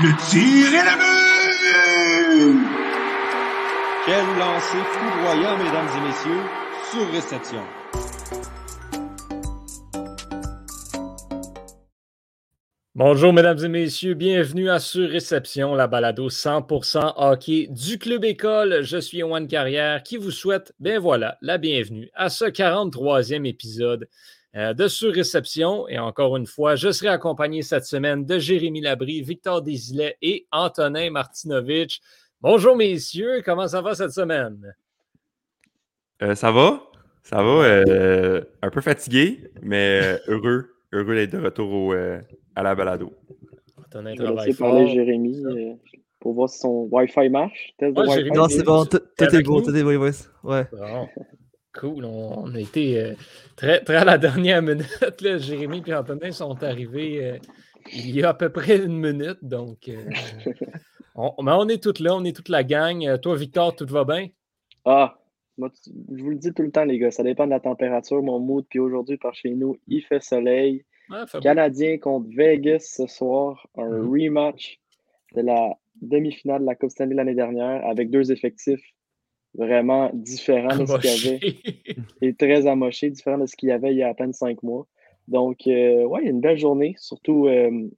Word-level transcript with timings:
Le 0.00 0.10
tir 0.30 0.72
est 0.72 0.84
la 0.84 0.96
but! 0.96 2.56
Quel 4.06 4.24
lancer 4.38 4.82
foudroyant, 4.90 5.58
mesdames 5.58 5.90
et 5.98 6.00
messieurs, 6.08 6.42
sur 6.90 7.06
réception. 7.12 7.62
Bonjour, 12.94 13.34
mesdames 13.34 13.62
et 13.64 13.68
messieurs. 13.68 14.14
Bienvenue 14.14 14.70
à 14.70 14.78
Sur 14.78 15.10
Réception, 15.10 15.74
la 15.74 15.88
balado 15.88 16.30
100% 16.30 17.12
hockey 17.16 17.66
du 17.68 17.98
Club 17.98 18.24
École. 18.24 18.82
Je 18.82 18.96
suis 18.96 19.18
Yoann 19.18 19.46
Carrière 19.46 20.02
qui 20.02 20.16
vous 20.16 20.30
souhaite, 20.30 20.72
ben 20.80 20.98
voilà, 20.98 21.36
la 21.42 21.58
bienvenue 21.58 22.10
à 22.14 22.30
ce 22.30 22.46
43e 22.46 23.44
épisode 23.44 24.08
de 24.54 24.88
Sur 24.88 25.12
Réception. 25.12 25.88
Et 25.88 25.98
encore 25.98 26.36
une 26.36 26.46
fois, 26.46 26.76
je 26.76 26.90
serai 26.90 27.08
accompagné 27.08 27.62
cette 27.62 27.84
semaine 27.84 28.24
de 28.24 28.38
Jérémy 28.38 28.80
Labry, 28.80 29.22
Victor 29.22 29.62
Desilets 29.62 30.16
et 30.22 30.46
Antonin 30.52 31.10
Martinovitch. 31.10 32.00
Bonjour, 32.40 32.76
messieurs. 32.76 33.42
Comment 33.44 33.68
ça 33.68 33.80
va 33.80 33.94
cette 33.94 34.10
semaine? 34.10 34.74
Euh, 36.22 36.34
ça 36.34 36.50
va? 36.50 36.82
Ça 37.22 37.36
va. 37.36 37.64
Euh, 37.64 38.42
un 38.62 38.70
peu 38.70 38.80
fatigué, 38.80 39.50
mais 39.62 40.18
heureux. 40.26 40.68
Heureux 40.92 41.14
d'être 41.14 41.32
de 41.32 41.38
retour 41.38 41.72
au, 41.72 41.92
à 41.92 42.62
la 42.62 42.74
balado. 42.74 43.12
Antonin 43.78 44.14
travaille 44.14 44.52
fort. 44.52 44.72
parler 44.72 44.88
Jérémy 44.88 45.44
euh, 45.44 45.74
pour 46.20 46.34
voir 46.34 46.48
si 46.48 46.58
son 46.58 46.88
Wi-Fi 46.90 47.28
marche. 47.30 47.74
Test 47.78 47.96
de 47.96 48.02
Wi-Fi. 48.02 48.30
Non, 48.32 48.48
c'est 48.48 48.62
bon. 48.62 48.84
Tout 48.84 48.98
est 49.18 49.42
beau. 49.42 49.60
Tout 49.62 49.74
est 49.74 49.82
beau. 49.82 50.10
Ouais. 50.42 50.66
Cool. 51.74 52.04
On, 52.04 52.54
a 52.54 52.60
été 52.60 53.00
euh, 53.00 53.14
très, 53.56 53.80
très 53.80 53.96
à 53.96 54.04
la 54.04 54.18
dernière 54.18 54.62
minute. 54.62 55.20
Là. 55.20 55.38
Jérémy 55.38 55.82
et 55.86 55.94
Antonin 55.94 56.30
sont 56.30 56.62
arrivés 56.62 57.24
euh, 57.24 57.38
il 57.92 58.14
y 58.14 58.22
a 58.22 58.30
à 58.30 58.34
peu 58.34 58.50
près 58.50 58.76
une 58.76 58.98
minute. 58.98 59.38
Donc, 59.42 59.90
on, 61.14 61.42
mais 61.42 61.52
on 61.52 61.68
est 61.68 61.82
toutes 61.82 62.00
là. 62.00 62.14
On 62.14 62.24
est 62.24 62.36
toute 62.36 62.48
la 62.48 62.62
gang. 62.62 63.18
Toi, 63.20 63.36
Victor, 63.36 63.74
tout 63.74 63.86
va 63.86 64.04
bien? 64.04 64.28
Ah, 64.84 65.18
moi, 65.56 65.70
je 65.86 66.22
vous 66.22 66.30
le 66.30 66.36
dis 66.36 66.52
tout 66.52 66.62
le 66.62 66.70
temps, 66.70 66.84
les 66.84 66.98
gars. 66.98 67.10
Ça 67.10 67.22
dépend 67.22 67.46
de 67.46 67.50
la 67.50 67.60
température, 67.60 68.22
mon 68.22 68.38
mood. 68.38 68.66
Puis 68.68 68.78
aujourd'hui, 68.78 69.16
par 69.16 69.34
chez 69.34 69.50
nous, 69.50 69.78
il 69.88 70.02
fait 70.02 70.22
soleil. 70.22 70.84
Canadien 71.42 71.98
contre 71.98 72.28
Vegas 72.34 72.94
ce 72.96 73.06
soir, 73.06 73.66
un 73.76 73.88
mm-hmm. 73.88 74.24
rematch 74.24 74.80
de 75.34 75.42
la 75.42 75.76
demi-finale 76.00 76.62
de 76.62 76.66
la 76.66 76.74
Coupe 76.74 76.90
Stanley 76.90 77.14
l'année 77.14 77.34
dernière 77.34 77.84
avec 77.86 78.10
deux 78.10 78.32
effectifs 78.32 78.82
vraiment 79.54 80.10
différents 80.14 80.78
de 80.78 80.86
ce 80.86 80.98
qu'il 80.98 81.10
y 81.10 81.28
avait 81.28 81.56
et 82.22 82.34
très 82.34 82.66
amochés, 82.66 83.10
différents 83.10 83.38
de 83.38 83.46
ce 83.46 83.56
qu'il 83.56 83.68
y 83.68 83.72
avait 83.72 83.92
il 83.92 83.98
y 83.98 84.02
a 84.02 84.08
à 84.08 84.14
peine 84.14 84.32
cinq 84.32 84.62
mois. 84.62 84.86
Donc, 85.28 85.66
euh, 85.66 86.04
ouais, 86.04 86.24
une 86.24 86.40
belle 86.40 86.58
journée, 86.58 86.94
surtout 86.98 87.46
euh, 87.46 87.88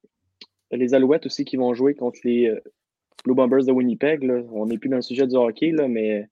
les 0.71 0.95
Alouettes 0.95 1.27
aussi 1.27 1.45
qui 1.45 1.57
vont 1.57 1.73
jouer 1.75 1.95
contre 1.95 2.19
les 2.25 2.49
euh, 2.49 2.61
Blue 3.25 3.35
Bombers 3.35 3.65
de 3.65 3.73
Winnipeg. 3.73 4.23
On 4.53 4.67
n'est 4.67 4.79
plus 4.79 4.89
dans 4.89 4.97
le 4.97 5.03
sujet 5.03 5.27
du 5.27 5.37
hockey, 5.37 5.71
là, 5.71 5.89
mais 5.89 6.27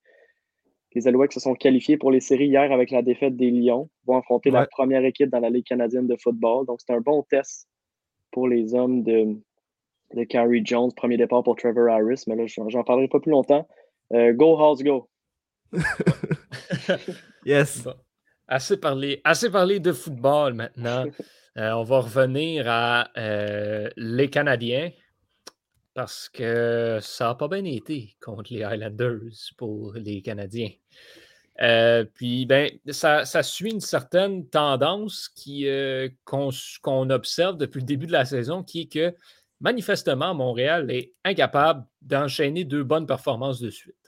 les 0.94 1.08
Alouettes 1.08 1.32
se 1.32 1.40
sont 1.40 1.54
qualifiés 1.54 1.96
pour 1.96 2.10
les 2.10 2.20
séries 2.20 2.48
hier 2.48 2.70
avec 2.70 2.90
la 2.90 3.00
défaite 3.00 3.36
des 3.36 3.50
Lions, 3.50 3.88
vont 4.06 4.18
affronter 4.18 4.50
la 4.50 4.66
première 4.66 5.04
équipe 5.04 5.30
dans 5.30 5.40
la 5.40 5.48
Ligue 5.48 5.64
canadienne 5.64 6.06
de 6.06 6.16
football. 6.16 6.66
Donc, 6.66 6.80
c'est 6.84 6.92
un 6.92 7.00
bon 7.00 7.22
test 7.22 7.68
pour 8.30 8.46
les 8.48 8.74
hommes 8.74 9.02
de, 9.02 9.36
de 10.14 10.24
Carrie 10.24 10.62
Jones. 10.64 10.90
Premier 10.94 11.16
départ 11.16 11.42
pour 11.42 11.56
Trevor 11.56 11.88
Harris, 11.88 12.24
mais 12.26 12.36
là, 12.36 12.44
j'en 12.46 12.84
parlerai 12.84 13.08
pas 13.08 13.20
plus 13.20 13.30
longtemps. 13.30 13.66
Euh, 14.12 14.34
go, 14.34 14.58
House, 14.58 14.82
go! 14.82 15.08
yes! 17.44 17.86
Assez 18.48 18.76
parlé, 18.76 19.20
assez 19.24 19.50
parlé 19.50 19.80
de 19.80 19.92
football 19.92 20.54
maintenant. 20.54 21.06
Euh, 21.58 21.72
on 21.72 21.82
va 21.82 22.00
revenir 22.00 22.64
à 22.66 23.10
euh, 23.18 23.90
les 23.98 24.30
Canadiens 24.30 24.90
parce 25.92 26.30
que 26.30 26.98
ça 27.02 27.26
n'a 27.26 27.34
pas 27.34 27.48
bien 27.48 27.62
été 27.66 28.16
contre 28.22 28.54
les 28.54 28.62
Highlanders 28.62 29.52
pour 29.58 29.92
les 29.92 30.22
Canadiens. 30.22 30.70
Euh, 31.60 32.04
puis, 32.04 32.46
ben, 32.46 32.70
ça, 32.88 33.24
suit 33.42 33.70
une 33.70 33.80
certaine 33.82 34.48
tendance 34.48 35.28
qui, 35.28 35.68
qu'on, 36.24 37.10
observe 37.10 37.58
depuis 37.58 37.80
le 37.80 37.86
début 37.86 38.06
de 38.06 38.12
la 38.12 38.24
saison, 38.24 38.62
qui 38.62 38.80
est 38.80 38.90
que 38.90 39.14
manifestement, 39.60 40.34
Montréal 40.34 40.90
est 40.90 41.12
incapable 41.22 41.84
d'enchaîner 42.00 42.64
deux 42.64 42.82
bonnes 42.82 43.06
performances 43.06 43.60
de 43.60 43.68
suite. 43.68 44.01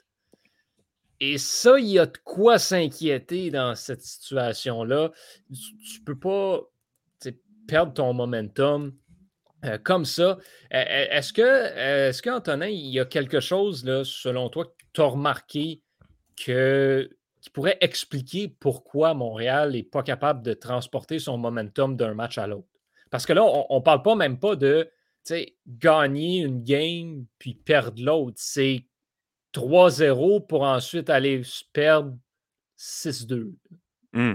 Et 1.19 1.37
ça, 1.37 1.79
il 1.79 1.87
y 1.87 1.99
a 1.99 2.05
de 2.05 2.17
quoi 2.23 2.59
s'inquiéter 2.59 3.49
dans 3.49 3.75
cette 3.75 4.01
situation-là. 4.01 5.11
Tu 5.49 5.99
ne 5.99 6.05
peux 6.05 6.19
pas 6.19 6.61
perdre 7.67 7.93
ton 7.93 8.13
momentum 8.13 8.93
euh, 9.63 9.77
comme 9.77 10.05
ça. 10.05 10.37
Est-ce 10.71 11.33
que, 11.33 12.09
est-ce 12.09 12.21
qu'Antonin, 12.21 12.67
il 12.67 12.89
y 12.89 12.99
a 12.99 13.05
quelque 13.05 13.39
chose, 13.39 13.85
là, 13.85 14.03
selon 14.03 14.49
toi, 14.49 14.65
que 14.65 14.71
tu 14.93 15.01
as 15.01 15.05
remarqué 15.05 15.81
qui 16.35 16.51
pourrait 17.53 17.77
expliquer 17.81 18.47
pourquoi 18.47 19.13
Montréal 19.13 19.71
n'est 19.71 19.83
pas 19.83 20.03
capable 20.03 20.43
de 20.43 20.53
transporter 20.53 21.19
son 21.19 21.37
momentum 21.37 21.95
d'un 21.95 22.13
match 22.13 22.37
à 22.37 22.47
l'autre? 22.47 22.67
Parce 23.09 23.25
que 23.25 23.33
là, 23.33 23.43
on 23.43 23.77
ne 23.77 23.83
parle 23.83 24.03
pas 24.03 24.15
même 24.15 24.39
pas 24.39 24.55
de 24.55 24.89
gagner 25.67 26.41
une 26.41 26.63
game 26.63 27.25
puis 27.39 27.55
perdre 27.55 28.03
l'autre. 28.03 28.37
C'est 28.37 28.85
3-0 29.55 30.45
pour 30.47 30.63
ensuite 30.63 31.09
aller 31.09 31.41
perdre 31.73 32.15
6-2. 32.77 33.53
Mmh. 34.13 34.33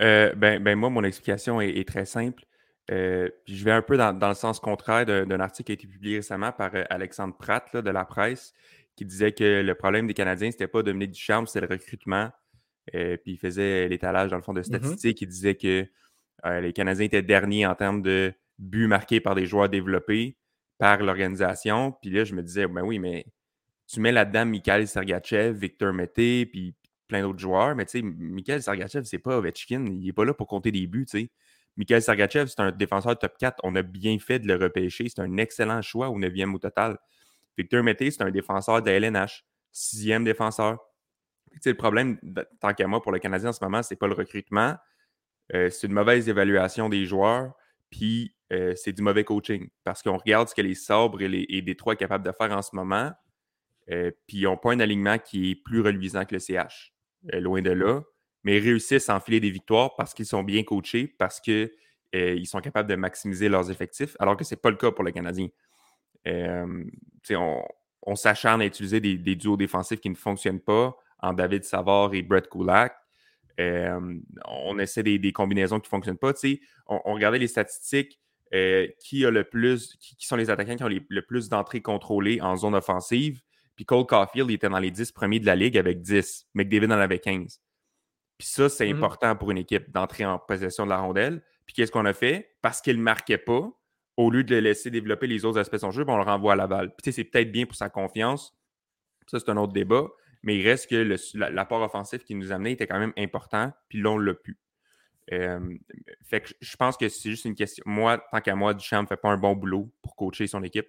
Euh, 0.00 0.34
ben, 0.34 0.62
ben, 0.62 0.78
moi, 0.78 0.90
mon 0.90 1.04
explication 1.04 1.60
est 1.60 1.86
très 1.86 2.04
simple. 2.04 2.44
Euh, 2.90 3.28
je 3.46 3.64
vais 3.64 3.72
un 3.72 3.82
peu 3.82 3.96
dans, 3.96 4.28
le 4.28 4.34
sens 4.34 4.60
contraire 4.60 5.04
d'un 5.04 5.40
article 5.40 5.66
qui 5.66 5.72
a 5.72 5.74
été 5.74 5.86
publié 5.86 6.16
récemment 6.16 6.52
par 6.52 6.74
euh, 6.74 6.84
Alexandre 6.88 7.36
Pratt 7.36 7.76
de 7.76 7.90
la 7.90 8.04
presse, 8.04 8.54
qui 8.96 9.04
disait 9.04 9.32
que 9.32 9.62
le 9.62 9.74
problème 9.74 10.06
des 10.06 10.14
Canadiens, 10.14 10.50
c'était 10.50 10.68
pas 10.68 10.82
Dominique 10.82 11.10
Ducharme, 11.10 11.46
c'était 11.46 11.66
le 11.66 11.72
recrutement. 11.72 12.30
Euh, 12.94 13.18
puis 13.18 13.32
il 13.32 13.38
faisait 13.38 13.88
l'étalage, 13.88 14.30
dans 14.30 14.36
le 14.36 14.42
fond, 14.42 14.54
de 14.54 14.60
mmh 14.60 14.64
statistiques. 14.64 15.20
Il 15.20 15.28
disait 15.28 15.54
que 15.54 15.86
les 16.44 16.72
Canadiens 16.72 17.04
étaient 17.04 17.22
derniers 17.22 17.66
en 17.66 17.74
termes 17.74 18.00
de 18.00 18.32
buts 18.58 18.86
marqués 18.86 19.20
par 19.20 19.34
des 19.34 19.44
joueurs 19.44 19.68
développés 19.68 20.38
par 20.78 21.02
l'organisation. 21.02 21.92
Puis 22.00 22.10
là, 22.10 22.24
je 22.24 22.34
me 22.34 22.42
disais, 22.42 22.66
ben 22.68 22.82
oui, 22.82 23.00
mais 23.00 23.26
tu 23.88 24.00
mets 24.00 24.12
là-dedans 24.12 24.44
Mikhail 24.44 24.86
Sergachev, 24.86 25.58
Victor 25.58 25.92
Mété, 25.92 26.46
puis 26.46 26.74
plein 27.08 27.22
d'autres 27.22 27.38
joueurs. 27.38 27.74
Mais 27.74 27.86
tu 27.86 27.98
sais, 27.98 28.02
Mikhail 28.02 28.62
Sergachev, 28.62 29.04
c'est 29.04 29.18
pas 29.18 29.38
Ovechkin. 29.38 29.86
Il 29.86 30.04
n'est 30.04 30.12
pas 30.12 30.26
là 30.26 30.34
pour 30.34 30.46
compter 30.46 30.70
des 30.70 30.86
buts, 30.86 31.06
tu 31.06 31.18
sais. 31.18 31.30
Mikhail 31.76 32.02
Sergachev, 32.02 32.48
c'est 32.48 32.60
un 32.60 32.70
défenseur 32.70 33.18
top 33.18 33.38
4. 33.38 33.60
On 33.62 33.74
a 33.76 33.82
bien 33.82 34.18
fait 34.18 34.38
de 34.40 34.46
le 34.46 34.56
repêcher. 34.56 35.08
C'est 35.08 35.22
un 35.22 35.36
excellent 35.38 35.80
choix 35.80 36.10
au 36.10 36.18
9e 36.18 36.54
au 36.54 36.58
total. 36.58 36.98
Victor 37.56 37.82
Mété, 37.82 38.10
c'est 38.10 38.22
un 38.22 38.30
défenseur 38.30 38.82
de 38.82 38.90
LNH, 38.90 39.44
sixième 39.72 40.24
défenseur. 40.24 40.78
le 41.64 41.72
problème, 41.74 42.18
tant 42.60 42.74
qu'à 42.74 42.86
moi, 42.86 43.00
pour 43.00 43.12
le 43.12 43.18
Canadien 43.18 43.50
en 43.50 43.52
ce 43.52 43.64
moment, 43.64 43.82
c'est 43.82 43.96
pas 43.96 44.06
le 44.06 44.14
recrutement. 44.14 44.76
Euh, 45.54 45.70
c'est 45.70 45.86
une 45.86 45.94
mauvaise 45.94 46.28
évaluation 46.28 46.90
des 46.90 47.06
joueurs, 47.06 47.54
puis 47.90 48.34
euh, 48.52 48.74
c'est 48.76 48.92
du 48.92 49.00
mauvais 49.00 49.24
coaching. 49.24 49.68
Parce 49.82 50.02
qu'on 50.02 50.18
regarde 50.18 50.48
ce 50.48 50.54
que 50.54 50.60
les 50.60 50.74
Sabres 50.74 51.22
et 51.22 51.28
les 51.28 51.62
Détroits 51.62 51.94
sont 51.94 51.98
capables 51.98 52.24
de 52.24 52.32
faire 52.32 52.52
en 52.52 52.60
ce 52.60 52.76
moment, 52.76 53.12
euh, 53.90 54.10
puis 54.26 54.38
ils 54.38 54.44
n'ont 54.44 54.56
pas 54.56 54.72
un 54.72 54.80
alignement 54.80 55.18
qui 55.18 55.50
est 55.50 55.54
plus 55.54 55.80
reluisant 55.80 56.24
que 56.24 56.34
le 56.34 56.40
CH. 56.40 56.92
loin 57.32 57.62
de 57.62 57.70
là 57.70 58.02
mais 58.44 58.58
réussissent 58.58 59.08
à 59.08 59.16
enfiler 59.16 59.40
des 59.40 59.50
victoires 59.50 59.94
parce 59.96 60.14
qu'ils 60.14 60.26
sont 60.26 60.42
bien 60.42 60.62
coachés, 60.62 61.06
parce 61.18 61.40
qu'ils 61.40 61.70
euh, 62.14 62.44
sont 62.44 62.60
capables 62.60 62.88
de 62.88 62.96
maximiser 62.96 63.48
leurs 63.48 63.70
effectifs, 63.70 64.16
alors 64.20 64.36
que 64.36 64.44
ce 64.44 64.54
n'est 64.54 64.60
pas 64.60 64.70
le 64.70 64.76
cas 64.76 64.90
pour 64.90 65.04
le 65.04 65.10
Canadien. 65.10 65.48
Euh, 66.26 66.84
on, 67.30 67.62
on 68.02 68.16
s'acharne 68.16 68.62
à 68.62 68.66
utiliser 68.66 69.00
des, 69.00 69.36
duos 69.36 69.56
défensifs 69.56 70.00
qui 70.00 70.10
ne 70.10 70.14
fonctionnent 70.14 70.60
pas 70.60 70.96
en 71.20 71.32
David 71.32 71.64
Savard 71.64 72.14
et 72.14 72.22
Brett 72.22 72.48
Kulak. 72.48 72.96
Euh, 73.60 74.18
on 74.46 74.78
essaie 74.78 75.02
des, 75.02 75.32
combinaisons 75.32 75.80
qui 75.80 75.88
ne 75.88 75.90
fonctionnent 75.90 76.16
pas. 76.16 76.32
On, 76.86 77.00
on, 77.04 77.14
regardait 77.14 77.38
les 77.38 77.48
statistiques. 77.48 78.20
qui 79.00 79.26
a 79.26 79.30
le 79.30 79.44
plus, 79.44 79.96
qui, 79.96 80.26
sont 80.26 80.36
les 80.36 80.48
attaquants 80.48 80.76
qui 80.76 80.84
ont 80.84 81.04
le 81.08 81.22
plus 81.22 81.48
d'entrées 81.48 81.82
contrôlées 81.82 82.40
en 82.40 82.56
zone 82.56 82.74
offensive. 82.74 83.42
Puis 83.78 83.84
Cole 83.84 84.06
Caulfield 84.06 84.50
était 84.50 84.68
dans 84.68 84.80
les 84.80 84.90
10 84.90 85.12
premiers 85.12 85.38
de 85.38 85.46
la 85.46 85.54
ligue 85.54 85.78
avec 85.78 86.02
10. 86.02 86.48
McDavid 86.54 86.86
en 86.86 86.98
avait 86.98 87.20
15. 87.20 87.60
Puis 88.36 88.48
ça, 88.48 88.68
c'est 88.68 88.92
mmh 88.92 88.96
important 88.96 89.36
pour 89.36 89.52
une 89.52 89.58
équipe 89.58 89.92
d'entrer 89.92 90.24
en 90.24 90.40
possession 90.40 90.84
de 90.84 90.90
la 90.90 90.98
rondelle. 90.98 91.44
Puis 91.64 91.76
qu'est-ce 91.76 91.92
qu'on 91.92 92.04
a 92.04 92.12
fait? 92.12 92.56
Parce 92.60 92.80
qu'il 92.80 92.96
ne 92.96 93.02
marquait 93.02 93.38
pas, 93.38 93.70
au 94.16 94.32
lieu 94.32 94.42
de 94.42 94.52
le 94.52 94.62
laisser 94.62 94.90
développer 94.90 95.28
les 95.28 95.44
autres 95.44 95.60
aspects 95.60 95.74
de 95.74 95.78
son 95.78 95.92
jeu, 95.92 96.02
ben, 96.02 96.14
on 96.14 96.16
le 96.16 96.24
renvoie 96.24 96.54
à 96.54 96.56
la 96.56 96.66
balle. 96.66 96.92
Puis 96.96 97.12
c'est 97.12 97.22
peut-être 97.22 97.52
bien 97.52 97.66
pour 97.66 97.76
sa 97.76 97.88
confiance. 97.88 98.52
Ça, 99.28 99.38
c'est 99.38 99.48
un 99.48 99.56
autre 99.56 99.72
débat. 99.72 100.08
Mais 100.42 100.56
il 100.56 100.66
reste 100.66 100.90
que 100.90 101.16
l'apport 101.36 101.82
offensif 101.82 102.24
qui 102.24 102.34
nous 102.34 102.50
amenait 102.50 102.72
était 102.72 102.88
quand 102.88 102.98
même 102.98 103.12
important. 103.16 103.72
Puis 103.88 104.02
là, 104.02 104.10
on 104.10 104.18
l'a 104.18 104.34
pu. 104.34 104.58
fait 105.28 106.40
que 106.40 106.48
je 106.60 106.76
pense 106.76 106.96
que 106.96 107.08
c'est 107.08 107.30
juste 107.30 107.44
une 107.44 107.54
question. 107.54 107.84
Moi, 107.86 108.20
tant 108.32 108.40
qu'à 108.40 108.56
moi, 108.56 108.74
Duchamp 108.74 109.02
ne 109.02 109.06
fait 109.06 109.16
pas 109.16 109.30
un 109.30 109.38
bon 109.38 109.54
boulot 109.54 109.88
pour 110.02 110.16
coacher 110.16 110.48
son 110.48 110.64
équipe. 110.64 110.88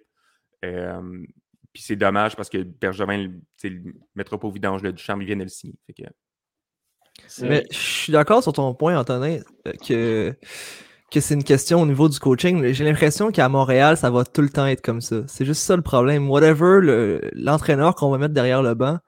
Puis 1.72 1.82
c'est 1.82 1.96
dommage 1.96 2.36
parce 2.36 2.48
que 2.48 2.58
Bergevin 2.58 3.28
ne 3.64 3.70
mettra 4.14 4.38
pas 4.38 4.48
au 4.48 4.50
vidange 4.50 4.82
le 4.82 4.92
Duchamp, 4.92 5.20
il 5.20 5.26
vient 5.26 5.36
de 5.36 5.44
le 5.44 5.48
signer. 5.48 5.74
Fait 5.86 5.92
que, 5.92 6.02
Mais 7.42 7.66
je 7.70 7.76
suis 7.76 8.12
d'accord 8.12 8.42
sur 8.42 8.52
ton 8.52 8.74
point, 8.74 8.98
Antonin, 8.98 9.38
euh, 9.68 9.72
que, 9.86 10.34
que 11.10 11.20
c'est 11.20 11.34
une 11.34 11.44
question 11.44 11.82
au 11.82 11.86
niveau 11.86 12.08
du 12.08 12.18
coaching. 12.18 12.72
J'ai 12.72 12.84
l'impression 12.84 13.30
qu'à 13.30 13.48
Montréal, 13.48 13.96
ça 13.96 14.10
va 14.10 14.24
tout 14.24 14.42
le 14.42 14.50
temps 14.50 14.66
être 14.66 14.82
comme 14.82 15.00
ça. 15.00 15.22
C'est 15.28 15.44
juste 15.44 15.62
ça 15.62 15.76
le 15.76 15.82
problème. 15.82 16.28
Whatever 16.28 17.20
l'entraîneur 17.34 17.94
qu'on 17.94 18.10
va 18.10 18.18
mettre 18.18 18.34
derrière 18.34 18.62
le 18.62 18.74
banc, 18.74 18.98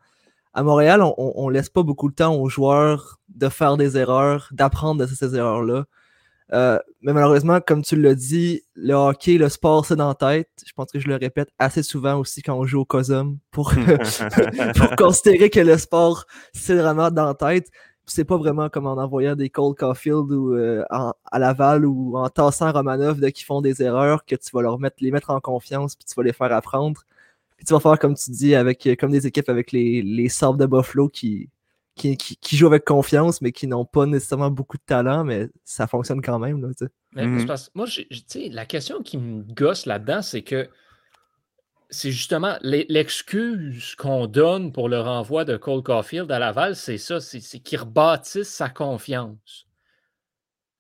à 0.55 0.62
Montréal, 0.62 1.03
on, 1.03 1.49
ne 1.49 1.53
laisse 1.53 1.70
pas 1.70 1.82
beaucoup 1.82 2.11
de 2.11 2.15
temps 2.15 2.35
aux 2.35 2.49
joueurs 2.49 3.19
de 3.29 3.49
faire 3.49 3.79
des 3.79 3.97
erreurs, 3.97 4.49
d'apprendre 4.53 5.00
de 5.00 5.06
ces 5.06 5.35
erreurs-là. 5.35 5.85
Euh, 6.53 6.79
mais 7.03 7.13
malheureusement, 7.13 7.61
comme 7.61 7.83
tu 7.83 7.97
l'as 7.97 8.15
dit, 8.15 8.63
le 8.75 8.95
hockey, 8.95 9.37
le 9.37 9.49
sport, 9.49 9.85
c'est 9.85 9.97
dans 9.97 10.09
la 10.09 10.15
tête. 10.15 10.49
Je 10.65 10.73
pense 10.73 10.91
que 10.93 11.01
je 11.01 11.09
le 11.09 11.17
répète 11.17 11.49
assez 11.59 11.83
souvent 11.83 12.19
aussi 12.19 12.43
quand 12.43 12.57
on 12.57 12.65
joue 12.65 12.81
au 12.81 12.85
COSUM 12.85 13.39
pour, 13.51 13.73
pour 14.77 14.97
considérer 14.97 15.51
que 15.51 15.61
le 15.61 15.77
sport, 15.79 16.27
c'est 16.53 16.77
vraiment 16.77 17.11
dans 17.11 17.27
la 17.27 17.35
tête. 17.35 17.69
C'est 18.07 18.25
pas 18.25 18.37
vraiment 18.37 18.69
comme 18.69 18.87
en 18.87 18.99
envoyant 18.99 19.35
des 19.35 19.51
Cold 19.51 19.77
Caulfield 19.77 20.31
ou 20.31 20.55
euh, 20.55 20.85
à 20.91 21.39
Laval 21.39 21.87
ou 21.87 22.17
en 22.17 22.29
tassant 22.29 22.73
Romanov 22.73 23.21
de 23.21 23.29
qui 23.31 23.45
font 23.45 23.61
des 23.61 23.83
erreurs 23.83 24.25
que 24.25 24.37
tu 24.37 24.51
vas 24.53 24.63
leur 24.63 24.79
mettre, 24.79 24.97
les 25.01 25.11
mettre 25.11 25.31
en 25.31 25.41
confiance 25.41 25.97
puis 25.97 26.05
tu 26.05 26.15
vas 26.15 26.23
les 26.23 26.33
faire 26.33 26.53
apprendre. 26.53 27.03
Puis 27.57 27.67
tu 27.67 27.73
vas 27.73 27.81
faire 27.81 27.99
comme 27.99 28.15
tu 28.15 28.31
dis 28.31 28.55
avec 28.55 28.89
comme 28.99 29.11
des 29.11 29.27
équipes 29.27 29.49
avec 29.49 29.73
les, 29.73 30.03
les 30.03 30.29
Sabres 30.29 30.59
de 30.59 30.67
Buffalo 30.67 31.09
qui, 31.09 31.49
qui, 31.94 32.56
jouent 32.56 32.67
avec 32.67 32.85
confiance, 32.85 33.41
mais 33.41 33.53
qui 33.53 33.67
n'ont 33.67 33.85
pas 33.85 34.06
nécessairement 34.06 34.50
beaucoup 34.50 34.77
de 34.77 34.83
talent, 34.85 35.25
mais 35.25 35.49
ça 35.65 35.87
fonctionne 35.87 36.23
quand 36.23 36.39
même. 36.39 36.61
Là, 37.15 37.25
mhm. 37.25 37.47
moi, 37.75 37.87
la 38.35 38.67
question 38.67 39.03
qui 39.03 39.19
me 39.19 39.43
gosse 39.43 39.87
là-dedans, 39.87 40.23
c'est 40.23 40.43
que 40.43 40.69
c'est 41.91 42.11
justement 42.11 42.56
l'excuse 42.62 43.94
qu'on 43.97 44.27
donne 44.27 44.73
pour 44.73 44.89
le 44.89 44.99
renvoi 44.99 45.44
de 45.44 45.59
Cole 45.59 45.83
Caulfield 45.83 46.33
à 46.33 46.39
Laval, 46.39 46.75
c'est 46.75 46.97
ça, 46.97 47.21
c'est 47.21 47.41
qu'il 47.61 47.79
rebâtisse 47.79 48.49
sa 48.49 48.71
confiance. 48.71 49.67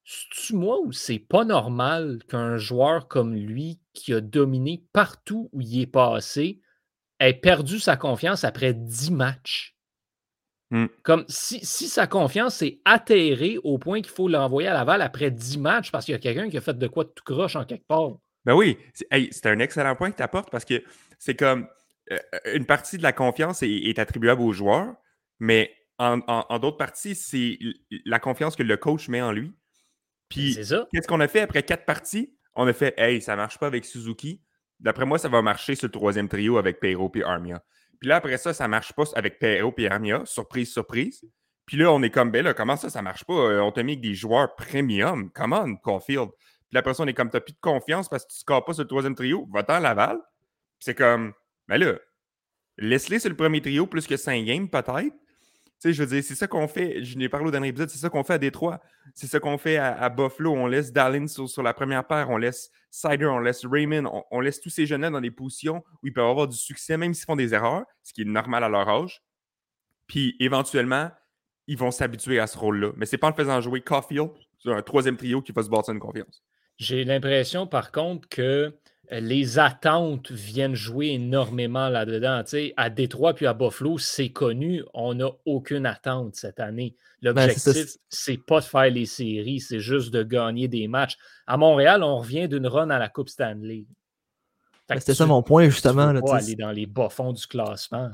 C'est-tu 0.04 0.54
moi 0.54 0.80
ou 0.80 0.90
c'est 0.90 1.18
pas 1.18 1.44
normal 1.44 2.20
qu'un 2.28 2.56
joueur 2.56 3.08
comme 3.08 3.34
lui, 3.34 3.78
qui 3.92 4.14
a 4.14 4.20
dominé 4.20 4.84
partout 4.92 5.50
où 5.52 5.60
il 5.60 5.80
est 5.80 5.86
passé, 5.86 6.60
ait 7.20 7.34
perdu 7.34 7.78
sa 7.78 7.96
confiance 7.96 8.42
après 8.42 8.72
10 8.72 9.12
matchs? 9.12 9.76
Hmm. 10.72 10.86
Comme 11.02 11.26
si, 11.28 11.60
sa 11.60 12.06
confiance 12.06 12.62
est 12.62 12.80
atterrée 12.86 13.58
au 13.62 13.76
point 13.76 14.00
qu'il 14.00 14.10
faut 14.10 14.26
l'envoyer 14.26 14.68
à 14.68 14.72
Laval 14.72 15.02
après 15.02 15.30
10 15.30 15.58
matchs 15.58 15.92
parce 15.92 16.06
qu'il 16.06 16.12
y 16.12 16.16
a 16.16 16.18
quelqu'un 16.18 16.48
qui 16.48 16.56
a 16.56 16.62
fait 16.62 16.76
de 16.78 16.86
quoi 16.88 17.04
de 17.04 17.10
tout 17.10 17.22
croche 17.24 17.56
en 17.56 17.66
quelque 17.66 17.86
part. 17.86 18.12
Ben 18.46 18.54
oui, 18.54 18.78
c'est 18.94 19.46
un 19.46 19.58
excellent 19.58 19.94
point 19.94 20.10
que 20.10 20.16
tu 20.16 20.22
apportes 20.22 20.50
parce 20.50 20.64
que 20.64 20.82
c'est 21.18 21.34
comme 21.34 21.68
euh, 22.10 22.16
une 22.54 22.64
partie 22.64 22.96
de 22.96 23.02
la 23.02 23.12
confiance 23.12 23.62
est, 23.62 23.98
attribuable 23.98 24.40
aux 24.40 24.54
joueurs, 24.54 24.94
mais 25.38 25.76
en, 25.98 26.18
d'autres 26.58 26.78
parties, 26.78 27.14
c'est 27.14 27.58
la 28.06 28.18
confiance 28.18 28.56
que 28.56 28.62
le 28.62 28.76
coach 28.78 29.08
met 29.08 29.20
en 29.20 29.30
lui. 29.30 29.52
Puis, 30.30 30.56
qu'est-ce 30.56 31.06
qu'on 31.06 31.20
a 31.20 31.28
fait 31.28 31.40
après 31.40 31.62
quatre 31.62 31.84
parties? 31.84 32.34
On 32.54 32.66
a 32.66 32.72
fait, 32.72 32.94
hey, 32.96 33.20
ça 33.20 33.36
marche 33.36 33.58
pas 33.58 33.66
avec 33.66 33.84
Suzuki. 33.84 34.40
D'après 34.80 35.04
moi, 35.04 35.18
ça 35.18 35.28
va 35.28 35.42
marcher 35.42 35.74
sur 35.74 35.86
le 35.86 35.92
troisième 35.92 36.28
trio 36.30 36.56
avec 36.56 36.80
Perrault 36.80 37.12
et 37.14 37.22
Armia. 37.22 37.62
Puis 38.02 38.08
là, 38.08 38.16
après 38.16 38.36
ça, 38.36 38.52
ça 38.52 38.66
marche 38.66 38.92
pas 38.94 39.04
avec 39.14 39.38
Perrault 39.38 39.72
et 39.78 39.88
Armia. 39.88 40.22
Surprise, 40.24 40.72
surprise. 40.72 41.22
Puis 41.66 41.76
là, 41.76 41.92
on 41.92 42.02
est 42.02 42.10
comme, 42.10 42.32
ben 42.32 42.42
là, 42.42 42.52
comment 42.52 42.74
ça, 42.74 42.90
ça 42.90 43.00
marche 43.00 43.22
pas? 43.22 43.32
Euh, 43.32 43.60
on 43.60 43.70
t'a 43.70 43.84
mis 43.84 43.92
avec 43.92 44.02
des 44.02 44.12
joueurs 44.12 44.56
premium. 44.56 45.30
Come 45.30 45.52
on, 45.52 45.76
Caulfield. 45.76 46.30
Puis 46.32 46.72
la 46.72 46.82
personne 46.82 47.08
est 47.08 47.14
comme, 47.14 47.30
t'as 47.30 47.38
plus 47.38 47.52
de 47.52 47.60
confiance 47.60 48.08
parce 48.08 48.24
que 48.24 48.32
tu 48.32 48.40
scores 48.40 48.64
pas 48.64 48.72
sur 48.72 48.82
le 48.82 48.88
troisième 48.88 49.14
trio. 49.14 49.48
Va-t'en 49.52 49.78
Laval. 49.78 50.18
c'est 50.80 50.96
comme, 50.96 51.32
ben 51.68 51.78
là, 51.78 51.92
laisse-les 52.78 53.20
sur 53.20 53.30
le 53.30 53.36
premier 53.36 53.62
trio 53.62 53.86
plus 53.86 54.08
que 54.08 54.16
cinq 54.16 54.46
games, 54.46 54.68
peut-être 54.68 55.14
sais, 55.82 55.92
je 55.92 56.02
veux 56.02 56.08
dire, 56.08 56.22
c'est 56.22 56.34
ça 56.34 56.46
qu'on 56.46 56.68
fait. 56.68 57.04
Je 57.04 57.18
n'ai 57.18 57.28
parlé 57.28 57.46
au 57.46 57.50
dernier 57.50 57.68
épisode, 57.68 57.90
c'est 57.90 57.98
ça 57.98 58.08
qu'on 58.08 58.22
fait 58.22 58.34
à 58.34 58.38
Détroit. 58.38 58.80
C'est 59.14 59.26
ça 59.26 59.40
qu'on 59.40 59.58
fait 59.58 59.76
à, 59.76 60.08
Buffalo. 60.08 60.52
On 60.52 60.66
laisse 60.66 60.92
Dallin 60.92 61.26
sur, 61.26 61.62
la 61.62 61.74
première 61.74 62.06
paire, 62.06 62.30
on 62.30 62.36
laisse 62.36 62.70
Sider, 62.90 63.26
on 63.26 63.40
laisse 63.40 63.66
Raymond, 63.66 64.24
on, 64.30 64.40
laisse 64.40 64.60
tous 64.60 64.70
ces 64.70 64.86
jeunes-là 64.86 65.10
dans 65.10 65.20
des 65.20 65.30
positions 65.30 65.82
où 66.02 66.06
ils 66.06 66.12
peuvent 66.12 66.28
avoir 66.28 66.46
du 66.46 66.56
succès, 66.56 66.96
même 66.96 67.14
s'ils 67.14 67.24
font 67.24 67.36
des 67.36 67.52
erreurs, 67.52 67.84
ce 68.02 68.12
qui 68.12 68.22
est 68.22 68.26
normal 68.26 68.64
à 68.64 68.68
leur 68.68 68.88
âge. 68.88 69.22
Puis 70.06 70.36
éventuellement, 70.40 71.10
ils 71.66 71.78
vont 71.78 71.90
s'habituer 71.90 72.38
à 72.38 72.46
ce 72.46 72.58
rôle-là. 72.58 72.92
Mais 72.96 73.06
c'est 73.06 73.18
pas 73.18 73.28
en 73.28 73.32
faisant 73.32 73.60
jouer 73.60 73.80
Caulfield 73.80 74.30
sur 74.58 74.74
un 74.74 74.82
troisième 74.82 75.16
trio 75.16 75.42
qui 75.42 75.52
va 75.52 75.62
se 75.62 75.68
bâtir 75.68 75.94
une 75.94 76.00
confiance. 76.00 76.42
J'ai 76.78 77.04
l'impression, 77.04 77.66
par 77.66 77.92
contre, 77.92 78.28
que 78.28 78.74
les 79.10 79.58
attentes 79.58 80.30
viennent 80.30 80.74
jouer 80.74 81.08
énormément 81.08 81.88
là-dedans. 81.88 82.42
à 82.76 82.90
Détroit 82.90 83.34
puis 83.34 83.46
à 83.46 83.54
Buffalo, 83.54 83.98
c'est 83.98 84.30
connu, 84.30 84.82
on 84.94 85.14
n'a 85.14 85.30
aucune 85.44 85.86
attente 85.86 86.36
cette 86.36 86.60
année. 86.60 86.96
Ben, 87.22 87.30
L'objectif, 87.34 87.96
c'est 88.08 88.38
pas 88.38 88.60
de 88.60 88.64
faire 88.64 88.90
les 88.90 89.06
séries, 89.06 89.60
c'est 89.60 89.80
juste 89.80 90.12
de 90.12 90.22
gagner 90.22 90.68
des 90.68 90.88
matchs. 90.88 91.16
À 91.46 91.56
Montréal, 91.56 92.02
on 92.02 92.18
revient 92.18 92.48
d'une 92.48 92.66
run 92.66 92.90
à 92.90 92.98
la 92.98 93.08
Coupe 93.08 93.28
Stanley. 93.28 93.86
Ben, 94.88 94.98
c'était 94.98 95.14
ça 95.14 95.26
mon 95.26 95.42
point, 95.42 95.68
justement. 95.68 96.12
Pas 96.20 96.36
aller 96.36 96.56
dans 96.56 96.72
les 96.72 96.86
bas-fonds 96.86 97.32
du 97.32 97.46
classement. 97.46 98.10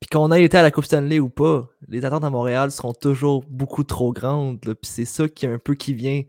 Puis 0.00 0.08
qu'on 0.08 0.30
ait 0.30 0.44
été 0.44 0.56
à 0.56 0.62
la 0.62 0.70
Coupe 0.70 0.84
Stanley 0.84 1.18
ou 1.18 1.28
pas, 1.28 1.68
les 1.88 2.04
attentes 2.04 2.24
à 2.24 2.30
Montréal 2.30 2.70
seront 2.70 2.92
toujours 2.92 3.44
beaucoup 3.48 3.82
trop 3.82 4.12
grandes. 4.12 4.60
Puis 4.60 4.74
c'est 4.82 5.04
ça 5.04 5.28
qui 5.28 5.46
est 5.46 5.52
un 5.52 5.58
peu 5.58 5.74
qui 5.74 5.94
vient 5.94 6.22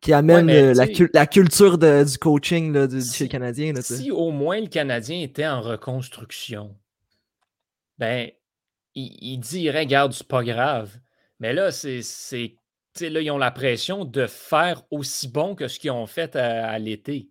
qui 0.00 0.12
amène 0.12 0.46
la, 0.46 0.86
la, 1.12 1.26
culture 1.26 1.78
du 1.78 2.18
coaching 2.18 2.72
là, 2.72 2.86
du, 2.86 3.02
chez 3.02 3.24
le 3.24 3.30
Canadien. 3.30 3.74
si 3.80 4.10
au 4.10 4.30
moins 4.30 4.60
le 4.60 4.68
Canadien 4.68 5.20
était 5.20 5.46
en 5.46 5.60
reconstruction, 5.60 6.76
ben, 7.98 8.30
il, 8.94 9.16
il 9.20 9.38
dirait, 9.38 9.80
regarde, 9.80 10.12
c'est 10.12 10.26
pas 10.26 10.42
grave. 10.42 10.98
Mais 11.38 11.52
là, 11.52 11.72
c'est. 11.72 12.00
Là, 13.00 13.20
ils 13.20 13.30
ont 13.30 13.38
la 13.38 13.50
pression 13.50 14.04
de 14.04 14.26
faire 14.26 14.82
aussi 14.90 15.28
bon 15.28 15.54
que 15.54 15.68
ce 15.68 15.78
qu'ils 15.78 15.90
ont 15.90 16.06
fait 16.06 16.36
à, 16.36 16.78
l'été. 16.78 17.30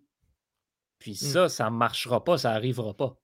Puis 0.98 1.12
mmh. 1.12 1.14
ça, 1.14 1.48
ça 1.48 1.64
ne 1.66 1.76
marchera 1.76 2.24
pas, 2.24 2.38
ça 2.38 2.52
n'arrivera 2.52 2.94
pas. 2.94 3.16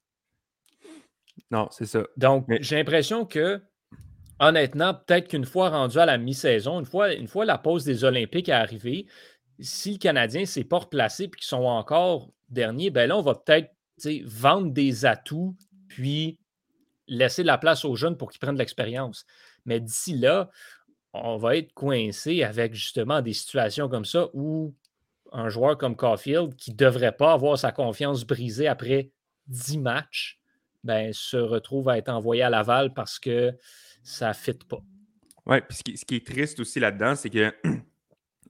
Non, 1.50 1.68
c'est 1.70 1.86
ça. 1.86 2.06
Donc, 2.16 2.46
j'ai 2.60 2.76
l'impression 2.76 3.24
que, 3.24 3.62
honnêtement, 4.38 4.94
peut-être 4.94 5.28
qu'une 5.28 5.44
fois 5.44 5.70
rendu 5.70 5.98
à 5.98 6.06
la 6.06 6.18
mi-saison, 6.18 6.78
une 6.78 6.86
fois, 6.86 7.14
une 7.14 7.26
fois 7.28 7.44
la 7.44 7.58
pause 7.58 7.84
des 7.84 8.04
Olympiques 8.04 8.48
est 8.48 8.52
arrivée, 8.52 9.06
si 9.58 9.92
le 9.92 9.98
Canadien 9.98 10.42
ne 10.42 10.46
s'est 10.46 10.64
pas 10.64 10.78
replacé 10.78 11.24
et 11.24 11.30
qu'ils 11.30 11.44
sont 11.44 11.64
encore 11.64 12.30
derniers, 12.48 12.90
ben 12.90 13.08
là, 13.08 13.16
on 13.16 13.22
va 13.22 13.34
peut-être 13.34 13.72
vendre 14.24 14.72
des 14.72 15.04
atouts 15.04 15.56
puis 15.88 16.38
laisser 17.08 17.42
la 17.42 17.58
place 17.58 17.84
aux 17.84 17.96
jeunes 17.96 18.16
pour 18.16 18.30
qu'ils 18.30 18.40
prennent 18.40 18.54
de 18.54 18.58
l'expérience. 18.58 19.24
Mais 19.64 19.80
d'ici 19.80 20.16
là, 20.16 20.50
on 21.12 21.36
va 21.36 21.56
être 21.56 21.72
coincé 21.72 22.42
avec 22.42 22.74
justement 22.74 23.22
des 23.22 23.32
situations 23.32 23.88
comme 23.88 24.04
ça 24.04 24.28
où 24.34 24.74
un 25.32 25.48
joueur 25.48 25.76
comme 25.76 25.96
Caulfield, 25.96 26.54
qui 26.56 26.72
ne 26.72 26.76
devrait 26.76 27.16
pas 27.16 27.32
avoir 27.32 27.58
sa 27.58 27.72
confiance 27.72 28.24
brisée 28.24 28.68
après 28.68 29.10
10 29.48 29.78
matchs, 29.78 30.38
ben, 30.84 31.12
se 31.12 31.36
retrouve 31.36 31.88
à 31.88 31.98
être 31.98 32.08
envoyé 32.08 32.42
à 32.42 32.50
Laval 32.50 32.94
parce 32.94 33.18
que 33.18 33.56
ça 34.02 34.28
ne 34.28 34.34
fit 34.34 34.52
pas. 34.52 34.80
Oui, 35.46 35.58
puis 35.68 35.96
ce 35.96 36.04
qui, 36.04 36.16
est 36.16 36.26
triste 36.26 36.60
aussi 36.60 36.80
là-dedans, 36.80 37.14
c'est 37.14 37.30
que 37.30 37.54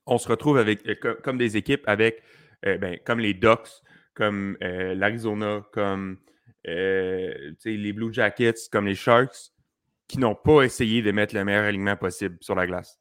on 0.06 0.18
se 0.18 0.28
retrouve 0.28 0.58
avec, 0.58 0.86
euh, 0.88 1.14
comme, 1.22 1.38
des 1.38 1.56
équipes 1.56 1.82
avec, 1.86 2.22
euh, 2.64 2.78
ben, 2.78 2.98
comme 3.04 3.18
les 3.18 3.34
Ducks, 3.34 3.82
comme 4.14 4.56
euh, 4.62 4.94
l'Arizona, 4.94 5.64
comme 5.72 6.18
les 6.64 7.92
Blue 7.92 8.12
Jackets, 8.12 8.68
comme 8.72 8.86
les 8.86 8.94
Sharks, 8.94 9.52
qui 10.08 10.18
n'ont 10.18 10.34
pas 10.34 10.62
essayé 10.62 11.02
de 11.02 11.10
mettre 11.10 11.34
le 11.34 11.44
meilleur 11.44 11.64
alignement 11.64 11.96
possible 11.96 12.38
sur 12.40 12.54
la 12.54 12.66
glace. 12.66 13.00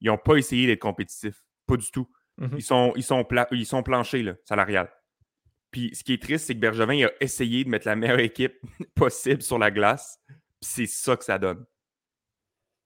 Ils 0.00 0.08
n'ont 0.08 0.18
pas 0.18 0.36
essayé 0.36 0.66
d'être 0.66 0.80
compétitifs. 0.80 1.42
Pas 1.66 1.76
du 1.76 1.90
tout. 1.90 2.08
Mm-hmm. 2.38 2.54
Ils, 2.56 2.62
sont, 2.62 2.92
ils, 2.96 3.02
sont 3.02 3.26
ils 3.52 3.66
sont 3.66 3.82
planchés, 3.82 4.22
là, 4.22 4.34
salarial. 4.44 4.90
Puis 5.70 5.94
ce 5.94 6.04
qui 6.04 6.12
est 6.12 6.22
triste, 6.22 6.46
c'est 6.46 6.54
que 6.54 6.60
Bergevin 6.60 7.06
a 7.06 7.10
essayé 7.20 7.64
de 7.64 7.68
mettre 7.68 7.86
la 7.86 7.96
meilleure 7.96 8.20
équipe 8.20 8.54
possible 8.94 9.42
sur 9.42 9.58
la 9.58 9.70
glace. 9.70 10.20
Puis 10.28 10.38
c'est 10.60 10.86
ça 10.86 11.16
que 11.16 11.24
ça 11.24 11.38
donne. 11.38 11.64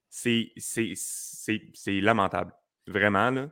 C'est 0.09 0.51
lamentable. 1.87 2.53
Vraiment, 2.89 3.31
là. 3.31 3.51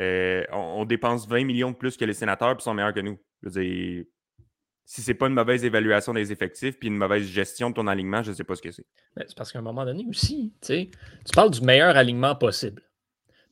Euh, 0.00 0.42
on, 0.52 0.84
dépense 0.84 1.28
20 1.28 1.44
millions 1.44 1.70
de 1.70 1.76
plus 1.76 1.96
que 1.96 2.04
les 2.04 2.14
sénateurs, 2.14 2.56
puis 2.56 2.64
sont 2.64 2.74
meilleurs 2.74 2.94
que 2.94 3.00
nous. 3.00 3.18
Je 3.42 3.48
veux 3.48 3.62
dire, 3.62 4.04
si 4.84 5.02
c'est 5.02 5.14
pas 5.14 5.28
une 5.28 5.34
mauvaise 5.34 5.64
évaluation 5.64 6.12
des 6.12 6.32
effectifs 6.32 6.78
puis 6.78 6.88
une 6.88 6.96
mauvaise 6.96 7.26
gestion 7.26 7.70
de 7.70 7.74
ton 7.74 7.86
alignement, 7.86 8.22
je 8.22 8.30
ne 8.30 8.34
sais 8.36 8.44
pas 8.44 8.54
ce 8.54 8.62
que 8.62 8.70
c'est. 8.70 8.86
C'est 9.16 9.36
parce 9.36 9.52
qu'à 9.52 9.60
un 9.60 9.62
moment 9.62 9.84
donné 9.84 10.04
aussi, 10.08 10.52
tu 10.62 10.88
parles 11.32 11.50
du 11.50 11.62
meilleur 11.62 11.96
alignement 11.96 12.34
possible. 12.34 12.82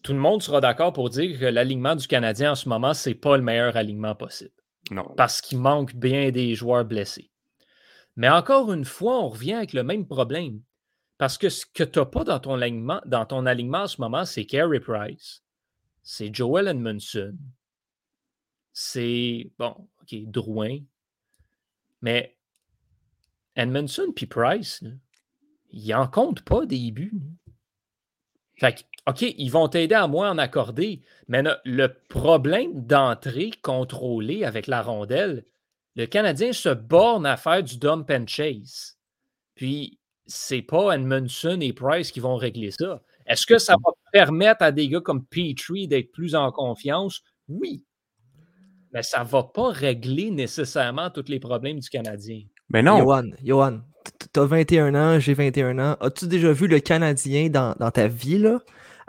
Tout 0.02 0.12
le 0.12 0.18
monde 0.18 0.42
sera 0.42 0.60
d'accord 0.60 0.92
pour 0.92 1.10
dire 1.10 1.38
que 1.38 1.44
l'alignement 1.44 1.94
du 1.94 2.06
Canadien 2.08 2.52
en 2.52 2.54
ce 2.56 2.68
moment, 2.68 2.92
c'est 2.92 3.14
pas 3.14 3.36
le 3.36 3.42
meilleur 3.42 3.76
alignement 3.76 4.16
possible. 4.16 4.50
Non. 4.90 5.14
Parce 5.16 5.40
qu'il 5.40 5.58
manque 5.58 5.94
bien 5.94 6.30
des 6.30 6.56
joueurs 6.56 6.84
blessés. 6.84 7.30
Mais 8.16 8.28
encore 8.28 8.72
une 8.72 8.84
fois, 8.84 9.20
on 9.20 9.28
revient 9.28 9.54
avec 9.54 9.72
le 9.72 9.84
même 9.84 10.06
problème. 10.06 10.60
Parce 11.22 11.38
que 11.38 11.50
ce 11.50 11.64
que 11.64 11.84
tu 11.84 12.00
n'as 12.00 12.04
pas 12.04 12.24
dans 12.24 12.40
ton, 12.40 12.60
alignement, 12.60 13.00
dans 13.06 13.24
ton 13.24 13.46
alignement 13.46 13.82
en 13.82 13.86
ce 13.86 14.00
moment, 14.00 14.24
c'est 14.24 14.44
Carey 14.44 14.80
Price, 14.80 15.44
c'est 16.02 16.34
Joel 16.34 16.66
Edmondson, 16.66 17.36
c'est, 18.72 19.52
bon, 19.56 19.88
OK, 20.00 20.16
Drouin, 20.24 20.80
mais 22.00 22.36
Edmondson 23.54 24.12
puis 24.12 24.26
Price, 24.26 24.82
ils 25.70 25.90
n'en 25.90 26.08
comptent 26.08 26.42
pas 26.42 26.66
des 26.66 26.90
buts. 26.90 27.22
Fait 28.56 28.84
OK, 29.06 29.22
ils 29.22 29.48
vont 29.48 29.68
t'aider 29.68 29.94
à 29.94 30.08
moins 30.08 30.32
en 30.32 30.38
accorder, 30.38 31.02
mais 31.28 31.44
le 31.64 31.86
problème 32.08 32.84
d'entrée 32.84 33.52
contrôlée 33.62 34.42
avec 34.42 34.66
la 34.66 34.82
rondelle, 34.82 35.44
le 35.94 36.06
Canadien 36.06 36.52
se 36.52 36.70
borne 36.70 37.26
à 37.26 37.36
faire 37.36 37.62
du 37.62 37.78
dump 37.78 38.10
and 38.10 38.26
chase. 38.26 38.98
Puis, 39.54 40.00
c'est 40.26 40.62
pas 40.62 40.94
Edmondson 40.94 41.58
et 41.60 41.72
Price 41.72 42.10
qui 42.10 42.20
vont 42.20 42.36
régler 42.36 42.70
ça. 42.70 43.02
Est-ce 43.26 43.46
que 43.46 43.58
ça 43.58 43.74
va 43.84 43.92
permettre 44.12 44.62
à 44.62 44.72
des 44.72 44.88
gars 44.88 45.00
comme 45.00 45.24
Petrie 45.24 45.88
d'être 45.88 46.12
plus 46.12 46.34
en 46.34 46.50
confiance? 46.50 47.22
Oui. 47.48 47.84
Mais 48.92 49.02
ça 49.02 49.24
ne 49.24 49.28
va 49.28 49.44
pas 49.44 49.70
régler 49.70 50.30
nécessairement 50.30 51.10
tous 51.10 51.28
les 51.28 51.40
problèmes 51.40 51.78
du 51.78 51.88
Canadien. 51.88 52.42
Mais 52.68 52.82
non. 52.82 52.98
Johan, 52.98 53.30
Johan 53.42 53.80
tu 54.32 54.40
as 54.40 54.44
21 54.44 54.94
ans, 54.94 55.20
j'ai 55.20 55.34
21 55.34 55.78
ans. 55.78 55.96
As-tu 56.00 56.26
déjà 56.26 56.52
vu 56.52 56.66
le 56.66 56.80
Canadien 56.80 57.48
dans, 57.48 57.90
ta 57.90 58.08
vie 58.08 58.38
là, 58.38 58.60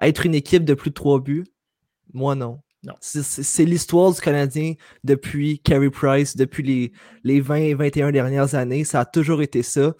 être 0.02 0.26
une 0.26 0.36
équipe 0.36 0.66
de 0.66 0.74
plus 0.74 0.90
de 0.90 0.96
3 0.96 1.20
buts? 1.22 1.46
Moi, 2.14 2.36
non. 2.36 2.60
non. 2.84 2.94
C'est 3.00 3.66
l'histoire 3.66 4.14
du 4.14 4.22
Canadien 4.22 4.74
depuis 5.04 5.60
Carey 5.60 5.90
Price, 5.90 6.36
depuis 6.36 6.64
les, 6.64 6.92
les 7.24 7.42
20 7.42 7.56
et 7.56 7.74
21 7.74 8.12
dernières 8.12 8.56
années. 8.56 8.84
Ça 8.84 9.02
a 9.02 9.06
toujours 9.06 9.42
été 9.42 9.64
ça. 9.64 9.94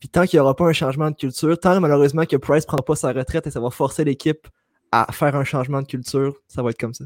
Puis 0.00 0.08
tant 0.08 0.26
qu'il 0.26 0.38
n'y 0.38 0.40
aura 0.40 0.56
pas 0.56 0.64
un 0.64 0.72
changement 0.72 1.10
de 1.10 1.16
culture, 1.16 1.58
tant 1.60 1.78
malheureusement 1.78 2.24
que 2.24 2.36
Price 2.36 2.64
ne 2.64 2.68
prend 2.68 2.78
pas 2.78 2.96
sa 2.96 3.12
retraite 3.12 3.46
et 3.46 3.50
ça 3.50 3.60
va 3.60 3.70
forcer 3.70 4.02
l'équipe 4.02 4.48
à 4.90 5.12
faire 5.12 5.36
un 5.36 5.44
changement 5.44 5.82
de 5.82 5.86
culture, 5.86 6.34
ça 6.48 6.62
va 6.62 6.70
être 6.70 6.80
comme 6.80 6.94
ça. 6.94 7.04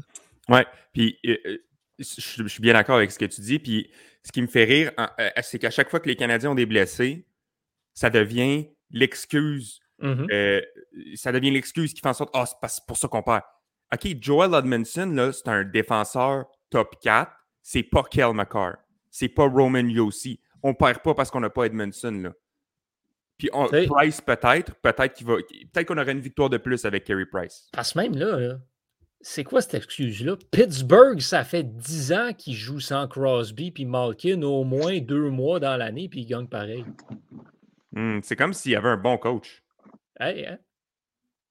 Ouais, 0.49 0.65
puis 0.93 1.19
euh, 1.25 1.35
euh, 1.45 1.57
je, 1.99 2.47
suis 2.47 2.61
bien 2.61 2.73
d'accord 2.73 2.95
avec 2.95 3.11
ce 3.11 3.19
que 3.19 3.25
tu 3.25 3.41
dis. 3.41 3.59
Puis 3.59 3.91
ce 4.23 4.31
qui 4.31 4.41
me 4.41 4.47
fait 4.47 4.63
rire, 4.63 4.91
euh, 4.97 5.29
c'est 5.41 5.59
qu'à 5.59 5.69
chaque 5.69 5.89
fois 5.89 5.99
que 5.99 6.07
les 6.07 6.15
Canadiens 6.15 6.51
ont 6.51 6.55
des 6.55 6.65
blessés, 6.65 7.27
ça 7.93 8.09
devient 8.09 8.67
l'excuse. 8.91 9.81
Mm-hmm. 10.01 11.15
ça 11.15 11.31
devient 11.31 11.51
l'excuse 11.51 11.93
qui 11.93 12.01
fait 12.01 12.09
en 12.09 12.13
sorte 12.13 12.29
Ah, 12.33 12.45
c'est 12.45 12.85
pour 12.85 12.97
ça 12.97 13.07
qu'on 13.07 13.23
perd. 13.23 13.43
OK, 13.93 14.17
Joel 14.19 14.53
Edmondson, 14.53 15.31
c'est 15.31 15.47
un 15.47 15.63
défenseur 15.63 16.45
top 16.69 16.95
4. 17.01 17.31
C'est 17.61 17.83
pas 17.83 18.03
Kel 18.03 18.33
McCarr. 18.33 18.75
C'est 19.09 19.29
pas 19.29 19.47
Roman 19.47 19.87
Yossi. 19.87 20.41
On 20.61 20.73
perd 20.73 20.99
pas 20.99 21.13
parce 21.13 21.31
qu'on 21.31 21.39
n'a 21.39 21.49
pas 21.49 21.65
Edmondson. 21.65 22.11
Là. 22.23 22.33
Puis 23.37 23.49
Price, 23.87 24.21
peut-être, 24.21 24.75
peut-être 24.75 25.13
qu'il 25.13 25.27
va. 25.27 25.35
Peut-être 25.73 25.87
qu'on 25.87 25.97
aurait 25.97 26.13
une 26.13 26.19
victoire 26.19 26.49
de 26.49 26.57
plus 26.57 26.85
avec 26.85 27.03
Kerry 27.03 27.25
Price. 27.25 27.67
Parce 27.73 27.95
même 27.95 28.15
là, 28.15 28.57
c'est 29.21 29.43
quoi 29.43 29.61
cette 29.61 29.73
excuse-là? 29.73 30.37
Pittsburgh, 30.51 31.19
ça 31.19 31.43
fait 31.43 31.63
10 31.63 32.13
ans 32.13 32.33
qu'ils 32.33 32.53
jouent 32.53 32.79
sans 32.79 33.07
Crosby 33.07 33.71
puis 33.71 33.85
Malkin 33.85 34.41
au 34.43 34.63
moins 34.63 34.99
deux 34.99 35.29
mois 35.29 35.59
dans 35.59 35.75
l'année, 35.75 36.07
puis 36.07 36.21
ils 36.21 36.25
gagnent 36.27 36.47
pareil. 36.47 36.85
Hmm, 37.91 38.19
c'est 38.21 38.35
comme 38.35 38.53
s'il 38.53 38.73
y 38.73 38.75
avait 38.75 38.89
un 38.89 38.97
bon 38.97 39.17
coach. 39.17 39.63
Hey, 40.19 40.45
hein? 40.45 40.59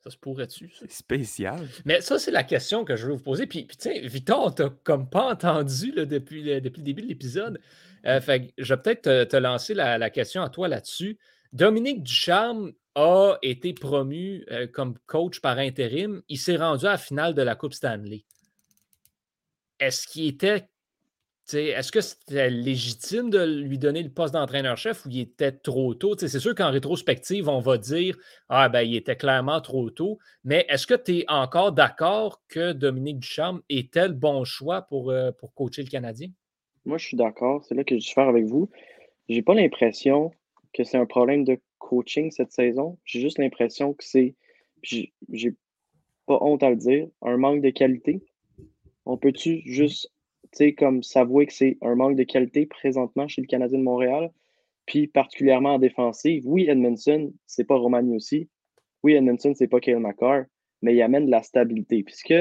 Ça 0.05 0.11
se 0.11 0.19
pourrait-tu? 0.19 0.71
C'est 0.79 0.93
spécial. 0.93 1.67
Mais 1.87 2.03
ça, 2.03 2.19
c'est 2.19 2.31
la 2.31 2.45
question 2.45 2.85
que 2.85 2.95
je 2.95 3.07
veux 3.07 3.15
vous 3.15 3.23
poser. 3.23 3.47
Puis, 3.47 3.65
puis 3.65 3.77
sais, 3.81 4.01
Victor, 4.01 4.55
t'as 4.55 4.69
comme 4.85 5.09
pas 5.09 5.33
entendu 5.33 5.93
depuis, 5.93 6.43
le, 6.43 6.61
depuis 6.61 6.81
le 6.81 6.85
début 6.85 7.03
de 7.03 7.09
l'épisode. 7.09 7.59
Euh, 8.05 8.21
fait 8.21 8.53
je 8.59 8.75
vais 8.75 8.83
peut-être 8.83 9.25
te, 9.25 9.37
lancer 9.37 9.73
la, 9.73 10.11
question 10.11 10.43
à 10.43 10.51
toi 10.51 10.69
là-dessus. 10.69 11.19
Dominique 11.55 12.03
Ducharme 12.03 12.73
a 12.97 13.39
été 13.41 13.75
promu 13.75 14.45
euh, 14.51 14.67
comme 14.67 14.99
coach 15.07 15.41
par 15.41 15.59
intérim. 15.59 16.21
Il 16.29 16.37
s'est 16.37 16.57
rendu 16.57 16.85
à 16.85 16.91
la 16.91 16.99
finale 16.99 17.33
de 17.33 17.43
la 17.43 17.55
Coupe 17.55 17.75
Stanley. 17.75 18.25
Est-ce 19.79 20.09
qu'il 20.09 20.27
était. 20.27 20.69
Est-ce 21.53 21.93
que 21.93 22.01
c'était 22.01 22.51
légitime 22.51 23.31
de 23.31 23.45
lui 23.45 23.79
donner 23.79 24.03
le 24.03 24.09
poste 24.09 24.33
d'entraîneur-chef 24.33 25.05
ou 25.05 25.11
il 25.11 25.21
était 25.21 25.53
trop 25.53 25.95
tôt? 25.95 26.17
c'est 26.19 26.41
sûr 26.41 26.55
qu'en 26.55 26.71
rétrospective, 26.71 27.49
on 27.49 27.61
va 27.61 27.79
dire 27.79 28.17
Ah, 28.49 28.69
ben, 28.69 28.81
il 28.81 28.97
était 28.97 29.15
clairement 29.15 29.61
trop 29.61 29.91
tôt. 29.91 30.19
Mais 30.43 30.67
est-ce 30.69 30.89
que 30.89 30.95
tu 30.95 31.19
es 31.19 31.25
encore 31.29 31.71
d'accord 31.71 32.43
que 32.49 32.73
Dominique 32.73 33.21
Ducharme 33.21 33.61
était 33.69 34.09
le 34.09 34.15
bon 34.15 34.43
choix 34.45 34.83
pour, 34.83 35.11
euh, 35.11 35.31
coacher 35.55 35.83
le 35.83 35.89
Canadien? 35.89 36.31
Moi, 36.85 36.99
je 36.99 37.07
suis 37.07 37.17
d'accord. 37.17 37.63
C'est 37.65 37.75
là 37.77 37.85
que 37.85 37.95
je 37.95 38.01
suis 38.01 38.15
faire 38.15 38.29
avec 38.29 38.47
vous. 38.47 38.71
J'ai 39.29 39.43
pas 39.43 39.55
l'impression 39.55 40.33
que 40.75 40.85
c'est 40.85 40.99
un 40.99 41.07
problème 41.07 41.45
de 41.45 41.59
coaching 41.79 42.31
cette 42.31 42.53
saison. 42.53 42.99
J'ai 43.05 43.21
juste 43.21 43.39
l'impression 43.39 43.95
que 43.95 44.05
c'est, 44.05 44.35
j'ai 44.83 45.55
pas 46.27 46.39
honte 46.41 46.63
à 46.63 46.71
le 46.71 46.77
dire, 46.77 47.09
un 47.23 47.37
manque 47.37 47.63
de 47.63 47.71
qualité. 47.71 48.23
On 49.07 49.17
peut-tu 49.17 49.63
juste, 49.65 50.13
tu 50.53 50.59
sais, 50.59 50.75
comme 50.75 51.03
s'avouer 51.03 51.47
que 51.47 51.53
c'est 51.53 51.79
un 51.81 51.95
manque 51.95 52.17
de 52.17 52.25
qualité 52.25 52.67
présentement 52.67 53.29
chez 53.29 53.41
le 53.41 53.47
Canadien 53.47 53.79
de 53.79 53.85
Montréal, 53.85 54.31
puis 54.87 55.07
particulièrement 55.07 55.75
en 55.75 55.79
défensive? 55.79 56.43
Oui, 56.47 56.67
Edmondson, 56.69 57.33
c'est 57.47 57.65
pas 57.65 57.77
Romani 57.77 58.17
aussi. 58.17 58.49
Oui, 59.03 59.15
Edmondson, 59.15 59.53
c'est 59.55 59.69
pas 59.69 59.81
Kyle 59.81 59.99
McCarr, 59.99 60.45
mais 60.83 60.95
il 60.95 61.03
amène 61.03 61.27
de 61.27 61.31
la 61.31 61.43
stabilité. 61.43 62.03
Puisque 62.03 62.35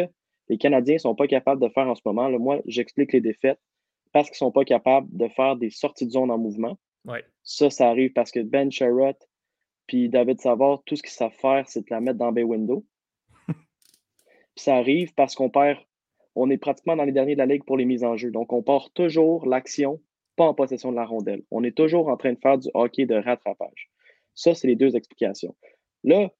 les 0.49 0.57
Canadiens 0.57 0.97
sont 0.97 1.15
pas 1.15 1.27
capables 1.27 1.61
de 1.61 1.69
faire 1.69 1.87
en 1.87 1.95
ce 1.95 2.01
moment, 2.05 2.27
là, 2.29 2.37
moi, 2.37 2.61
j'explique 2.65 3.13
les 3.13 3.21
défaites 3.21 3.59
parce 4.11 4.29
qu'ils 4.29 4.37
sont 4.37 4.51
pas 4.51 4.65
capables 4.65 5.07
de 5.11 5.27
faire 5.27 5.55
des 5.55 5.69
sorties 5.69 6.05
de 6.05 6.11
zone 6.11 6.31
en 6.31 6.37
mouvement. 6.37 6.77
Ça, 7.43 7.69
ça 7.69 7.89
arrive 7.89 8.13
parce 8.13 8.31
que 8.31 8.39
Ben 8.39 8.71
Sherrod 8.71 9.17
puis 9.87 10.09
David 10.09 10.39
Savard, 10.39 10.81
tout 10.85 10.95
ce 10.95 11.03
qu'ils 11.03 11.11
savent 11.11 11.33
faire, 11.33 11.67
c'est 11.67 11.81
de 11.81 11.87
la 11.89 12.01
mettre 12.01 12.17
dans 12.17 12.31
Bay 12.31 12.43
Window. 12.43 12.85
puis 13.47 13.55
ça 14.55 14.75
arrive 14.75 15.13
parce 15.13 15.35
qu'on 15.35 15.49
perd, 15.49 15.79
on 16.35 16.49
est 16.49 16.57
pratiquement 16.57 16.95
dans 16.95 17.03
les 17.03 17.11
derniers 17.11 17.33
de 17.33 17.39
la 17.39 17.45
ligue 17.45 17.65
pour 17.65 17.77
les 17.77 17.85
mises 17.85 18.03
en 18.03 18.15
jeu. 18.17 18.31
Donc, 18.31 18.53
on 18.53 18.63
part 18.63 18.91
toujours 18.91 19.45
l'action, 19.45 20.01
pas 20.35 20.45
en 20.45 20.53
possession 20.53 20.91
de 20.91 20.95
la 20.95 21.05
rondelle. 21.05 21.43
On 21.51 21.63
est 21.63 21.75
toujours 21.75 22.07
en 22.07 22.17
train 22.17 22.33
de 22.33 22.39
faire 22.39 22.57
du 22.57 22.69
hockey 22.73 23.05
de 23.05 23.15
rattrapage. 23.15 23.91
Ça, 24.35 24.55
c'est 24.55 24.67
les 24.67 24.75
deux 24.75 24.95
explications. 24.95 25.55
Là, 26.03 26.31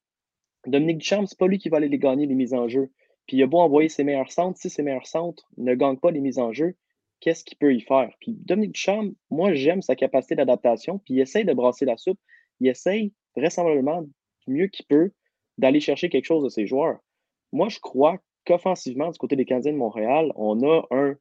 Dominique 0.66 1.00
Duchamp, 1.00 1.26
c'est 1.26 1.38
pas 1.38 1.48
lui 1.48 1.60
qui 1.60 1.70
va 1.70 1.78
aller 1.78 1.90
les 1.90 2.00
gagner, 2.00 2.26
les 2.26 2.36
mises 2.36 2.54
en 2.54 2.68
jeu. 2.68 2.90
Puis 3.28 3.38
il 3.38 3.44
a 3.44 3.48
beau 3.48 3.60
envoyer 3.60 3.90
ses 3.90 4.04
meilleurs 4.04 4.32
centres, 4.32 4.58
si 4.58 4.70
ses 4.70 4.84
meilleurs 4.84 5.08
centres 5.08 5.48
ne 5.58 5.76
gagnent 5.76 6.00
pas 6.00 6.12
les 6.12 6.20
mises 6.22 6.40
en 6.40 6.52
jeu, 6.52 6.76
qu'est-ce 7.24 7.46
qu'il 7.46 7.58
peut 7.58 7.74
y 7.74 7.80
faire? 7.80 8.12
Puis 8.20 8.34
Dominique 8.34 8.74
Duchamp, 8.74 9.12
moi, 9.30 9.54
j'aime 9.54 9.82
sa 9.82 9.96
capacité 9.96 10.36
d'adaptation, 10.36 11.00
puis 11.00 11.14
il 11.14 11.22
essaye 11.22 11.46
de 11.46 11.54
brasser 11.54 11.86
la 11.86 11.96
soupe. 11.96 12.20
Il 12.60 12.68
essaye 12.68 13.14
vraisemblablement 13.38 14.02
du 14.02 14.12
mieux 14.48 14.68
qu'il 14.68 14.86
peut 14.88 15.12
d'aller 15.58 15.80
chercher 15.80 16.10
quelque 16.10 16.26
chose 16.26 16.44
de 16.44 16.50
ses 16.50 16.68
joueurs. 16.68 17.00
Moi, 17.54 17.70
je 17.70 17.80
crois 17.80 18.20
qu'offensivement, 18.46 19.10
du 19.10 19.18
côté 19.18 19.38
des 19.38 19.46
Canadiens 19.46 19.72
de 19.72 19.78
Montréal, 19.78 20.34
on 20.36 20.62
a 20.70 20.86
un 20.92 21.16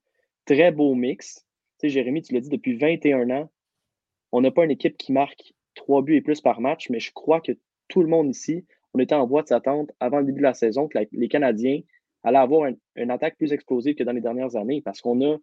très 0.45 0.73
beau 0.73 0.95
mix. 0.97 1.47
Tu 1.79 1.87
sais, 1.87 1.89
Jérémy, 1.91 2.23
tu 2.23 2.35
l'as 2.35 2.41
dit 2.41 2.49
depuis 2.49 2.75
21 2.75 3.31
ans, 3.31 3.51
on 4.33 4.41
n'a 4.41 4.51
pas 4.51 4.65
une 4.65 4.73
équipe 4.73 4.97
qui 4.97 5.13
marque 5.13 5.55
trois 5.77 6.03
buts 6.03 6.17
et 6.17 6.21
plus 6.21 6.41
par 6.41 6.61
match, 6.61 6.91
mais 6.91 6.99
je 6.99 7.13
crois 7.13 7.41
que 7.41 7.53
tout 7.87 8.03
le 8.03 8.09
monde 8.09 8.29
ici, 8.29 8.67
on 8.93 8.99
était 8.99 9.15
en 9.15 9.27
voie 9.27 9.43
de 9.43 9.49
s'attendre 9.49 9.93
avant 10.01 10.19
le 10.19 10.25
début 10.25 10.41
de 10.41 10.47
la 10.47 10.55
saison 10.55 10.89
que 10.89 10.99
les 11.13 11.29
Canadiens 11.29 11.81
allaient 12.25 12.39
avoir 12.39 12.69
une 12.97 13.11
attaque 13.13 13.37
plus 13.37 13.53
explosive 13.53 13.95
que 13.95 14.03
dans 14.03 14.13
les 14.13 14.21
dernières 14.21 14.57
années 14.57 14.83
parce 14.83 15.01
qu'on 15.01 15.25
a 15.25 15.37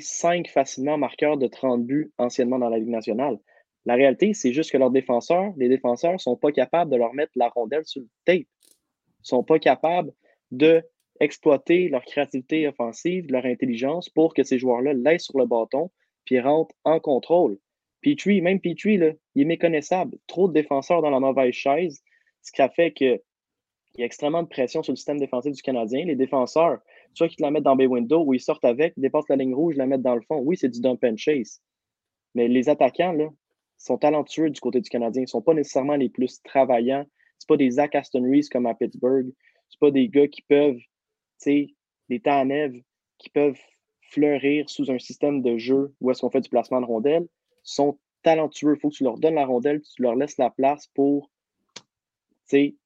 cinq 0.00 0.48
facilement 0.48 0.98
marqueurs 0.98 1.36
de 1.36 1.46
30 1.46 1.84
buts 1.84 2.12
anciennement 2.18 2.58
dans 2.58 2.68
la 2.68 2.78
Ligue 2.78 2.88
nationale. 2.88 3.38
La 3.86 3.94
réalité, 3.94 4.32
c'est 4.32 4.52
juste 4.52 4.70
que 4.70 4.78
leurs 4.78 4.90
défenseurs, 4.90 5.52
les 5.56 5.68
défenseurs 5.68 6.14
ne 6.14 6.18
sont 6.18 6.36
pas 6.36 6.52
capables 6.52 6.90
de 6.90 6.96
leur 6.96 7.12
mettre 7.12 7.32
la 7.36 7.48
rondelle 7.48 7.84
sur 7.84 8.00
le 8.00 8.08
tape. 8.24 8.36
Ils 8.36 9.22
ne 9.22 9.24
sont 9.24 9.44
pas 9.44 9.58
capables 9.58 10.12
d'exploiter 10.50 11.88
leur 11.88 12.04
créativité 12.04 12.66
offensive, 12.66 13.26
leur 13.30 13.44
intelligence 13.44 14.08
pour 14.08 14.32
que 14.34 14.42
ces 14.42 14.58
joueurs-là 14.58 14.94
laissent 14.94 15.24
sur 15.24 15.38
le 15.38 15.46
bâton 15.46 15.90
puis 16.24 16.40
rentrent 16.40 16.74
en 16.84 17.00
contrôle. 17.00 17.58
Petrie, 18.00 18.40
même 18.40 18.60
Petrie, 18.60 18.96
là, 18.96 19.12
il 19.34 19.42
est 19.42 19.46
méconnaissable. 19.46 20.18
Trop 20.26 20.48
de 20.48 20.52
défenseurs 20.52 21.02
dans 21.02 21.10
la 21.10 21.20
mauvaise 21.20 21.54
chaise, 21.54 22.02
ce 22.42 22.52
qui 22.52 22.62
a 22.62 22.68
fait 22.68 22.92
qu'il 22.92 23.20
y 23.96 24.02
a 24.02 24.06
extrêmement 24.06 24.42
de 24.42 24.48
pression 24.48 24.82
sur 24.82 24.92
le 24.92 24.96
système 24.96 25.18
défensif 25.18 25.52
du 25.52 25.62
Canadien. 25.62 26.04
Les 26.04 26.16
défenseurs, 26.16 26.80
soit 27.14 27.28
qu'ils 27.28 27.42
la 27.42 27.50
mettent 27.50 27.64
dans 27.64 27.76
bay 27.76 27.86
window 27.86 28.24
ou 28.24 28.34
ils 28.34 28.40
sortent 28.40 28.64
avec, 28.64 28.94
dépassent 28.96 29.28
la 29.28 29.36
ligne 29.36 29.54
rouge, 29.54 29.76
la 29.76 29.86
mettent 29.86 30.02
dans 30.02 30.14
le 30.14 30.22
fond. 30.22 30.38
Oui, 30.38 30.56
c'est 30.56 30.68
du 30.68 30.80
dump 30.80 31.02
and 31.04 31.16
chase. 31.16 31.60
Mais 32.34 32.48
les 32.48 32.68
attaquants, 32.68 33.12
là, 33.12 33.28
sont 33.78 33.98
talentueux 33.98 34.50
du 34.50 34.60
côté 34.60 34.80
du 34.80 34.88
Canadien. 34.88 35.22
Ils 35.22 35.24
ne 35.24 35.28
sont 35.28 35.42
pas 35.42 35.54
nécessairement 35.54 35.96
les 35.96 36.08
plus 36.08 36.42
travaillants. 36.42 37.04
Ce 37.38 37.46
pas 37.46 37.56
des 37.56 37.70
Zach 37.72 37.94
Aston 37.94 38.22
Reese 38.22 38.48
comme 38.48 38.66
à 38.66 38.74
Pittsburgh. 38.74 39.32
Ce 39.68 39.78
pas 39.78 39.90
des 39.90 40.08
gars 40.08 40.28
qui 40.28 40.42
peuvent, 40.42 40.78
tu 40.78 40.86
sais, 41.38 41.66
des 42.08 42.20
Tanev 42.20 42.80
qui 43.18 43.30
peuvent 43.30 43.60
fleurir 44.10 44.68
sous 44.68 44.90
un 44.90 44.98
système 44.98 45.42
de 45.42 45.56
jeu 45.56 45.94
où 46.00 46.10
est-ce 46.10 46.20
qu'on 46.20 46.30
fait 46.30 46.40
du 46.40 46.48
placement 46.48 46.80
de 46.80 46.86
rondelles. 46.86 47.24
Ils 47.24 47.60
sont 47.62 47.98
talentueux. 48.22 48.74
Il 48.76 48.80
faut 48.80 48.90
que 48.90 48.94
tu 48.94 49.04
leur 49.04 49.18
donnes 49.18 49.34
la 49.34 49.46
rondelle, 49.46 49.80
tu 49.82 50.02
leur 50.02 50.14
laisses 50.14 50.38
la 50.38 50.50
place 50.50 50.86
pour 50.94 51.30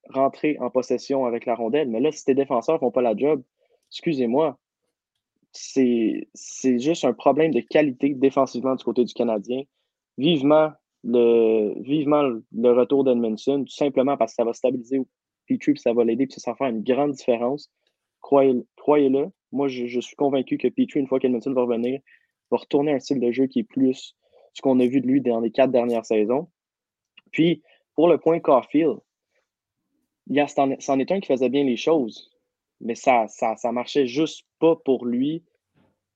rentrer 0.09 0.57
en 0.59 0.69
possession 0.69 1.25
avec 1.25 1.45
la 1.45 1.55
rondelle. 1.55 1.89
Mais 1.89 1.99
là, 1.99 2.11
si 2.11 2.25
tes 2.25 2.33
défenseurs 2.33 2.75
ne 2.75 2.79
font 2.79 2.91
pas 2.91 3.01
la 3.01 3.15
job, 3.15 3.43
excusez-moi, 3.91 4.57
c'est 5.51 6.27
juste 6.79 7.05
un 7.05 7.13
problème 7.13 7.51
de 7.51 7.61
qualité 7.61 8.13
défensivement 8.13 8.75
du 8.75 8.83
côté 8.83 9.03
du 9.03 9.13
Canadien. 9.13 9.63
Vivement 10.17 10.71
le, 11.03 12.71
retour 12.71 13.03
d'Edmondson, 13.03 13.63
tout 13.63 13.73
simplement 13.73 14.17
parce 14.17 14.33
que 14.33 14.35
ça 14.35 14.43
va 14.43 14.53
stabiliser 14.53 15.01
Petrie, 15.47 15.73
puis 15.73 15.81
ça 15.81 15.93
va 15.93 16.03
l'aider, 16.03 16.27
puis 16.27 16.39
ça 16.39 16.51
va 16.51 16.57
faire 16.57 16.67
une 16.67 16.83
grande 16.83 17.13
différence. 17.13 17.71
Croyez-le. 18.21 19.27
Moi, 19.51 19.67
je, 19.67 19.99
suis 19.99 20.15
convaincu 20.15 20.57
que 20.57 20.67
Petrie, 20.67 20.99
une 20.99 21.07
fois 21.07 21.19
qu'Edmondson 21.19 21.53
va 21.53 21.61
revenir, 21.61 21.99
va 22.51 22.57
retourner 22.57 22.91
un 22.91 22.99
style 22.99 23.19
de 23.19 23.31
jeu 23.31 23.47
qui 23.47 23.59
est 23.59 23.63
plus 23.63 24.15
ce 24.53 24.61
qu'on 24.61 24.79
a 24.79 24.85
vu 24.85 25.01
de 25.01 25.07
lui 25.07 25.21
dans 25.21 25.39
les 25.39 25.51
quatre 25.51 25.71
dernières 25.71 26.05
saisons. 26.05 26.49
Puis, 27.31 27.63
pour 27.95 28.07
le 28.07 28.17
point 28.17 28.39
Caulfield, 28.39 28.97
c'en 30.47 30.99
est 30.99 31.11
un 31.11 31.19
qui 31.19 31.27
faisait 31.27 31.49
bien 31.49 31.63
les 31.63 31.77
choses, 31.77 32.29
mais 32.81 32.95
ça, 32.95 33.27
ça, 33.27 33.55
ça 33.55 33.71
marchait 33.71 34.07
juste 34.07 34.45
pas 34.59 34.75
pour 34.75 35.05
lui 35.05 35.43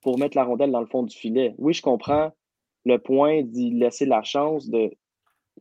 pour 0.02 0.20
mettre 0.20 0.38
la 0.38 0.44
rondelle 0.44 0.72
dans 0.72 0.82
le 0.82 0.88
fond 0.88 1.04
du 1.04 1.16
filet. 1.16 1.56
Oui, 1.58 1.74
je 1.74 1.82
comprends 1.82 2.32
le 2.86 2.98
point 2.98 3.44
d'y 3.44 3.72
laisser 3.72 4.06
la 4.06 4.24
chance 4.24 4.70
de 4.70 4.92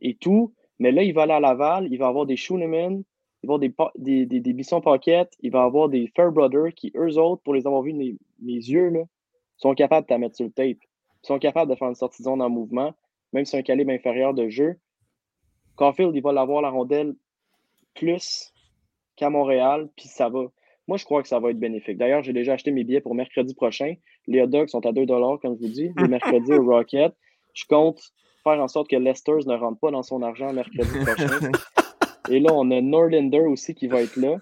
et 0.01 0.15
tout, 0.15 0.53
mais 0.79 0.91
là, 0.91 1.03
il 1.03 1.13
va 1.13 1.23
aller 1.23 1.33
à 1.33 1.39
Laval, 1.39 1.87
il 1.91 1.97
va 1.97 2.07
avoir 2.07 2.25
des 2.25 2.35
Schooneman, 2.35 3.03
il 3.43 3.47
va 3.47 3.55
avoir 3.55 3.59
des, 3.95 4.25
des, 4.25 4.39
des, 4.39 4.53
Bisson 4.53 4.81
Pocket, 4.81 5.31
il 5.41 5.51
va 5.51 5.63
avoir 5.63 5.87
des 5.87 6.11
Fairbrothers 6.15 6.73
qui, 6.73 6.91
eux 6.95 7.17
autres, 7.17 7.41
pour 7.43 7.53
les 7.53 7.67
avoir 7.67 7.83
vus 7.83 7.93
mes, 7.93 8.17
mes 8.41 8.53
yeux, 8.53 8.89
là, 8.89 9.03
sont 9.57 9.75
capables 9.75 10.07
de 10.07 10.15
mettre 10.15 10.35
sur 10.35 10.45
le 10.45 10.51
tape. 10.51 10.77
Ils 11.23 11.27
sont 11.27 11.39
capables 11.39 11.71
de 11.71 11.75
faire 11.75 11.87
une 11.87 11.95
sortie 11.95 12.21
de 12.21 12.25
zone 12.25 12.41
en 12.41 12.49
mouvement, 12.49 12.93
même 13.31 13.45
si 13.45 13.55
un 13.55 13.61
calibre 13.61 13.91
inférieur 13.91 14.33
de 14.33 14.49
jeu. 14.49 14.77
Caulfield, 15.75 16.15
il 16.15 16.21
va 16.21 16.33
l'avoir 16.33 16.61
la 16.61 16.69
rondelle 16.69 17.15
plus 17.93 18.53
qu'à 19.15 19.29
Montréal, 19.29 19.89
puis 19.95 20.07
ça 20.07 20.29
va. 20.29 20.45
Moi, 20.87 20.97
je 20.97 21.05
crois 21.05 21.21
que 21.21 21.29
ça 21.29 21.39
va 21.39 21.51
être 21.51 21.59
bénéfique. 21.59 21.97
D'ailleurs, 21.97 22.23
j'ai 22.23 22.33
déjà 22.33 22.53
acheté 22.53 22.71
mes 22.71 22.83
billets 22.83 23.01
pour 23.01 23.15
mercredi 23.15 23.53
prochain. 23.53 23.95
Les 24.27 24.41
hot 24.41 24.47
dogs 24.47 24.67
sont 24.67 24.85
à 24.85 24.91
2 24.91 25.05
comme 25.05 25.55
je 25.55 25.65
vous 25.65 25.73
dis, 25.73 25.91
le 25.95 26.07
mercredi 26.07 26.51
au 26.53 26.65
Rocket. 26.65 27.13
Je 27.53 27.65
compte 27.65 28.01
faire 28.43 28.61
en 28.61 28.67
sorte 28.67 28.89
que 28.89 28.95
Lester 28.95 29.37
ne 29.45 29.55
rentre 29.55 29.79
pas 29.79 29.91
dans 29.91 30.03
son 30.03 30.21
argent 30.21 30.51
mercredi 30.51 30.99
prochain. 31.05 31.51
Et 32.29 32.39
là, 32.39 32.51
on 32.53 32.69
a 32.71 32.81
Norlander 32.81 33.39
aussi 33.39 33.75
qui 33.75 33.87
va 33.87 34.01
être 34.01 34.17
là. 34.17 34.37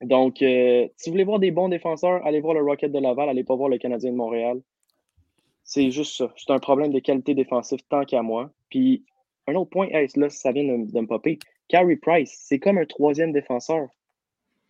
Donc, 0.00 0.42
euh, 0.42 0.88
si 0.96 1.08
vous 1.08 1.14
voulez 1.14 1.24
voir 1.24 1.38
des 1.38 1.50
bons 1.50 1.68
défenseurs, 1.68 2.24
allez 2.26 2.40
voir 2.40 2.54
le 2.54 2.62
Rocket 2.62 2.92
de 2.92 2.98
Laval, 2.98 3.28
allez 3.28 3.44
pas 3.44 3.56
voir 3.56 3.68
le 3.68 3.78
Canadien 3.78 4.10
de 4.10 4.16
Montréal. 4.16 4.60
C'est 5.62 5.90
juste 5.90 6.16
ça. 6.16 6.32
C'est 6.36 6.52
un 6.52 6.58
problème 6.58 6.92
de 6.92 6.98
qualité 6.98 7.34
défensive 7.34 7.80
tant 7.88 8.04
qu'à 8.04 8.22
moi. 8.22 8.50
Puis, 8.70 9.04
un 9.46 9.54
autre 9.54 9.70
point, 9.70 9.88
là, 10.16 10.28
ça 10.28 10.52
vient 10.52 10.64
de, 10.64 10.90
de 10.90 11.00
me 11.00 11.06
popper. 11.06 11.38
Carey 11.68 11.96
Price, 11.96 12.36
c'est 12.44 12.58
comme 12.58 12.78
un 12.78 12.84
troisième 12.84 13.32
défenseur. 13.32 13.88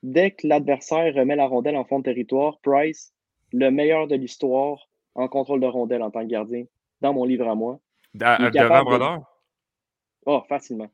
Dès 0.04 0.32
que 0.32 0.46
l'adversaire 0.46 1.14
remet 1.14 1.34
la 1.34 1.46
rondelle 1.46 1.76
en 1.76 1.84
fond 1.84 1.98
de 1.98 2.04
territoire, 2.04 2.58
Price, 2.60 3.14
le 3.54 3.70
meilleur 3.70 4.06
de 4.06 4.16
l'histoire 4.16 4.86
en 5.14 5.28
contrôle 5.28 5.60
de 5.60 5.66
rondelle 5.66 6.02
en 6.02 6.10
tant 6.10 6.20
que 6.20 6.26
gardien, 6.26 6.64
dans 7.00 7.14
mon 7.14 7.24
livre 7.24 7.48
à 7.48 7.54
moi. 7.54 7.80
Devant 8.12 9.24
Oh, 10.26 10.42
facilement. 10.46 10.88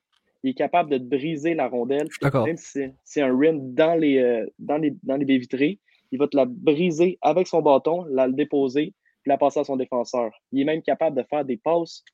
Il 0.45 0.50
est 0.50 0.55
capable 0.55 0.90
de 0.90 0.99
briser 0.99 1.55
la 1.55 1.67
rondelle. 1.67 2.09
Même 2.23 2.57
si 2.57 2.85
c'est 3.02 3.21
un 3.21 3.37
rim 3.37 3.75
dans 3.75 3.99
les, 3.99 4.19
euh, 4.19 4.47
dans, 4.61 4.79
les, 4.79 4.95
dans 5.02 5.17
les 5.17 5.25
baies 5.25 5.38
vitrées, 5.38 5.81
il 6.12 6.19
va 6.21 6.29
te 6.29 6.37
la 6.37 6.45
briser 6.47 7.19
avec 7.21 7.49
son 7.49 7.62
bâton, 7.62 8.05
la 8.11 8.29
le 8.29 8.33
déposer, 8.33 8.95
puis 9.23 9.29
la 9.29 9.38
passer 9.38 9.59
à 9.59 9.64
son 9.64 9.76
défenseur. 9.76 10.31
Il 10.52 10.61
est 10.61 10.64
même 10.64 10.83
capable 10.83 11.17
de 11.17 11.25
faire 11.25 11.45
des 11.45 11.57
passes 11.57 12.05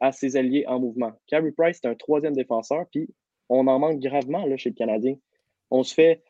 à 0.00 0.10
ses 0.10 0.36
alliés 0.36 0.64
en 0.66 0.80
mouvement. 0.80 1.12
Carey 1.26 1.52
Price, 1.52 1.80
c'est 1.82 1.88
un 1.88 1.94
troisième 1.94 2.34
défenseur, 2.34 2.86
puis 2.90 3.08
on 3.50 3.66
en 3.66 3.78
manque 3.78 4.00
gravement 4.00 4.46
là, 4.46 4.56
chez 4.56 4.70
le 4.70 4.74
Canadien. 4.74 5.16
On 5.70 5.82
se 5.82 5.94
fait, 5.94 6.22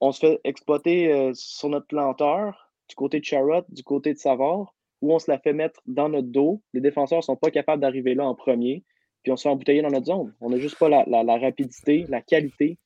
on 0.00 0.12
se 0.12 0.20
fait 0.20 0.40
exploiter 0.44 1.12
euh, 1.12 1.32
sur 1.34 1.68
notre 1.68 1.86
planteur 1.86 2.70
du 2.88 2.94
côté 2.94 3.20
de 3.20 3.24
Charrot, 3.24 3.64
du 3.68 3.82
côté 3.82 4.12
de 4.12 4.18
Savard, 4.18 4.74
où 5.02 5.12
on 5.12 5.18
se 5.18 5.30
la 5.30 5.38
fait 5.38 5.52
mettre 5.52 5.80
dans 5.86 6.08
notre 6.08 6.28
dos. 6.28 6.62
Les 6.72 6.80
défenseurs 6.80 7.18
ne 7.18 7.22
sont 7.22 7.36
pas 7.36 7.50
capables 7.50 7.80
d'arriver 7.80 8.14
là 8.14 8.26
en 8.26 8.34
premier, 8.34 8.84
puis 9.22 9.32
on 9.32 9.36
se 9.36 9.42
fait 9.42 9.48
embouteiller 9.48 9.82
dans 9.82 9.90
notre 9.90 10.06
zone. 10.06 10.34
On 10.40 10.50
n'a 10.50 10.58
juste 10.58 10.78
pas 10.78 10.88
la, 10.88 11.38
rapidité, 11.38 12.06
la 12.08 12.20
qualité 12.20 12.78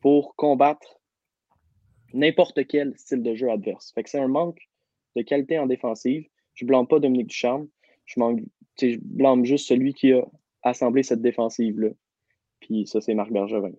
pour 0.00 0.34
combattre 0.36 1.00
n'importe 2.12 2.66
quel 2.66 2.96
style 2.96 3.22
de 3.22 3.34
jeu 3.34 3.50
adverse. 3.50 3.92
Fait 3.94 4.02
que 4.02 4.10
c'est 4.10 4.20
un 4.20 4.28
manque 4.28 4.68
de 5.16 5.22
qualité 5.22 5.58
en 5.58 5.66
défensive. 5.66 6.26
Je 6.54 6.64
ne 6.64 6.68
blâme 6.68 6.86
pas 6.86 6.98
Dominique 6.98 7.28
Ducharme. 7.28 7.68
Je, 8.04 8.20
je 8.80 8.98
blâme 9.00 9.44
juste 9.44 9.66
celui 9.66 9.94
qui 9.94 10.12
a 10.12 10.24
assemblé 10.62 11.02
cette 11.02 11.22
défensive-là. 11.22 11.90
Puis 12.60 12.86
ça, 12.86 13.00
c'est 13.00 13.14
Marc 13.14 13.30
Bergevin. 13.30 13.72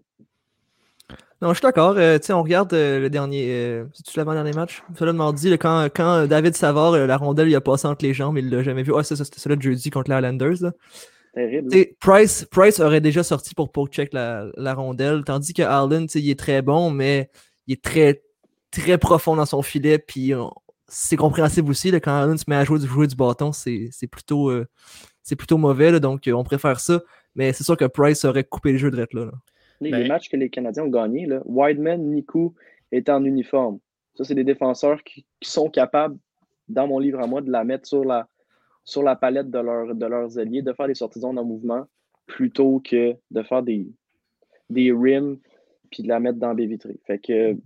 Non, 1.42 1.50
je 1.50 1.56
suis 1.56 1.64
d'accord. 1.64 1.96
Euh, 1.98 2.20
on 2.30 2.44
regarde 2.44 2.72
euh, 2.74 3.00
le 3.00 3.10
dernier. 3.10 3.48
Euh, 3.50 3.86
C'est-tu 3.94 4.16
l'avant-dernier 4.18 4.52
match? 4.52 4.84
Celui 4.98 5.12
de 5.12 5.18
mardi, 5.18 5.52
quand, 5.54 5.88
quand 5.94 6.28
David 6.28 6.56
Savard, 6.56 6.92
la 6.92 7.18
rondelle, 7.18 7.50
il 7.50 7.56
a 7.56 7.62
passé 7.62 7.88
entre 7.88 8.06
les 8.06 8.14
jambes, 8.14 8.38
il 8.38 8.50
l'a 8.52 8.62
jamais 8.62 8.84
vu. 8.84 8.94
Ah, 8.96 9.04
ça, 9.04 9.16
c'était 9.16 9.40
celui 9.40 9.58
de 9.58 9.62
jeudi 9.64 9.90
contre 9.90 10.12
les 10.12 10.18
Islanders. 10.18 10.72
Terrible. 11.34 11.70
Price, 12.00 12.46
Price 12.46 12.80
aurait 12.80 13.02
déjà 13.02 13.24
sorti 13.24 13.56
pour 13.56 13.72
poke-check 13.72 14.14
la, 14.14 14.48
la, 14.56 14.76
rondelle, 14.76 15.24
tandis 15.24 15.54
que 15.54 15.64
Allen, 15.64 16.06
il 16.14 16.30
est 16.30 16.38
très 16.38 16.62
bon, 16.62 16.92
mais 16.92 17.32
il 17.66 17.74
est 17.74 17.82
très, 17.82 18.22
très 18.70 19.00
profond 19.00 19.36
dans 19.36 19.48
son 19.48 19.64
filet. 19.64 19.98
Puis 19.98 20.34
c'est 20.88 21.16
compréhensible 21.16 21.72
aussi. 21.72 21.90
Là, 21.90 22.00
quand 22.00 22.16
Allen 22.22 22.38
se 22.38 22.44
met 22.48 22.56
à 22.56 22.66
jouer, 22.66 22.80
jouer 22.82 23.08
du 23.08 23.16
bâton, 23.16 23.52
c'est 23.52 23.90
plutôt, 24.12 24.52
c'est 25.24 25.36
plutôt 25.36 25.58
mauvais. 25.58 26.00
donc 26.00 26.30
on 26.32 26.44
préfère 26.44 26.80
ça. 26.80 27.02
Mais 27.34 27.52
c'est 27.54 27.64
sûr 27.64 27.78
que 27.78 27.86
Price 27.86 28.26
aurait 28.26 28.44
coupé 28.44 28.74
le 28.74 28.78
jeu 28.78 28.92
de 28.92 28.98
là. 28.98 29.06
là. 29.14 29.32
Les, 29.82 29.92
ben 29.92 30.08
matchs 30.08 30.30
que 30.30 30.38
les 30.38 30.50
Canadiens 30.50 30.84
ont 30.84 30.90
gagnés, 30.90 31.26
là, 31.26 31.42
Wideman, 31.46 32.02
Niku 32.12 32.54
étaient 32.92 33.12
en 33.12 33.26
uniforme. 33.26 33.80
Ça, 34.16 34.24
c'est 34.24 34.36
des 34.36 34.44
défenseurs 34.44 35.04
qui, 35.04 35.26
sont 35.42 35.70
capables, 35.70 36.18
dans 36.68 36.88
mon 36.88 37.00
livre 37.00 37.20
à 37.20 37.28
moi, 37.28 37.42
de 37.42 37.52
la 37.52 37.64
mettre 37.64 37.88
sur 37.88 38.06
la, 38.06 38.30
sur 38.84 39.02
la 39.04 39.16
palette 39.16 39.50
de, 39.50 39.60
leur, 39.60 39.96
de 39.96 40.06
leurs 40.06 40.38
alliés, 40.38 40.62
de 40.62 40.72
faire 40.74 40.88
des 40.88 40.94
sorties 40.94 41.24
en 41.26 41.34
mouvement, 41.44 41.88
plutôt 42.28 42.80
que 42.80 43.16
de 43.32 43.44
faire 43.44 43.64
des, 43.64 43.88
des 44.70 44.92
rims 44.92 45.38
puis 45.90 46.04
de 46.04 46.08
la 46.08 46.20
mettre 46.20 46.40
dans 46.40 46.54
les 46.54 46.68
vitrées. 46.68 47.00
Fait 47.06 47.20
que 47.20 47.58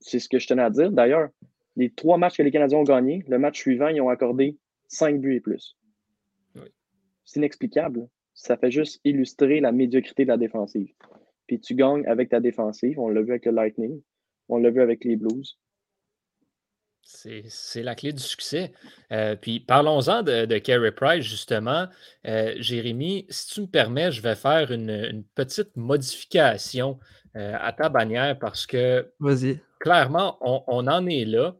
c'est 0.00 0.18
ce 0.18 0.28
que 0.28 0.38
je 0.38 0.46
tenais 0.46 0.62
à 0.62 0.70
dire. 0.70 0.92
D'ailleurs, 0.92 1.28
les 1.74 1.90
trois 1.90 2.18
matchs 2.18 2.36
que 2.36 2.42
les 2.42 2.50
Canadiens 2.50 2.78
ont 2.78 2.84
gagnés, 2.84 3.24
le 3.26 3.38
match 3.38 3.58
suivant, 3.58 3.88
ils 3.88 4.00
ont 4.00 4.08
accordé 4.08 4.56
cinq 4.86 5.20
buts 5.20 5.34
et 5.34 5.40
plus. 5.40 5.76
C'est 7.24 7.40
inexplicable 7.40 8.06
ça 8.36 8.56
fait 8.56 8.70
juste 8.70 9.00
illustrer 9.04 9.60
la 9.60 9.72
médiocrité 9.72 10.24
de 10.24 10.28
la 10.28 10.36
défensive. 10.36 10.92
Puis 11.48 11.58
tu 11.58 11.74
gagnes 11.74 12.06
avec 12.06 12.28
ta 12.28 12.38
défensive. 12.38 12.98
On 13.00 13.08
l'a 13.08 13.22
vu 13.22 13.30
avec 13.30 13.46
le 13.46 13.52
Lightning. 13.52 14.02
On 14.48 14.58
l'a 14.58 14.70
vu 14.70 14.80
avec 14.80 15.04
les 15.04 15.16
Blues. 15.16 15.58
C'est 17.02 17.82
la 17.82 17.94
clé 17.94 18.12
du 18.12 18.22
succès. 18.22 18.72
Euh, 19.12 19.36
puis 19.36 19.60
parlons-en 19.60 20.22
de, 20.22 20.44
de 20.44 20.58
Carey 20.58 20.92
Price, 20.92 21.24
justement. 21.24 21.86
Euh, 22.26 22.54
Jérémy, 22.58 23.26
si 23.30 23.54
tu 23.54 23.60
me 23.62 23.66
permets, 23.66 24.10
je 24.10 24.20
vais 24.20 24.34
faire 24.34 24.72
une, 24.72 25.24
petite 25.34 25.74
modification 25.76 26.98
euh, 27.36 27.56
à 27.60 27.72
ta 27.72 27.88
bannière 27.88 28.38
parce 28.38 28.66
que 28.66 29.12
clairement, 29.78 30.36
on, 30.40 30.62
on, 30.66 30.88
en 30.88 31.06
est 31.06 31.24
là. 31.24 31.56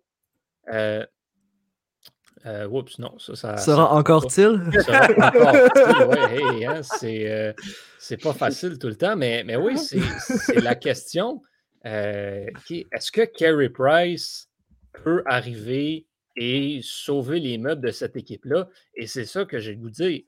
Euh, 2.44 2.68
oups, 2.68 2.98
non, 2.98 3.18
ça, 3.18 3.34
ça 3.34 3.56
sera 3.56 3.92
encore-t-il? 3.94 4.70
Sera 4.82 5.06
hein, 6.74 6.82
euh, 7.02 7.52
c'est, 7.98 8.16
pas 8.18 8.34
facile 8.34 8.78
tout 8.78 8.88
le 8.88 8.96
temps, 8.96 9.16
mais, 9.16 9.42
mais 9.44 9.56
oui, 9.56 9.78
c'est, 9.78 10.60
la 10.60 10.74
question. 10.74 11.40
Euh, 11.86 12.46
est-ce 12.92 13.10
que 13.10 13.24
Carey 13.24 13.70
Price 13.70 14.48
peut 14.92 15.22
arriver 15.26 16.06
et 16.36 16.80
sauver 16.82 17.40
les 17.40 17.58
meubles 17.58 17.84
de 17.84 17.90
cette 17.90 18.16
équipe-là? 18.16 18.68
Et 18.94 19.06
c'est 19.06 19.24
ça 19.24 19.44
que 19.44 19.58
j'ai 19.58 19.72
le 19.72 19.78
goût 19.78 19.90
de 19.90 19.94
dire. 19.94 20.22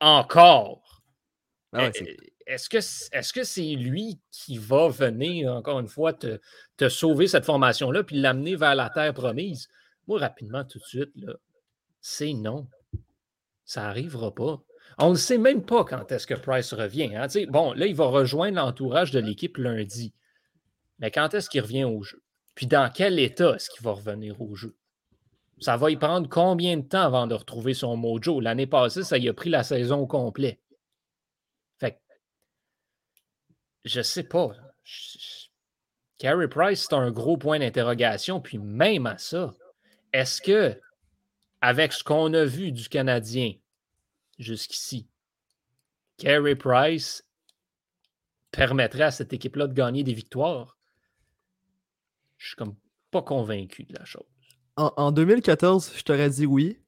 Encore! 0.00 1.02
Ah 1.72 1.90
est-ce 2.46 2.68
que 2.68 2.78
est-ce 2.78 3.32
que 3.32 3.44
c'est 3.44 3.74
lui 3.76 4.18
qui 4.32 4.58
va 4.58 4.88
venir, 4.88 5.54
encore 5.54 5.78
une 5.78 5.88
fois, 5.88 6.14
te, 6.14 6.40
te 6.76 6.88
sauver 6.88 7.28
cette 7.28 7.44
formation-là 7.44 8.02
puis 8.02 8.16
l'amener 8.16 8.56
vers 8.56 8.74
la 8.74 8.90
terre 8.90 9.14
promise? 9.14 9.68
Moi, 10.08 10.18
rapidement, 10.18 10.64
tout 10.64 10.78
de 10.78 10.84
suite, 10.84 11.12
là, 11.14 11.34
c'est 12.00 12.32
non. 12.32 12.68
Ça 13.64 13.82
n'arrivera 13.82 14.34
pas. 14.34 14.62
On 14.98 15.10
ne 15.10 15.16
sait 15.16 15.38
même 15.38 15.64
pas 15.64 15.84
quand 15.84 16.10
est-ce 16.12 16.26
que 16.26 16.34
Price 16.34 16.72
revient. 16.72 17.14
Hein. 17.14 17.26
Bon, 17.48 17.72
là, 17.72 17.86
il 17.86 17.94
va 17.94 18.06
rejoindre 18.06 18.56
l'entourage 18.56 19.10
de 19.12 19.20
l'équipe 19.20 19.56
lundi. 19.56 20.12
Mais 20.98 21.10
quand 21.10 21.32
est-ce 21.34 21.48
qu'il 21.48 21.62
revient 21.62 21.84
au 21.84 22.02
jeu? 22.02 22.22
Puis 22.54 22.66
dans 22.66 22.90
quel 22.92 23.18
état 23.18 23.54
est-ce 23.54 23.70
qu'il 23.70 23.82
va 23.82 23.92
revenir 23.92 24.40
au 24.40 24.54
jeu? 24.54 24.76
Ça 25.60 25.76
va 25.76 25.90
y 25.90 25.96
prendre 25.96 26.28
combien 26.28 26.76
de 26.76 26.86
temps 26.86 27.02
avant 27.02 27.26
de 27.26 27.34
retrouver 27.34 27.74
son 27.74 27.96
mojo? 27.96 28.40
L'année 28.40 28.66
passée, 28.66 29.02
ça 29.02 29.18
y 29.18 29.28
a 29.28 29.34
pris 29.34 29.50
la 29.50 29.62
saison 29.62 30.00
au 30.00 30.06
complet. 30.06 30.60
Fait 31.78 31.92
que, 31.92 31.98
je 33.84 34.02
sais 34.02 34.24
pas. 34.24 34.52
Carey 36.18 36.48
Price, 36.48 36.86
c'est 36.88 36.94
un 36.94 37.10
gros 37.10 37.36
point 37.36 37.58
d'interrogation. 37.58 38.40
Puis 38.40 38.58
même 38.58 39.06
à 39.06 39.16
ça, 39.16 39.54
est-ce 40.12 40.42
que 40.42 40.78
avec 41.60 41.92
ce 41.92 42.02
qu'on 42.02 42.32
a 42.34 42.44
vu 42.44 42.72
du 42.72 42.88
Canadien 42.88 43.52
jusqu'ici, 44.38 45.08
Carey 46.16 46.56
Price 46.56 47.24
permettrait 48.50 49.04
à 49.04 49.10
cette 49.10 49.32
équipe-là 49.32 49.66
de 49.66 49.74
gagner 49.74 50.02
des 50.02 50.14
victoires? 50.14 50.78
Je 52.38 52.48
suis 52.48 52.56
comme 52.56 52.76
pas 53.10 53.22
convaincu 53.22 53.84
de 53.84 53.94
la 53.98 54.04
chose. 54.04 54.24
En, 54.76 55.12
2014, 55.12 55.92
je 55.94 56.02
t'aurais 56.02 56.30
dit 56.30 56.46
oui. 56.46 56.78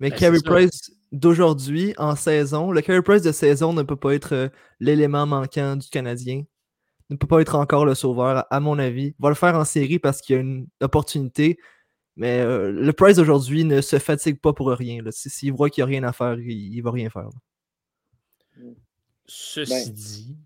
Mais 0.00 0.10
ben, 0.10 0.18
Carey 0.18 0.38
Price 0.44 0.90
d'aujourd'hui, 1.12 1.94
en 1.98 2.16
saison, 2.16 2.70
le 2.70 2.80
Carey 2.80 3.02
Price 3.02 3.22
de 3.22 3.32
saison 3.32 3.72
ne 3.72 3.82
peut 3.82 3.96
pas 3.96 4.14
être 4.14 4.34
euh, 4.34 4.48
l'élément 4.80 5.26
manquant 5.26 5.76
du 5.76 5.88
Canadien. 5.88 6.44
Ne 7.10 7.16
peut 7.16 7.26
pas 7.26 7.40
être 7.40 7.54
encore 7.54 7.84
le 7.84 7.94
sauveur, 7.94 8.46
à 8.50 8.60
mon 8.60 8.78
avis. 8.78 9.14
Il 9.18 9.22
va 9.22 9.28
le 9.28 9.34
faire 9.34 9.54
en 9.54 9.64
série 9.64 9.98
parce 9.98 10.20
qu'il 10.20 10.34
y 10.34 10.38
a 10.38 10.42
une 10.42 10.66
opportunité. 10.80 11.58
Mais 12.16 12.40
euh, 12.40 12.72
le 12.72 12.92
Price 12.92 13.18
aujourd'hui 13.18 13.64
ne 13.64 13.80
se 13.80 13.98
fatigue 13.98 14.40
pas 14.40 14.52
pour 14.52 14.70
rien. 14.70 15.00
S'il 15.10 15.52
voit 15.52 15.68
qu'il 15.68 15.84
n'y 15.84 15.90
a 15.90 15.98
rien 15.98 16.08
à 16.08 16.12
faire, 16.12 16.38
il 16.38 16.76
ne 16.76 16.82
va 16.82 16.90
rien 16.90 17.10
faire. 17.10 17.28
Ceci 19.26 19.90
ben 19.90 19.92
dit, 19.92 20.36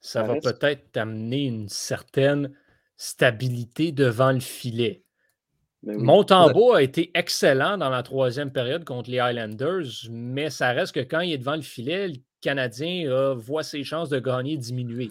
ça, 0.00 0.24
va 0.24 0.40
peut-être 0.40 0.90
t'amener 0.90 1.46
une 1.46 1.68
certaine 1.68 2.52
stabilité 2.96 3.92
devant 3.92 4.32
le 4.32 4.40
filet. 4.40 5.04
Ben 5.84 5.98
Montembeau 5.98 6.74
a 6.74 6.82
été 6.82 7.10
excellent 7.14 7.76
dans 7.76 7.90
la 7.90 8.02
troisième 8.02 8.52
période 8.52 8.84
contre 8.84 9.10
les 9.10 9.18
Highlanders, 9.18 10.08
mais 10.10 10.50
ça 10.50 10.70
reste 10.72 10.94
que 10.94 11.00
quand 11.00 11.20
il 11.20 11.32
est 11.32 11.38
devant 11.38 11.56
le 11.56 11.62
filet, 11.62 12.08
le 12.08 12.16
Canadien 12.40 13.34
voit 13.34 13.62
ses 13.62 13.84
chances 13.84 14.08
de 14.08 14.18
gagner 14.18 14.56
diminuer. 14.56 15.10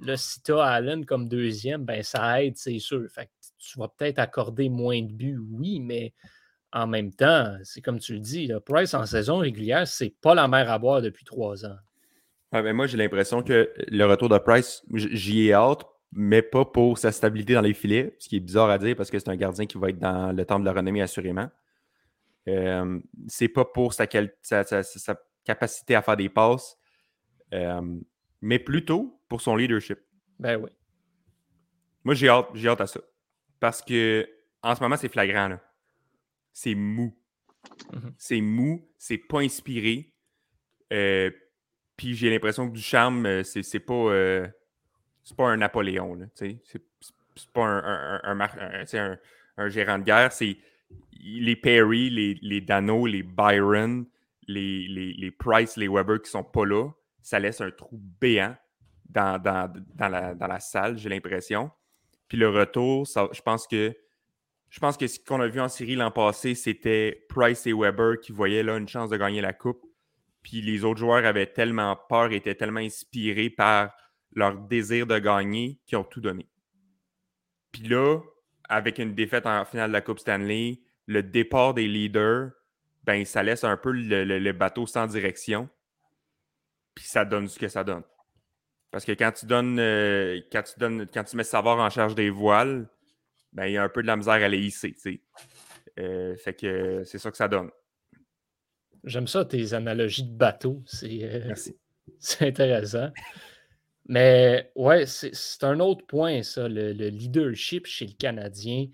Là, 0.00 0.16
si 0.16 0.42
tu 0.42 0.52
as 0.52 0.64
Allen 0.64 1.06
comme 1.06 1.28
deuxième, 1.28 1.84
ben 1.84 2.02
ça 2.02 2.42
aide, 2.42 2.56
c'est 2.56 2.78
sûr. 2.78 3.06
Fait 3.08 3.30
tu 3.62 3.78
vas 3.78 3.88
peut-être 3.88 4.18
accorder 4.18 4.68
moins 4.68 5.00
de 5.00 5.12
buts, 5.12 5.40
oui, 5.52 5.80
mais 5.80 6.12
en 6.72 6.86
même 6.86 7.12
temps, 7.12 7.56
c'est 7.62 7.80
comme 7.80 7.98
tu 7.98 8.14
le 8.14 8.20
dis, 8.20 8.50
Price 8.64 8.94
en 8.94 9.06
saison 9.06 9.38
régulière, 9.38 9.86
c'est 9.86 10.14
pas 10.20 10.34
la 10.34 10.48
mer 10.48 10.70
à 10.70 10.78
boire 10.78 11.02
depuis 11.02 11.24
trois 11.24 11.64
ans. 11.64 11.76
Ben, 12.50 12.72
moi, 12.72 12.86
j'ai 12.86 12.98
l'impression 12.98 13.42
que 13.42 13.72
le 13.88 14.04
retour 14.04 14.28
de 14.28 14.38
Price, 14.38 14.82
j'y 14.92 15.48
ai 15.48 15.52
hâte, 15.52 15.84
mais 16.12 16.42
pas 16.42 16.64
pour 16.64 16.98
sa 16.98 17.12
stabilité 17.12 17.54
dans 17.54 17.62
les 17.62 17.72
filets, 17.72 18.14
ce 18.18 18.28
qui 18.28 18.36
est 18.36 18.40
bizarre 18.40 18.68
à 18.68 18.78
dire 18.78 18.96
parce 18.96 19.10
que 19.10 19.18
c'est 19.18 19.30
un 19.30 19.36
gardien 19.36 19.66
qui 19.66 19.78
va 19.78 19.88
être 19.88 19.98
dans 19.98 20.32
le 20.32 20.44
temps 20.44 20.60
de 20.60 20.64
la 20.64 20.72
renommée, 20.72 21.00
assurément. 21.00 21.48
Euh, 22.48 22.98
c'est 23.28 23.48
pas 23.48 23.64
pour 23.64 23.94
sa, 23.94 24.06
capacité 25.44 25.94
à 25.94 26.02
faire 26.02 26.16
des 26.16 26.28
passes, 26.28 26.76
euh, 27.54 27.98
mais 28.40 28.58
plutôt 28.58 29.20
pour 29.28 29.40
son 29.40 29.56
leadership. 29.56 29.98
Ben 30.38 30.56
oui. 30.56 30.70
Moi, 32.04 32.14
j'ai 32.14 32.28
hâte, 32.28 32.48
hâte 32.66 32.80
à 32.80 32.86
ça. 32.86 33.00
Parce 33.62 33.80
que 33.80 34.28
en 34.60 34.74
ce 34.74 34.82
moment, 34.82 34.96
c'est 34.96 35.08
flagrant. 35.08 35.56
C'est 36.52 36.74
mou. 36.74 37.16
Mm-hmm. 37.92 38.12
C'est 38.18 38.40
mou, 38.40 38.90
c'est 38.98 39.18
pas 39.18 39.38
inspiré. 39.38 40.12
Euh, 40.92 41.30
puis 41.96 42.16
j'ai 42.16 42.28
l'impression 42.28 42.68
que 42.68 42.74
du 42.74 42.82
charme, 42.82 43.24
euh, 43.24 43.44
c'est 43.44 43.78
pas, 43.78 43.94
euh, 43.94 44.48
c'est 45.22 45.36
pas 45.36 45.48
un 45.48 45.58
Napoléon. 45.58 46.18
C'est 46.34 46.58
pas 47.52 47.64
un, 47.64 48.20
un, 48.24 49.18
un, 49.56 49.68
gérant 49.68 50.00
de 50.00 50.04
guerre. 50.04 50.32
C'est 50.32 50.58
les 51.20 51.54
Perry, 51.54 52.10
les, 52.10 52.34
les 52.42 52.60
Dano, 52.62 53.06
les 53.06 53.22
Byron, 53.22 54.06
les, 54.48 54.88
les, 54.88 55.12
les, 55.12 55.30
Price, 55.30 55.76
les 55.76 55.86
Weber 55.86 56.20
qui 56.20 56.32
sont 56.32 56.42
pas 56.42 56.66
là. 56.66 56.90
Ça 57.20 57.38
laisse 57.38 57.60
un 57.60 57.70
trou 57.70 58.00
béant 58.20 58.56
dans, 59.08 59.40
dans, 59.40 59.72
dans, 59.94 60.08
la, 60.08 60.34
dans 60.34 60.48
la, 60.48 60.58
salle, 60.58 60.98
j'ai 60.98 61.08
l'impression. 61.08 61.70
Puis 62.32 62.38
le 62.38 62.48
retour, 62.48 63.04
je 63.04 63.42
pense 63.42 63.66
que 63.66 63.94
je 64.70 64.80
pense 64.80 64.96
que 64.96 65.06
ce 65.06 65.20
qu'on 65.20 65.42
a 65.42 65.48
vu 65.48 65.60
en 65.60 65.68
série 65.68 65.96
l'an 65.96 66.10
passé, 66.10 66.54
c'était 66.54 67.26
Price 67.28 67.66
et 67.66 67.74
Weber 67.74 68.18
qui 68.20 68.32
voyaient 68.32 68.62
là 68.62 68.78
une 68.78 68.88
chance 68.88 69.10
de 69.10 69.18
gagner 69.18 69.42
la 69.42 69.52
coupe. 69.52 69.84
Puis 70.40 70.62
les 70.62 70.82
autres 70.82 70.98
joueurs 70.98 71.26
avaient 71.26 71.52
tellement 71.52 71.94
peur, 72.08 72.32
étaient 72.32 72.54
tellement 72.54 72.80
inspirés 72.80 73.50
par 73.50 73.92
leur 74.34 74.56
désir 74.56 75.06
de 75.06 75.18
gagner 75.18 75.78
qu'ils 75.84 75.98
ont 75.98 76.04
tout 76.04 76.22
donné. 76.22 76.48
Puis 77.70 77.82
là, 77.82 78.20
avec 78.66 78.96
une 78.96 79.14
défaite 79.14 79.44
en 79.44 79.66
finale 79.66 79.90
de 79.90 79.92
la 79.92 80.00
Coupe 80.00 80.18
Stanley, 80.18 80.80
le 81.04 81.22
départ 81.22 81.74
des 81.74 81.86
leaders, 81.86 82.52
ben 83.04 83.26
ça 83.26 83.42
laisse 83.42 83.62
un 83.62 83.76
peu 83.76 83.92
le, 83.92 84.52
bateau 84.52 84.86
sans 84.86 85.06
direction. 85.06 85.68
Puis 86.94 87.04
ça 87.04 87.26
donne 87.26 87.46
ce 87.46 87.58
que 87.58 87.68
ça 87.68 87.84
donne. 87.84 88.04
Parce 88.92 89.06
que 89.06 89.12
quand 89.12 89.32
tu 89.32 89.46
donnes, 89.46 89.78
euh, 89.80 90.40
quand 90.52 90.62
tu 90.62 90.78
donnes, 90.78 91.06
quand 91.12 91.24
tu 91.24 91.34
mets 91.34 91.44
Savard 91.44 91.78
en 91.78 91.88
charge 91.88 92.14
des 92.14 92.28
voiles, 92.28 92.86
ben 93.54 93.66
il 93.66 93.72
y 93.72 93.76
a 93.78 93.82
un 93.82 93.88
peu 93.88 94.02
de 94.02 94.06
la 94.06 94.16
misère 94.16 94.34
à 94.34 94.48
les 94.48 94.60
hisser. 94.60 94.94
Euh, 95.98 96.36
fait 96.36 96.54
que 96.54 97.02
c'est 97.04 97.18
ça 97.18 97.30
que 97.30 97.38
ça 97.38 97.48
donne. 97.48 97.70
J'aime 99.04 99.26
ça, 99.26 99.46
tes 99.46 99.72
analogies 99.72 100.24
de 100.24 100.36
bateau. 100.36 100.82
C'est 100.84 101.20
euh, 101.22 101.54
intéressant. 102.40 103.10
Mais 104.08 104.70
ouais, 104.76 105.06
c'est 105.06 105.64
un 105.64 105.80
autre 105.80 106.06
point, 106.06 106.42
ça, 106.42 106.68
le, 106.68 106.92
leadership 106.92 107.86
chez 107.86 108.06
le 108.06 108.12
Canadien. 108.12 108.88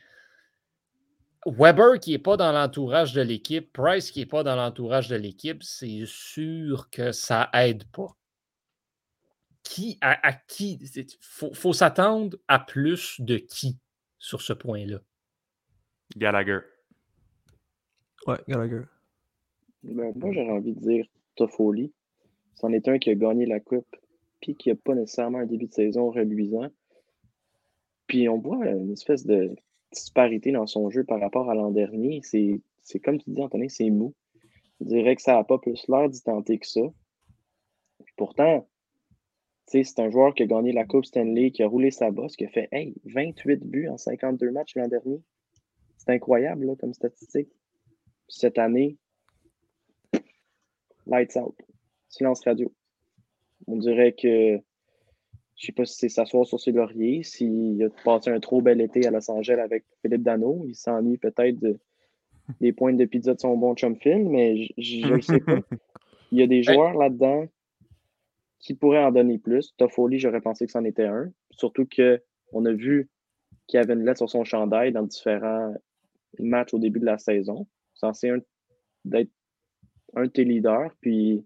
Weber 1.45 1.99
qui 1.99 2.13
n'est 2.13 2.19
pas 2.19 2.37
dans 2.37 2.53
l'entourage 2.53 3.15
de 3.15 3.23
l'équipe, 3.23 3.73
Price 3.73 4.13
qui 4.13 4.21
n'est 4.21 4.27
pas 4.27 4.45
dans 4.45 4.55
l'entourage 4.55 5.09
de 5.09 5.17
l'équipe, 5.17 5.63
c'est 5.63 6.05
sûr 6.05 6.89
que 6.91 7.11
ça 7.11 7.51
aide 7.53 7.85
pas. 7.91 8.18
Qui, 9.69 9.99
à, 10.01 10.33
qui? 10.33 10.79
Il 10.97 11.05
faut, 11.21 11.53
faut 11.53 11.75
s'attendre 11.75 12.39
à 12.49 12.59
plus 12.59 13.21
de 13.21 13.37
qui 13.37 13.79
sur 14.19 14.41
ce 14.41 14.55
point-là? 14.55 15.03
Gallagher. 16.17 16.61
Ouais, 18.27 18.39
Gallagher. 18.49 18.85
Ben, 19.83 20.15
moi, 20.17 20.33
j'aurais 20.33 20.53
envie 20.53 20.73
de 20.73 20.81
dire 20.81 21.07
Toffoli. 21.37 21.93
C'en 22.55 22.73
est 22.73 22.89
un 22.89 22.99
qui 22.99 23.11
a 23.11 23.15
gagné 23.15 23.45
la 23.45 23.61
Coupe, 23.61 23.95
puis 24.41 24.57
qui 24.57 24.71
n'a 24.71 24.75
pas 24.75 24.95
nécessairement 24.95 25.41
un 25.41 25.47
début 25.47 25.67
de 25.67 25.75
saison 25.75 26.11
reluisant. 26.11 26.69
Puis 28.07 28.27
on 28.31 28.39
voit 28.39 28.67
une 28.67 28.93
espèce 28.93 29.27
de 29.27 29.55
disparité 29.93 30.51
dans 30.51 30.67
son 30.67 30.89
jeu 30.89 31.05
par 31.05 31.21
rapport 31.21 31.51
à 31.51 31.55
l'an 31.55 31.71
dernier. 31.71 32.23
C'est 32.23 33.01
comme 33.01 33.19
tu 33.19 33.31
dis, 33.31 33.43
Anthony, 33.43 33.69
c'est 33.69 33.91
mou. 33.91 34.15
Je 34.81 34.87
dirais 34.87 35.15
que 35.15 35.21
ça 35.21 35.35
n'a 35.35 35.45
pas 35.45 35.59
plus 35.59 35.87
l'air 35.89 36.09
d'y 36.09 36.23
tenter 36.23 36.59
que 36.59 36.67
ça. 36.67 36.81
pourtant, 38.17 38.67
c'est 39.69 40.01
un 40.01 40.11
joueur 40.11 40.35
qui 40.35 40.43
a 40.45 40.47
gagné 40.47 40.73
la 40.73 40.85
Coupe 40.85 41.05
Stanley, 41.05 41.51
qui 41.51 41.63
a 41.63 41.69
roulé 41.69 41.91
sa 41.91 42.11
bosse, 42.11 42.37
qui 42.37 42.47
a 42.47 42.49
fait 42.49 42.69
hey, 42.73 42.95
28 43.05 43.65
buts 43.65 43.89
en 43.89 43.99
52 43.99 44.51
matchs 44.51 44.75
l'an 44.77 44.89
dernier. 44.89 45.21
C'est 45.99 46.11
incroyable 46.11 46.67
là, 46.67 46.75
comme 46.77 46.95
statistique. 46.95 47.51
Cette 48.29 48.59
année, 48.59 48.97
lights 51.07 51.37
out. 51.37 51.55
Silence 52.09 52.43
radio. 52.45 52.73
On 53.67 53.77
dirait 53.77 54.13
que 54.13 54.59
je 55.57 55.65
ne 55.65 55.67
sais 55.67 55.73
pas 55.73 55.85
si 55.85 55.97
c'est 55.97 56.09
s'asseoir 56.09 56.47
sur 56.47 56.61
ses 56.61 56.73
lauriers, 56.73 57.23
s'il 57.23 57.83
a 57.83 57.91
passé 58.05 58.31
un 58.31 58.41
trop 58.41 58.63
bel 58.63 58.81
été 58.81 59.07
à 59.07 59.11
Los 59.11 59.31
Angeles 59.31 59.61
avec 59.61 59.85
Philippe 60.01 60.23
Dano. 60.23 60.65
Il 60.67 60.77
s'ennuie 60.77 61.19
peut-être 61.19 61.59
des 62.61 62.73
pointes 62.73 62.97
de 62.97 63.05
pizza 63.05 63.35
de 63.35 63.41
son 63.41 63.57
bon 63.57 63.75
chum 63.75 63.97
Phil, 63.97 64.25
mais 64.29 64.69
je 64.79 65.15
ne 65.15 65.21
sais 65.21 65.41
pas. 65.41 65.59
Il 66.33 66.39
y 66.39 66.43
a 66.43 66.47
des 66.47 66.63
joueurs 66.63 66.95
là-dedans 66.95 67.49
qui 68.61 68.75
pourraient 68.75 69.05
en 69.05 69.13
donner 69.13 69.39
plus. 69.39 69.75
Toffoli, 69.77 70.19
j'aurais 70.19 70.41
pensé 70.41 70.67
que 70.67 70.73
c'en 70.73 70.85
était 70.85 71.07
un. 71.07 71.31
Surtout 71.51 71.87
qu'on 71.87 72.65
a 72.65 72.73
vu 72.73 73.09
qu'il 73.67 73.79
avait 73.79 73.95
une 73.95 74.05
lettre 74.05 74.19
sur 74.19 74.31
son 74.31 74.45
chandail 74.45 74.93
dans 74.93 75.03
différents 75.03 75.75
matchs 76.39 76.75
au 76.75 76.79
début 76.79 77.01
de 77.01 77.07
la 77.07 77.19
saison. 77.19 77.67
Censé 77.95 78.33
d'être 79.05 79.31
un 80.15 80.25
de 80.25 80.31
tes 80.31 80.45
leaders, 80.45 80.91
puis 81.01 81.45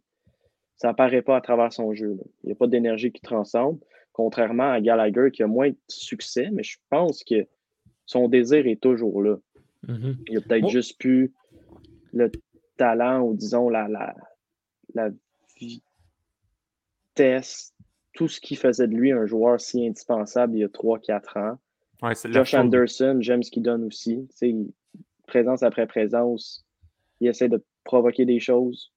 ça 0.76 0.90
apparaît 0.90 1.22
pas 1.22 1.36
à 1.36 1.40
travers 1.40 1.72
son 1.72 1.94
jeu. 1.94 2.18
Il 2.42 2.46
n'y 2.46 2.52
a 2.52 2.56
pas 2.56 2.66
d'énergie 2.66 3.12
qui 3.12 3.20
transcende, 3.20 3.78
contrairement 4.12 4.70
à 4.70 4.80
Gallagher 4.80 5.30
qui 5.32 5.42
a 5.42 5.46
moins 5.46 5.70
de 5.70 5.76
succès, 5.88 6.50
mais 6.52 6.62
je 6.62 6.78
pense 6.90 7.24
que 7.24 7.46
son 8.06 8.28
désir 8.28 8.66
est 8.66 8.80
toujours 8.80 9.22
là. 9.22 9.36
Mm-hmm. 9.86 10.16
Il 10.28 10.38
a 10.38 10.40
peut-être 10.40 10.68
juste 10.68 10.98
plus 10.98 11.32
le 12.12 12.30
talent 12.76 13.22
ou 13.22 13.34
disons 13.34 13.68
la, 13.68 13.88
la, 13.88 14.14
la 14.94 15.10
vitesse, 17.12 17.74
tout 18.14 18.28
ce 18.28 18.40
qui 18.40 18.56
faisait 18.56 18.88
de 18.88 18.94
lui 18.94 19.12
un 19.12 19.26
joueur 19.26 19.60
si 19.60 19.86
indispensable 19.86 20.56
il 20.56 20.60
y 20.60 20.64
a 20.64 20.68
3-4 20.68 21.38
ans. 21.38 21.58
Josh 22.30 22.54
Anderson, 22.54 23.18
j'aime 23.20 23.42
ce 23.42 23.50
qu'il 23.50 23.62
donne 23.62 23.84
aussi. 23.84 24.28
présence 25.26 25.62
après 25.62 25.86
présence, 25.86 26.64
il 27.20 27.28
essaie 27.28 27.48
de 27.48 27.64
provoquer 27.84 28.24
des 28.24 28.40
choses, 28.40 28.92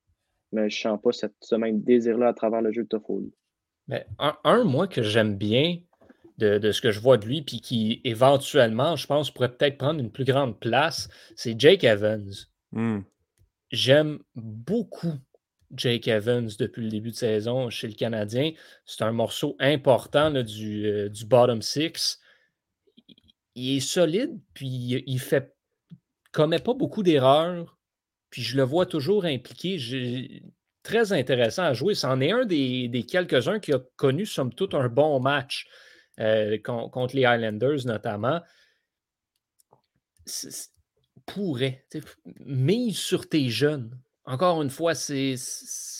mais 0.51 0.69
je 0.69 0.88
ne 0.88 0.95
sens 0.95 1.01
pas 1.01 1.12
ce 1.39 1.56
même 1.56 1.82
désir-là 1.82 2.30
à 2.30 2.34
travers 2.34 2.62
le 2.62 2.71
jeu 2.71 2.84
de 2.84 2.88
Toffoli. 2.88 3.32
Mais 3.88 4.08
un, 4.17 4.63
moi, 4.63 4.88
que 4.88 5.04
j'aime 5.04 5.36
bien 5.36 5.78
de, 6.39 6.71
ce 6.71 6.82
que 6.82 6.91
je 6.91 6.99
vois 6.99 7.17
de 7.17 7.28
lui, 7.28 7.43
puis 7.43 7.62
qui 7.62 8.01
éventuellement, 8.04 8.95
je 8.95 9.06
pense, 9.06 9.30
pourrait 9.30 9.56
peut-être 9.56 9.78
prendre 9.78 9.99
une 9.99 10.12
plus 10.12 10.25
grande 10.25 10.60
place, 10.60 11.08
c'est 11.36 11.60
Jake 11.60 11.84
Evans. 11.84 12.32
Hmm. 12.71 13.01
J'aime 13.71 14.19
beaucoup 14.36 15.13
Jake 15.76 16.08
Evans 16.08 16.50
depuis 16.60 16.84
le 16.84 16.90
début 16.90 17.12
de 17.12 17.16
saison 17.16 17.70
chez 17.70 17.88
le 17.88 17.94
Canadien. 17.94 18.52
C'est 18.86 19.04
un 19.04 19.12
morceau 19.12 19.56
important 19.60 20.32
du, 20.32 20.88
euh, 20.88 21.10
du, 21.10 21.26
bottom 21.26 21.62
six. 21.62 22.20
Il 23.56 23.78
est 23.78 23.80
solide, 23.80 24.40
puis 24.54 25.04
il 25.06 25.20
fait 25.20 25.56
commet 26.32 26.60
pas 26.60 26.74
beaucoup 26.74 27.04
d'erreurs. 27.04 27.78
Puis 28.30 28.42
je 28.42 28.58
le 28.58 28.64
vois 28.64 28.86
toujours 28.86 29.26
impliqué. 29.26 30.44
Très 30.84 31.14
intéressant 31.14 31.64
à 31.64 31.74
jouer. 31.74 31.96
C'en 31.96 32.20
est 32.20 32.32
un 32.32 32.46
des, 32.46 33.06
quelques-uns 33.10 33.60
qui 33.60 33.74
a 33.74 33.80
connu, 33.96 34.26
somme 34.26 34.54
toute, 34.54 34.74
un 34.74 34.90
bon 34.90 35.20
match 35.20 35.68
euh, 36.20 36.58
contre 36.60 37.16
les 37.16 37.26
Highlanders, 37.26 37.86
notamment. 37.86 38.42
Pourrait. 41.26 41.86
Mise 42.46 42.98
sur 42.98 43.30
tes 43.30 43.50
jeunes 43.50 43.98
encore 44.26 44.62
une 44.62 44.70
fois, 44.70 44.94
c'est 44.96 45.36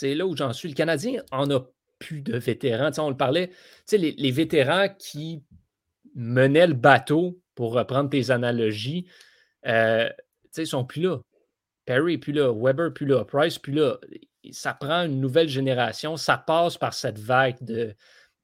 là 0.02 0.26
où 0.26 0.36
j'en 0.36 0.54
suis. 0.54 0.70
Le 0.70 0.76
Canadien 0.76 1.22
en 1.32 1.50
a 1.52 1.60
plus 2.00 2.22
de 2.22 2.38
vétérans. 2.38 2.92
on 2.98 3.10
le 3.10 3.18
parlait, 3.18 3.52
les, 3.92 4.12
les 4.12 4.32
vétérans 4.32 4.90
qui 4.98 5.44
menaient 6.16 6.68
le 6.68 6.74
bateau, 6.74 7.40
pour 7.56 7.74
reprendre 7.74 8.10
tes 8.10 8.32
analogies, 8.32 9.08
euh, 9.66 10.10
ils 10.58 10.62
ne 10.62 10.66
sont 10.66 10.86
plus 10.86 11.02
là. 11.02 11.20
Perry 11.86 12.14
n'est 12.14 12.18
plus 12.18 12.34
là, 12.34 12.52
Weber 12.54 12.94
plus 12.94 13.06
là, 13.06 13.24
Price 13.26 13.58
plus 13.58 13.74
là. 13.74 13.98
Ça 14.52 14.74
prend 14.74 15.06
une 15.06 15.20
nouvelle 15.20 15.50
génération. 15.50 16.18
Ça 16.18 16.38
passe 16.38 16.78
par 16.78 16.94
cette 16.94 17.18
vague 17.18 17.58
de, 17.62 17.96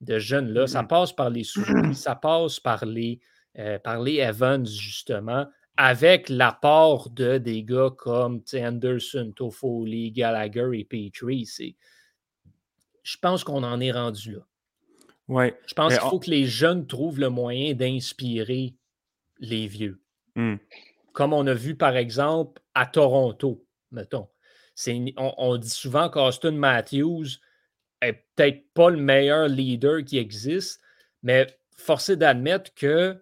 de 0.02 0.20
jeunes-là. 0.20 0.68
Ça 0.68 0.82
mm-hmm. 0.82 0.88
passe 0.88 1.14
par 1.14 1.30
les 1.30 1.44
Suzuki, 1.44 1.94
ça 1.96 2.16
passe 2.16 2.60
par 2.60 2.86
les, 2.86 3.20
euh, 3.60 3.78
par 3.80 4.02
les 4.02 4.18
Evans, 4.18 4.66
justement, 4.66 5.46
avec 5.78 6.30
l'apport 6.30 7.10
de 7.10 7.38
des 7.38 7.64
gars 7.64 7.92
comme 7.98 8.44
Anderson, 8.54 9.34
Toffoli, 9.36 10.12
Gallagher 10.12 10.70
et 10.74 10.86
Petrie. 10.86 11.76
Je 13.04 13.18
pense 13.18 13.44
qu'on 13.44 13.64
en 13.64 13.80
est 13.80 13.92
rendu 13.92 14.34
là. 14.34 14.48
Ouais. 15.28 15.58
Je 15.66 15.74
pense 15.74 15.94
qu'il 15.98 16.10
faut 16.10 16.20
que 16.20 16.30
les 16.30 16.46
jeunes 16.46 16.88
trouvent 16.88 17.20
le 17.20 17.30
moyen 17.30 17.74
d'inspirer 17.74 18.76
les 19.40 19.68
vieux. 19.68 20.02
Mmh. 20.36 20.56
Comme 21.14 21.34
on 21.34 21.48
a 21.48 21.54
vu, 21.54 21.76
par 21.76 21.96
exemple, 21.96 22.62
à 22.74 22.86
Toronto, 22.86 23.66
mettons. 23.92 24.28
On, 24.88 25.34
on, 25.38 25.58
dit 25.58 25.70
souvent 25.70 26.10
qu'Austin 26.10 26.52
Matthews 26.52 27.28
est 28.02 28.26
peut-être 28.36 28.74
pas 28.74 28.90
le 28.90 28.98
meilleur 28.98 29.48
leader 29.48 30.04
qui 30.04 30.18
existe, 30.18 30.82
mais 31.24 31.48
forcé 31.78 32.16
d'admettre 32.16 32.74
que 32.74 33.22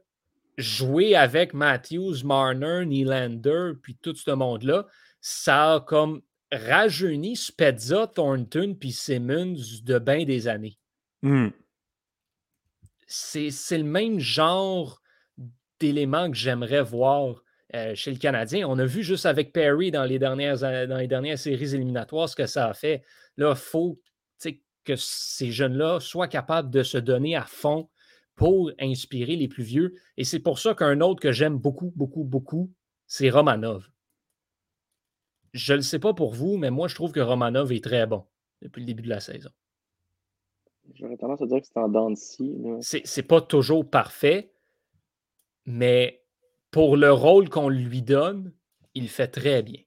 jouer 0.60 1.16
avec 1.16 1.54
Matthews, 1.54 2.24
Marner, 2.24 2.86
Nylander, 2.86 3.72
puis 3.82 3.96
tout 3.96 4.16
ce 4.16 4.32
monde-là, 4.32 4.86
ça 5.22 5.76
a 5.76 5.80
comme 5.80 6.22
rajeuni 6.52 7.36
Spezza, 7.36 8.08
Thornton, 8.08 8.76
puis 8.80 8.92
Simmons 8.92 9.58
de 9.84 10.00
bien 10.00 10.26
des 10.26 10.48
années. 10.48 10.78
Mmh. 11.22 11.50
C'est 13.08 13.78
le 13.78 13.84
même 13.84 14.20
genre 14.20 15.02
d'éléments 15.80 16.30
que 16.30 16.38
j'aimerais 16.38 16.84
voir 16.84 17.42
euh, 17.76 17.96
chez 17.96 18.12
le 18.12 18.18
Canadien. 18.18 18.68
On 18.68 18.78
a 18.80 18.86
vu 18.86 19.04
juste 19.04 19.26
avec 19.26 19.54
Perry 19.54 19.92
dans 19.92 20.04
les 20.04 20.20
dernières, 20.20 20.60
dans 20.60 20.98
les 20.98 21.08
dernières 21.08 21.40
séries 21.40 21.74
éliminatoires 21.74 22.30
ce 22.30 22.36
que 22.36 22.46
ça 22.46 22.68
a 22.68 22.74
fait. 22.74 23.04
Là, 23.38 23.52
il 23.52 23.60
faut 23.60 24.00
que 24.86 24.96
ces 24.96 25.52
jeunes-là 25.52 26.00
soient 26.00 26.28
capables 26.28 26.72
de 26.72 26.84
se 26.84 26.98
donner 26.98 27.36
à 27.36 27.44
fond 27.44 27.90
pour 28.40 28.72
inspirer 28.80 29.36
les 29.36 29.50
plus 29.50 29.64
vieux. 29.64 29.96
Et 30.16 30.24
c'est 30.24 30.40
pour 30.40 30.60
ça 30.60 30.74
qu'un 30.74 31.02
autre 31.02 31.20
que 31.20 31.34
j'aime 31.34 31.58
beaucoup, 31.58 31.92
beaucoup, 31.98 32.24
beaucoup, 32.24 32.72
c'est 33.06 33.30
Romanov. 33.30 33.90
Je 35.52 35.74
ne 35.74 35.80
le 35.80 35.84
sais 35.84 36.00
pas 36.00 36.14
pour 36.14 36.34
vous, 36.34 36.56
mais 36.56 36.72
moi, 36.72 36.88
je 36.88 36.96
trouve 36.96 37.12
que 37.12 37.20
Romanov 37.20 37.74
est 37.74 37.84
très 37.84 38.08
bon 38.08 38.26
depuis 38.62 38.80
le 38.80 38.86
début 38.86 39.04
de 39.04 39.10
la 39.10 39.20
saison. 39.20 39.50
J'aurais 40.94 41.18
tendance 41.18 41.42
à 41.42 41.48
dire 41.48 41.60
que 41.60 41.68
c'est 41.68 41.78
en 41.78 41.90
dents 41.90 42.12
de 42.12 42.16
scie. 42.16 42.56
C'est 43.04 43.24
pas 43.24 43.42
toujours 43.42 43.90
parfait, 43.90 44.54
mais 45.66 46.24
pour 46.72 46.96
le 46.96 47.12
rôle 47.12 47.50
qu'on 47.50 47.68
lui 47.68 48.02
donne, 48.02 48.54
il 48.94 49.10
fait 49.10 49.28
très 49.28 49.64
bien. 49.64 49.82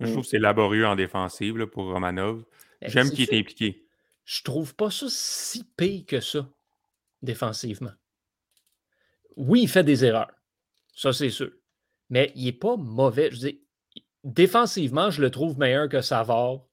Je 0.00 0.12
trouve 0.12 0.24
que 0.24 0.28
c'est 0.28 0.38
laborieux 0.38 0.86
en 0.86 0.96
défensive 0.96 1.66
pour 1.66 1.84
Romanov. 1.84 2.44
J'aime 2.82 3.08
qu'il 3.10 3.24
est 3.24 3.38
impliqué. 3.38 3.86
Je 4.26 4.42
trouve 4.42 4.74
pas 4.74 4.90
ça 4.90 5.06
si 5.08 5.64
pire 5.64 6.04
que 6.06 6.20
ça 6.20 6.46
défensivement. 7.22 7.92
Oui, 9.36 9.62
il 9.62 9.68
fait 9.68 9.84
des 9.84 10.04
erreurs. 10.04 10.32
Ça, 10.94 11.12
c'est 11.12 11.30
sûr. 11.30 11.50
Mais 12.08 12.32
il 12.34 12.44
n'est 12.44 12.52
pas 12.52 12.76
mauvais. 12.76 13.30
Je 13.30 13.38
dis, 13.38 13.64
défensivement, 14.24 15.10
je 15.10 15.22
le 15.22 15.30
trouve 15.30 15.58
meilleur 15.58 15.88
que 15.88 16.00
Savard 16.00 16.64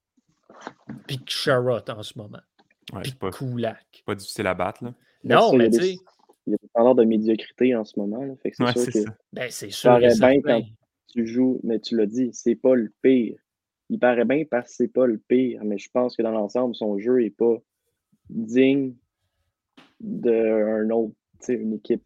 puis 1.07 1.23
que 1.23 1.31
Sherrod 1.31 1.89
en 1.89 2.03
ce 2.03 2.17
moment. 2.17 2.41
Ouais, 2.93 3.01
puis 3.01 3.11
pas. 3.13 3.29
Pas 4.05 4.15
difficile 4.15 4.47
à 4.47 4.53
battre. 4.53 4.83
Là. 4.83 4.93
Non, 5.23 5.53
mais 5.53 5.69
tu 5.69 5.79
sais. 5.79 5.95
Il 6.45 6.51
y 6.51 6.53
a 6.53 6.57
des 6.61 6.67
standards 6.69 6.95
de 6.95 7.03
médiocrité 7.03 7.75
en 7.75 7.83
ce 7.83 7.99
moment. 7.99 8.23
Là, 8.23 8.33
fait 8.37 8.51
que 8.51 8.57
c'est 8.57 8.71
sûr 8.71 8.85
que 8.85 8.91
ça. 8.91 9.17
Ben, 9.33 9.51
c'est 9.51 9.69
sûr. 9.69 9.89
paraît 9.89 10.15
bien 10.17 10.41
quand 10.41 10.61
tu 11.09 11.27
joues, 11.27 11.59
mais 11.63 11.79
tu 11.79 11.97
l'as 11.97 12.05
dit, 12.05 12.29
c'est 12.31 12.55
pas 12.55 12.73
le 12.73 12.91
pire. 13.01 13.37
Il 13.89 13.99
paraît 13.99 14.25
bien 14.25 14.43
parce 14.49 14.69
que 14.69 14.75
c'est 14.75 14.87
pas 14.87 15.05
le 15.05 15.17
pire, 15.17 15.61
mais 15.65 15.77
je 15.77 15.89
pense 15.89 16.15
que 16.15 16.21
dans 16.21 16.31
l'ensemble, 16.31 16.73
son 16.73 16.97
jeu 16.97 17.19
n'est 17.19 17.29
pas 17.29 17.57
digne 18.29 18.95
d'un 19.99 20.89
autre, 20.89 21.15
une 21.47 21.73
équipe 21.73 22.03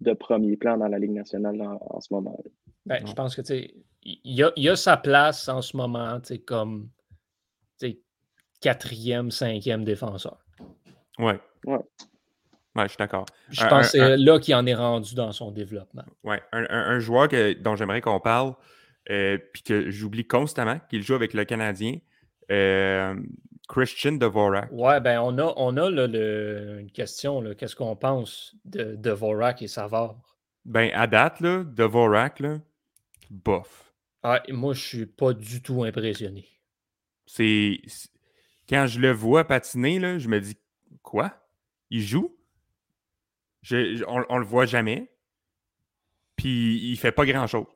de 0.00 0.12
premier 0.12 0.56
plan 0.56 0.76
dans 0.76 0.88
la 0.88 0.98
Ligue 0.98 1.12
nationale 1.12 1.60
en, 1.62 2.00
ce 2.00 2.12
moment. 2.12 2.42
Ben, 2.86 3.06
je 3.06 3.12
pense 3.12 3.36
que 3.36 3.42
il 4.04 4.18
y 4.24 4.42
a, 4.42 4.50
y 4.56 4.68
a, 4.68 4.74
sa 4.74 4.96
place 4.96 5.48
en 5.48 5.62
ce 5.62 5.76
moment 5.76 6.20
comme 6.44 6.88
quatrième, 8.60 9.30
cinquième 9.30 9.84
défenseur. 9.84 10.38
Ouais. 11.18 11.38
Ouais. 11.66 11.78
Ouais, 12.74 12.84
je 12.84 12.88
suis 12.88 12.96
d'accord. 12.98 13.26
Je 13.50 13.66
pense 13.66 13.92
que 13.92 13.98
c'est 13.98 14.16
là 14.16 14.38
qu'il 14.38 14.54
en 14.54 14.64
est 14.66 14.74
rendu 14.74 15.14
dans 15.14 15.32
son 15.32 15.50
développement. 15.50 16.04
Ouais, 16.24 16.40
un, 16.52 16.98
joueur 17.00 17.28
que, 17.28 17.52
dont 17.52 17.76
j'aimerais 17.76 18.00
qu'on 18.00 18.18
parle, 18.18 18.54
euh, 19.10 19.36
puis 19.52 19.62
que 19.62 19.90
j'oublie 19.90 20.26
constamment, 20.26 20.80
qu'il 20.88 21.02
joue 21.02 21.14
avec 21.14 21.34
le 21.34 21.44
Canadien, 21.44 21.98
euh, 22.50 23.14
Christian 23.68 24.12
Dvorak. 24.12 24.68
Ouais, 24.72 25.00
ben 25.00 25.20
on 25.20 25.38
a, 25.38 25.52
on 25.56 25.76
a 25.76 25.88
une 25.88 26.90
question. 26.92 27.42
Qu'est-ce 27.56 27.76
qu'on 27.76 27.96
pense 27.96 28.54
de 28.64 28.96
Dvorak 28.96 29.62
et 29.62 29.68
Savard? 29.68 30.16
Ben, 30.64 30.90
à 30.94 31.06
date, 31.06 31.40
là, 31.40 31.64
Dvorak, 31.64 32.40
là, 32.40 32.60
bof. 33.30 33.92
Ah, 34.22 34.42
moi, 34.50 34.74
je 34.74 34.80
suis 34.80 35.06
pas 35.06 35.32
du 35.32 35.62
tout 35.62 35.82
impressionné. 35.84 36.48
C'est. 37.26 37.80
Quand 38.68 38.86
je 38.86 39.00
le 39.00 39.10
vois 39.10 39.44
patiner, 39.44 39.98
là, 39.98 40.18
je 40.18 40.28
me 40.28 40.40
dis 40.40 40.56
Quoi? 41.02 41.32
Il 41.90 42.02
joue? 42.02 42.36
on, 43.70 44.24
on 44.28 44.38
le 44.38 44.44
voit 44.44 44.66
jamais. 44.66 45.10
Puis 46.36 46.90
il 46.90 46.96
fait 46.96 47.12
pas 47.12 47.26
grand-chose. 47.26 47.66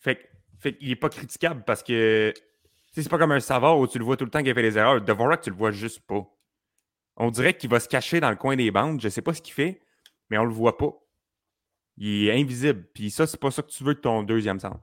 Fait, 0.00 0.30
fait 0.58 0.76
qu'il 0.76 0.90
est 0.90 0.96
pas 0.96 1.08
critiquable 1.08 1.64
parce 1.64 1.82
que 1.82 2.32
c'est 3.02 3.08
pas 3.08 3.18
comme 3.18 3.32
un 3.32 3.40
savant 3.40 3.78
où 3.80 3.86
tu 3.86 3.98
le 3.98 4.04
vois 4.04 4.16
tout 4.16 4.24
le 4.24 4.30
temps 4.30 4.42
qu'il 4.42 4.54
fait 4.54 4.62
des 4.62 4.78
erreurs. 4.78 5.00
Dvorak, 5.00 5.42
tu 5.42 5.50
le 5.50 5.56
vois 5.56 5.70
juste 5.70 6.00
pas. 6.00 6.24
On 7.16 7.30
dirait 7.30 7.56
qu'il 7.56 7.70
va 7.70 7.80
se 7.80 7.88
cacher 7.88 8.20
dans 8.20 8.30
le 8.30 8.36
coin 8.36 8.56
des 8.56 8.70
bandes. 8.70 9.00
Je 9.00 9.08
sais 9.08 9.22
pas 9.22 9.34
ce 9.34 9.42
qu'il 9.42 9.54
fait, 9.54 9.80
mais 10.30 10.38
on 10.38 10.44
le 10.44 10.52
voit 10.52 10.76
pas. 10.76 10.92
Il 11.96 12.28
est 12.28 12.40
invisible. 12.40 12.84
Puis 12.92 13.10
ça, 13.10 13.26
c'est 13.26 13.40
pas 13.40 13.50
ça 13.50 13.62
que 13.62 13.70
tu 13.70 13.84
veux 13.84 13.94
de 13.94 14.00
ton 14.00 14.22
deuxième 14.22 14.58
centre. 14.58 14.80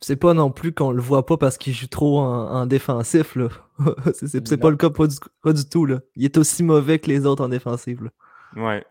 C'est 0.00 0.16
pas 0.16 0.34
non 0.34 0.50
plus 0.50 0.72
qu'on 0.72 0.90
le 0.90 1.00
voit 1.00 1.26
pas 1.26 1.36
parce 1.36 1.56
qu'il 1.58 1.72
joue 1.72 1.86
trop 1.86 2.20
en, 2.20 2.66
défensif. 2.66 3.36
là. 3.36 3.48
c'est 4.14 4.60
pas 4.60 4.70
le 4.70 4.76
cas, 4.76 4.90
pas 4.90 5.06
du, 5.06 5.68
tout. 5.68 5.86
Là. 5.86 6.00
Il 6.14 6.24
est 6.24 6.36
aussi 6.38 6.62
mauvais 6.62 6.98
que 6.98 7.08
les 7.08 7.26
autres 7.26 7.44
en 7.44 7.48
défensif. 7.48 8.00
Là. 8.00 8.10
Ouais. 8.56 8.84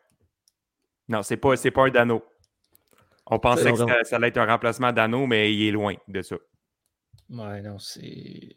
Non, 1.07 1.23
c'est 1.23 1.37
pas, 1.37 1.55
pas 1.55 1.85
un 1.85 1.89
Dano. 1.89 2.23
On 3.27 3.39
pensait 3.39 3.71
que 3.71 3.77
ça, 3.77 4.15
allait 4.15 4.27
être 4.27 4.37
un 4.37 4.45
remplacement 4.45 4.91
d'Anneau, 4.91 5.25
mais 5.25 5.53
il 5.53 5.67
est 5.67 5.71
loin 5.71 5.95
de 6.07 6.21
ça. 6.21 6.35
Ouais, 7.29 7.61
non, 7.61 7.79
c'est 7.79 8.55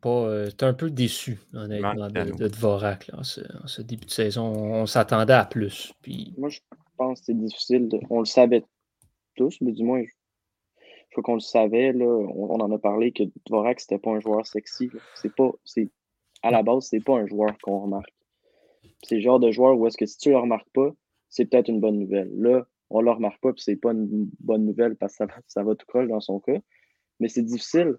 pas. 0.00 0.26
Euh, 0.26 0.50
un 0.60 0.74
peu 0.74 0.90
déçu, 0.90 1.38
honnêtement, 1.54 2.08
de, 2.08 2.36
de, 2.36 2.48
Dvorak 2.48 3.10
en, 3.12 3.22
ce, 3.22 3.82
début 3.82 4.06
de 4.06 4.10
saison. 4.10 4.44
On, 4.44 4.86
s'attendait 4.86 5.32
à 5.32 5.44
plus. 5.44 5.92
Puis... 6.02 6.34
Moi, 6.36 6.48
je 6.48 6.60
pense 6.96 7.20
que 7.20 7.26
c'est 7.26 7.38
difficile. 7.38 7.88
On 8.10 8.20
le 8.20 8.26
savait 8.26 8.64
tous, 9.36 9.58
mais 9.60 9.72
du 9.72 9.84
moins, 9.84 10.02
je 10.02 11.12
crois 11.12 11.22
qu'on 11.22 11.34
le 11.34 11.40
savait. 11.40 11.92
Là, 11.92 12.06
on, 12.06 12.60
en 12.60 12.70
a 12.70 12.78
parlé 12.78 13.12
que 13.12 13.24
Dvorak, 13.46 13.80
c'était 13.80 13.98
pas 13.98 14.10
un 14.10 14.20
joueur 14.20 14.46
sexy. 14.46 14.90
C'est 15.14 15.34
pas. 15.34 15.50
C'est, 15.64 15.90
à 16.42 16.50
la 16.50 16.62
base, 16.62 16.86
c'est 16.88 17.04
pas 17.04 17.18
un 17.18 17.26
joueur 17.26 17.56
qu'on 17.62 17.80
remarque. 17.80 18.14
C'est 19.02 19.16
le 19.16 19.20
genre 19.22 19.40
de 19.40 19.50
joueur 19.50 19.78
où 19.78 19.86
est-ce 19.86 19.96
que 19.96 20.06
si 20.06 20.18
tu 20.18 20.30
le 20.30 20.38
remarques 20.38 20.70
pas, 20.72 20.90
c'est 21.28 21.46
peut-être 21.46 21.68
une 21.68 21.80
bonne 21.80 21.98
nouvelle. 21.98 22.30
Là, 22.36 22.66
on 22.90 23.00
ne 23.00 23.04
le 23.04 23.12
remarque 23.12 23.40
pas, 23.40 23.52
puis 23.52 23.62
c'est 23.62 23.76
pas 23.76 23.92
une 23.92 24.28
bonne 24.40 24.64
nouvelle 24.64 24.96
parce 24.96 25.16
que 25.16 25.24
ça 25.46 25.62
va, 25.62 25.74
tout 25.74 25.86
croche 25.86 26.08
dans 26.08 26.20
son 26.20 26.40
cas. 26.40 26.58
Mais 27.20 27.28
c'est 27.28 27.42
difficile 27.42 27.96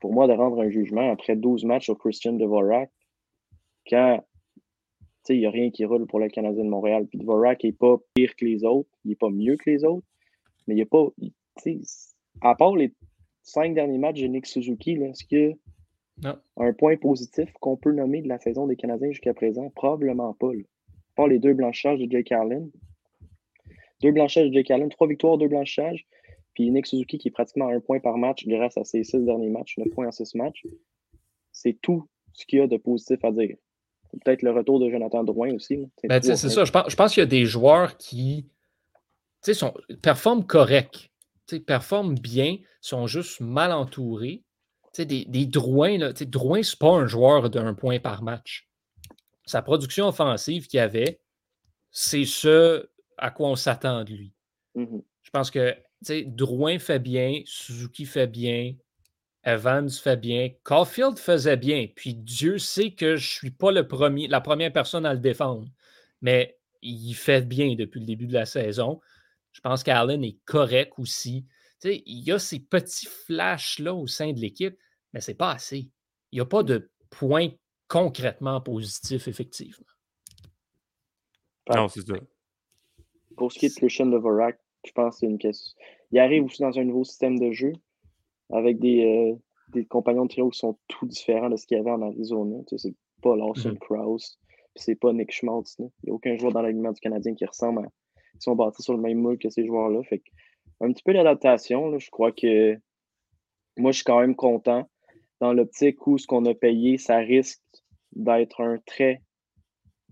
pour 0.00 0.12
moi 0.12 0.26
de 0.26 0.32
rendre 0.32 0.60
un 0.60 0.70
jugement 0.70 1.12
après 1.12 1.36
12 1.36 1.64
matchs 1.64 1.88
au 1.88 1.94
Christian 1.94 2.32
Dvorak 2.32 2.90
quand 3.88 4.24
il 5.28 5.38
n'y 5.38 5.46
a 5.46 5.50
rien 5.50 5.70
qui 5.70 5.84
roule 5.84 6.06
pour 6.06 6.18
le 6.18 6.28
Canadien 6.28 6.64
de 6.64 6.68
Montréal. 6.68 7.06
Puis 7.06 7.18
Dvorak 7.18 7.62
n'est 7.64 7.72
pas 7.72 7.96
pire 8.14 8.34
que 8.36 8.44
les 8.44 8.64
autres, 8.64 8.88
il 9.04 9.10
n'est 9.10 9.16
pas 9.16 9.30
mieux 9.30 9.56
que 9.56 9.70
les 9.70 9.84
autres, 9.84 10.06
mais 10.66 10.74
il 10.74 10.78
n'est 10.78 10.84
pas. 10.86 11.06
à 12.40 12.54
part 12.54 12.76
les 12.76 12.94
cinq 13.42 13.74
derniers 13.74 13.98
matchs 13.98 14.20
de 14.20 14.26
Nick 14.26 14.46
Suzuki, 14.46 14.92
est-ce 14.92 15.24
qu'il 15.24 15.56
y 16.22 16.26
a 16.26 16.40
un 16.56 16.72
point 16.72 16.96
positif 16.96 17.52
qu'on 17.60 17.76
peut 17.76 17.92
nommer 17.92 18.22
de 18.22 18.28
la 18.28 18.38
saison 18.38 18.66
des 18.66 18.76
Canadiens 18.76 19.10
jusqu'à 19.10 19.34
présent? 19.34 19.70
Probablement 19.70 20.34
pas. 20.34 20.50
À 20.50 21.14
part 21.14 21.28
les 21.28 21.38
deux 21.38 21.54
blanchages 21.54 21.98
de 21.98 22.10
Jake 22.10 22.32
Allen, 22.32 22.70
deux 24.02 24.12
blanchages 24.12 24.48
de 24.48 24.54
Jake 24.54 24.70
Allen, 24.70 24.88
trois 24.88 25.06
victoires, 25.06 25.38
deux 25.38 25.48
blanchages. 25.48 26.06
Puis 26.54 26.70
Nick 26.70 26.86
Suzuki 26.86 27.18
qui 27.18 27.28
est 27.28 27.32
pratiquement 27.32 27.68
un 27.68 27.80
point 27.80 28.00
par 28.00 28.18
match 28.18 28.46
grâce 28.46 28.76
à 28.76 28.84
ses 28.84 29.04
six 29.04 29.20
derniers 29.20 29.48
matchs, 29.48 29.78
neuf 29.78 29.88
points 29.90 30.06
en 30.06 30.12
six 30.12 30.34
matchs. 30.34 30.66
C'est 31.52 31.78
tout 31.80 32.08
ce 32.32 32.46
qu'il 32.46 32.58
y 32.58 32.62
a 32.62 32.66
de 32.66 32.76
positif 32.76 33.24
à 33.24 33.30
dire. 33.30 33.56
Peut-être 34.24 34.42
le 34.42 34.50
retour 34.50 34.78
de 34.78 34.90
Jonathan 34.90 35.24
Drouin 35.24 35.54
aussi. 35.54 35.88
Ben, 36.04 36.20
c'est 36.22 36.36
ça. 36.36 36.64
Je 36.64 36.70
pense, 36.70 36.94
pense 36.94 37.14
qu'il 37.14 37.22
y 37.22 37.24
a 37.24 37.26
des 37.26 37.46
joueurs 37.46 37.96
qui 37.96 38.46
sont, 39.42 39.72
performent 40.02 40.46
correct, 40.46 41.10
performent 41.66 42.14
bien, 42.14 42.58
sont 42.80 43.06
juste 43.06 43.40
mal 43.40 43.72
entourés. 43.72 44.42
des, 44.98 45.24
des 45.24 45.46
Drouin, 45.46 45.96
là, 45.96 46.12
Drouin, 46.12 46.62
ce 46.62 46.74
n'est 46.74 46.78
pas 46.78 46.90
un 46.90 47.06
joueur 47.06 47.48
d'un 47.48 47.72
point 47.72 47.98
par 48.00 48.22
match. 48.22 48.68
Sa 49.46 49.62
production 49.62 50.08
offensive 50.08 50.66
qu'il 50.66 50.80
avait, 50.80 51.20
c'est 51.90 52.24
ce 52.24 52.88
à 53.16 53.30
quoi 53.30 53.48
on 53.48 53.56
s'attend 53.56 54.04
de 54.04 54.12
lui. 54.12 54.34
Mm-hmm. 54.76 55.02
Je 55.22 55.30
pense 55.30 55.50
que 55.50 55.74
Drouin 56.26 56.78
fait 56.78 56.98
bien, 56.98 57.42
Suzuki 57.44 58.06
fait 58.06 58.26
bien, 58.26 58.74
Evans 59.44 59.90
fait 59.90 60.16
bien. 60.16 60.50
Caulfield 60.62 61.18
faisait 61.18 61.56
bien. 61.56 61.88
Puis 61.94 62.14
Dieu 62.14 62.58
sait 62.58 62.92
que 62.92 63.16
je 63.16 63.26
ne 63.26 63.38
suis 63.38 63.50
pas 63.50 63.72
le 63.72 63.86
premier, 63.86 64.28
la 64.28 64.40
première 64.40 64.72
personne 64.72 65.06
à 65.06 65.14
le 65.14 65.20
défendre. 65.20 65.68
Mais 66.20 66.58
il 66.80 67.14
fait 67.14 67.46
bien 67.46 67.74
depuis 67.74 68.00
le 68.00 68.06
début 68.06 68.26
de 68.26 68.34
la 68.34 68.46
saison. 68.46 69.00
Je 69.52 69.60
pense 69.60 69.82
qu'Allen 69.82 70.24
est 70.24 70.38
correct 70.44 70.94
aussi. 70.98 71.46
il 71.84 72.24
y 72.24 72.32
a 72.32 72.38
ces 72.38 72.60
petits 72.60 73.06
flashs-là 73.06 73.94
au 73.94 74.06
sein 74.06 74.32
de 74.32 74.38
l'équipe, 74.38 74.78
mais 75.12 75.20
ce 75.20 75.30
n'est 75.30 75.36
pas 75.36 75.52
assez. 75.52 75.90
Il 76.30 76.36
n'y 76.36 76.40
a 76.40 76.46
pas 76.46 76.62
de 76.62 76.90
points 77.10 77.50
concrètement 77.88 78.60
positifs, 78.60 79.28
effectivement. 79.28 79.84
Non, 81.74 81.88
c'est 81.88 82.06
ça. 82.06 82.14
Pour 83.36 83.52
ce 83.52 83.58
qui 83.58 83.66
est 83.66 83.68
de 83.70 83.74
Christian 83.74 84.06
je 84.84 84.92
pense 84.92 85.14
que 85.14 85.20
c'est 85.20 85.26
une 85.26 85.38
question. 85.38 85.74
Il 86.10 86.18
arrive 86.18 86.44
aussi 86.44 86.62
dans 86.62 86.78
un 86.78 86.84
nouveau 86.84 87.04
système 87.04 87.38
de 87.38 87.52
jeu 87.52 87.72
avec 88.50 88.78
des, 88.78 89.04
euh, 89.04 89.36
des 89.72 89.84
compagnons 89.84 90.24
de 90.24 90.30
trio 90.30 90.50
qui 90.50 90.58
sont 90.58 90.78
tout 90.88 91.06
différents 91.06 91.50
de 91.50 91.56
ce 91.56 91.66
qu'il 91.66 91.76
y 91.76 91.80
avait 91.80 91.90
en 91.90 92.02
Arizona. 92.02 92.58
Tu 92.68 92.78
sais, 92.78 92.88
c'est 92.88 92.94
pas 93.22 93.36
Lawson 93.36 93.72
mm 93.72 93.78
Krause, 93.78 94.38
c'est 94.76 94.94
pas 94.94 95.12
Nick 95.12 95.32
Schmaltz. 95.32 95.76
Il 95.78 95.90
n'y 96.04 96.10
a 96.10 96.14
aucun 96.14 96.36
joueur 96.36 96.52
dans 96.52 96.62
l'alignement 96.62 96.92
du 96.92 97.00
Canadien 97.00 97.34
qui 97.34 97.44
ressemble 97.44 97.86
à. 97.86 97.88
Ils 98.34 98.42
sont 98.42 98.56
bâtis 98.56 98.82
sur 98.82 98.94
le 98.94 99.00
même 99.00 99.18
moule 99.18 99.38
que 99.38 99.50
ces 99.50 99.64
joueurs-là. 99.66 100.02
Fait 100.04 100.22
un 100.80 100.92
petit 100.92 101.02
peu 101.02 101.12
d'adaptation. 101.12 101.98
Je 101.98 102.10
crois 102.10 102.32
que 102.32 102.76
moi, 103.76 103.92
je 103.92 103.96
suis 103.96 104.04
quand 104.04 104.20
même 104.20 104.34
content. 104.34 104.88
Dans 105.40 105.52
l'optique 105.52 106.06
où 106.06 106.18
ce 106.18 106.26
qu'on 106.26 106.44
a 106.46 106.54
payé, 106.54 106.98
ça 106.98 107.18
risque 107.18 107.62
d'être 108.12 108.60
un 108.60 108.78
très 108.86 109.22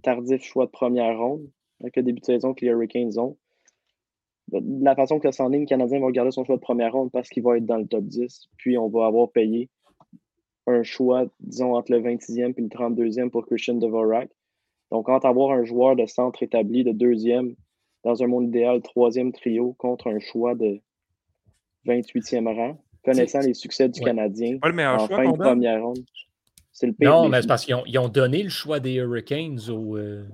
tardif 0.03 0.43
choix 0.43 0.67
de 0.67 0.71
première 0.71 1.19
ronde 1.19 1.51
avec 1.81 1.97
le 1.97 2.03
début 2.03 2.21
de 2.21 2.25
saison 2.25 2.55
que 2.55 2.65
les 2.65 2.71
Hurricanes 2.71 3.19
ont 3.19 3.37
de 4.53 4.85
la 4.85 4.95
façon 4.95 5.19
que 5.19 5.29
le 5.29 5.33
standing 5.33 5.67
canadien 5.67 6.01
va 6.01 6.07
regarder 6.07 6.31
son 6.31 6.45
choix 6.45 6.57
de 6.57 6.61
première 6.61 6.93
ronde 6.93 7.11
parce 7.13 7.29
qu'il 7.29 7.43
va 7.43 7.57
être 7.57 7.67
dans 7.67 7.77
le 7.77 7.87
top 7.87 8.05
10. 8.05 8.49
Puis 8.57 8.79
on 8.79 8.89
va 8.89 9.07
avoir 9.07 9.31
payé 9.31 9.69
un 10.67 10.83
choix, 10.83 11.27
disons, 11.41 11.75
entre 11.75 11.93
le 11.93 12.01
26e 12.01 12.55
et 12.57 12.61
le 12.61 12.69
32e 12.69 13.31
pour 13.31 13.47
Christian 13.47 13.75
Dvorak. 13.75 14.31
Donc, 14.91 15.09
entre 15.09 15.27
avoir 15.27 15.53
un 15.53 15.65
joueur 15.65 15.97
de 15.97 16.07
centre 16.07 16.43
établi 16.43 16.85
de 16.85 16.93
deuxième 16.93 17.55
dans 18.05 18.23
un 18.23 18.27
monde 18.27 18.45
idéal, 18.45 18.83
troisième 18.83 19.33
trio 19.33 19.75
contre 19.79 20.09
un 20.09 20.19
choix 20.19 20.55
de 20.55 20.81
28e 21.87 22.55
rang, 22.55 22.83
connaissant 23.05 23.41
les 23.41 23.55
succès 23.55 23.89
du 23.89 24.01
Canadien 24.01 24.59
en 24.63 25.09
fin 25.09 25.31
de 25.31 25.37
première 25.37 25.83
ronde. 25.83 26.05
C'est 26.73 26.87
le 26.87 26.95
Non, 27.01 27.29
mais 27.29 27.43
c'est 27.43 27.49
parce 27.49 27.65
qu'ils 27.65 27.99
ont, 27.99 28.09
donné 28.09 28.43
le 28.43 28.49
choix 28.49 28.81
des 28.81 28.95
Hurricanes 28.95 29.59
au. 29.69 29.97
Euh, 29.97 30.25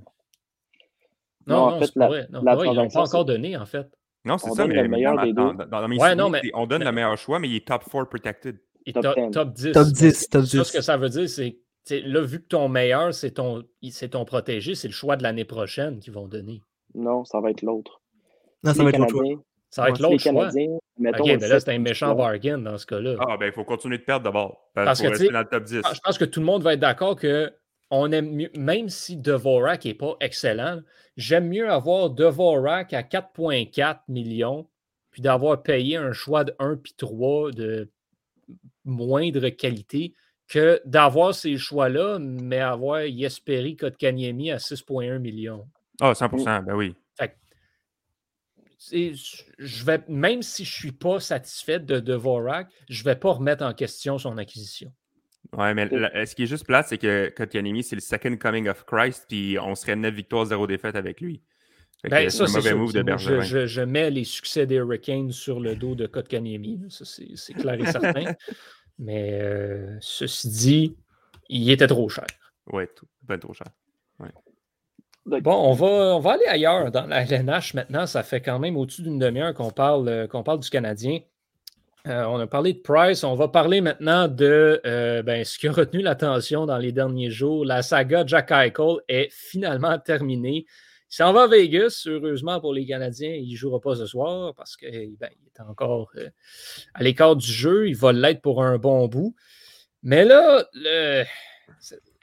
non, 1.46 1.70
non, 1.70 1.81
c'est 1.83 1.96
vrai. 1.96 2.26
Non, 2.31 2.42
ils 2.64 2.74
l'ont 2.74 2.88
pas 2.88 3.02
encore 3.02 3.24
donné, 3.24 3.57
en 3.57 3.66
fait. 3.66 3.88
Non, 4.26 4.38
c'est 4.38 4.50
ça, 4.50 4.66
mais 4.66 4.82
le 4.82 4.88
meilleur 4.88 5.22
des 5.22 5.32
deux. 5.32 5.52
Dans, 5.70 5.88
mais, 5.88 6.40
on 6.52 6.66
donne 6.66 6.84
le 6.84 6.92
meilleur 6.92 7.16
choix, 7.16 7.38
mais 7.38 7.48
il 7.48 7.56
est 7.56 7.66
top 7.66 7.84
4 7.90 8.08
protected. 8.08 8.58
top, 8.92 9.16
10. 9.16 9.30
Top 9.32 9.52
10. 9.52 9.72
Top 9.72 9.86
10. 9.86 10.28
Top 10.28 10.42
10. 10.42 10.62
ce 10.64 10.72
que 10.72 10.80
ça 10.80 10.96
veut 10.96 11.08
dire, 11.08 11.28
c'est 11.28 12.00
là, 12.00 12.20
vu 12.22 12.40
que 12.40 12.48
ton 12.48 12.68
meilleur, 12.68 13.14
c'est 13.14 13.30
ton, 13.30 13.62
ton 14.10 14.24
protégé, 14.24 14.74
c'est 14.74 14.88
le 14.88 14.94
choix 14.94 15.16
de 15.16 15.22
l'année 15.22 15.44
prochaine 15.44 16.00
qu'ils 16.00 16.12
vont 16.12 16.26
donner. 16.26 16.60
Non, 16.94 17.24
ça 17.24 17.40
va 17.40 17.50
être 17.50 17.62
l'autre. 17.62 18.02
Non, 18.64 18.74
ça 18.74 18.82
va 18.82 18.90
être 18.90 18.98
l'autre 18.98 19.42
Ça 19.70 19.82
va 19.82 19.90
être 19.90 20.00
l'autre 20.00 20.18
choix. 20.18 20.48
OK, 20.48 20.54
mais 20.96 21.48
là, 21.48 21.60
c'est 21.60 21.72
un 21.72 21.78
méchant 21.78 22.14
bargain 22.14 22.58
dans 22.58 22.78
ce 22.78 22.86
cas-là. 22.86 23.14
Ah, 23.20 23.36
ben, 23.38 23.46
il 23.46 23.52
faut 23.52 23.64
continuer 23.64 23.98
de 23.98 24.02
perdre 24.02 24.24
d'abord. 24.24 24.70
Parce 24.74 25.00
que, 25.00 25.06
rester 25.06 25.28
dans 25.28 25.40
le 25.40 25.46
top 25.46 25.62
10. 25.62 25.82
Je 25.94 26.00
pense 26.00 26.18
que 26.18 26.24
tout 26.24 26.40
le 26.40 26.46
monde 26.46 26.62
va 26.62 26.74
être 26.74 26.80
d'accord 26.80 27.14
que 27.14 27.52
on 27.90 28.10
aime 28.10 28.34
mieux, 28.34 28.50
même 28.56 28.88
si 28.88 29.16
Devorak 29.16 29.84
n'est 29.84 29.94
pas 29.94 30.16
excellent, 30.20 30.80
j'aime 31.16 31.48
mieux 31.48 31.70
avoir 31.70 32.11
Devorak 32.11 32.92
à 32.92 33.02
4,4 33.02 34.00
millions, 34.09 34.68
puis 35.11 35.22
d'avoir 35.22 35.62
payé 35.62 35.96
un 35.96 36.12
choix 36.12 36.44
de 36.44 36.55
1 36.59 36.76
puis 36.76 36.94
3 36.96 37.52
de 37.52 37.90
moindre 38.85 39.48
qualité 39.48 40.14
que 40.48 40.81
d'avoir 40.85 41.35
ces 41.35 41.57
choix-là, 41.57 42.18
mais 42.20 42.61
avoir 42.61 43.02
Yesperi 43.02 43.76
Kotkaniemi 43.76 44.50
à 44.50 44.59
6,1 44.59 45.18
millions. 45.18 45.68
Ah, 46.00 46.12
100% 46.12 46.64
ben 46.64 46.74
oui. 46.74 46.94
je 49.59 49.85
vais, 49.85 50.02
même 50.09 50.42
si 50.42 50.64
je 50.64 50.70
ne 50.70 50.81
suis 50.81 50.92
pas 50.92 51.18
satisfait 51.18 51.81
de 51.81 51.98
Devorak, 51.98 52.68
je 52.88 53.00
ne 53.00 53.05
vais 53.05 53.16
pas 53.16 53.33
remettre 53.33 53.64
en 53.64 53.74
question 53.74 54.18
son 54.18 54.38
acquisition. 54.38 54.92
Ouais, 55.52 55.74
mais 55.74 55.88
ce 56.26 56.35
qui 56.35 56.44
est 56.44 56.46
juste 56.46 56.66
plate, 56.66 56.88
c'est 56.88 56.98
que 56.98 57.32
Kotkaniemi, 57.37 57.82
c'est 57.82 57.96
le 57.96 58.00
second 58.00 58.37
coming 58.37 58.68
of 58.68 58.85
Christ, 58.85 59.26
puis 59.28 59.59
on 59.61 59.74
serait 59.74 59.96
9 59.96 60.14
victoires, 60.14 60.46
0 60.46 60.66
défaites 60.66 60.96
avec 60.96 61.20
lui. 61.20 61.42
Ben, 62.04 62.28
c'est 62.30 62.42
un 62.42 62.48
mauvais 62.48 62.74
move 62.74 62.92
de 62.92 63.02
Bergeron. 63.02 63.40
Je, 63.42 63.80
mets 63.80 64.11
les 64.11 64.24
succès 64.24 64.66
des 64.66 64.76
Hurricanes 64.76 65.32
sur 65.32 65.61
le 65.61 65.74
dos 65.74 65.94
de 65.94 66.06
Kotkaniemi. 66.06 66.85
Ça, 66.88 67.04
c'est 67.04 67.54
clair 67.54 67.74
et 67.74 67.87
certain. 67.87 68.35
mais 68.98 69.40
euh, 69.40 69.96
ceci 70.00 70.48
dit, 70.48 70.96
il 71.48 71.70
était 71.70 71.87
trop 71.87 72.09
cher. 72.09 72.26
Oui, 72.72 72.85
ben 73.22 73.38
trop 73.38 73.52
cher. 73.52 73.66
Bon, 75.26 75.54
on 75.54 75.72
va, 75.72 75.87
on 75.87 76.20
va 76.20 76.32
aller 76.35 76.46
ailleurs. 76.46 76.92
Dans 76.92 77.06
la 77.06 77.22
LNH 77.22 77.74
maintenant, 77.74 78.06
ça 78.06 78.22
fait 78.22 78.40
quand 78.40 78.61
même 78.61 78.76
au-dessus 78.76 79.02
d'une 79.02 79.18
demi-heure 79.18 79.54
qu'on 79.54 79.72
parle, 79.72 80.09
euh, 80.09 80.26
qu'on 80.28 80.44
parle 80.44 80.61
du 80.61 80.70
Canadien. 80.70 81.18
Euh, 82.06 82.24
on 82.24 82.38
a 82.38 82.46
parlé 82.46 82.72
de 82.72 82.78
Price. 82.78 83.24
On 83.24 83.34
va 83.34 83.48
parler 83.48 83.80
maintenant 83.80 84.28
de 84.28 84.80
euh, 84.86 85.22
ben, 85.22 85.44
ce 85.44 85.58
qui 85.58 85.66
a 85.66 85.72
retenu 85.72 86.02
l'attention 86.02 86.64
dans 86.64 86.78
les 86.78 86.92
derniers 86.92 87.30
jours. 87.30 87.64
La 87.64 87.82
saga 87.82 88.24
Jack 88.24 88.52
Eichel 88.52 88.98
est 89.08 89.28
finalement 89.32 89.98
terminée. 89.98 90.66
Il 91.10 91.14
s'en 91.14 91.32
va 91.32 91.44
à 91.44 91.46
Vegas. 91.48 92.04
Heureusement 92.06 92.60
pour 92.60 92.72
les 92.72 92.86
Canadiens, 92.86 93.34
il 93.34 93.50
ne 93.50 93.56
jouera 93.56 93.80
pas 93.80 93.96
ce 93.96 94.06
soir 94.06 94.54
parce 94.54 94.76
qu'il 94.76 95.16
ben, 95.18 95.30
est 95.46 95.60
encore 95.62 96.10
euh, 96.16 96.28
à 96.94 97.02
l'écart 97.02 97.34
du 97.34 97.50
jeu. 97.50 97.88
Il 97.88 97.96
va 97.96 98.12
l'être 98.12 98.40
pour 98.40 98.62
un 98.62 98.78
bon 98.78 99.08
bout. 99.08 99.34
Mais 100.04 100.24
là, 100.24 100.64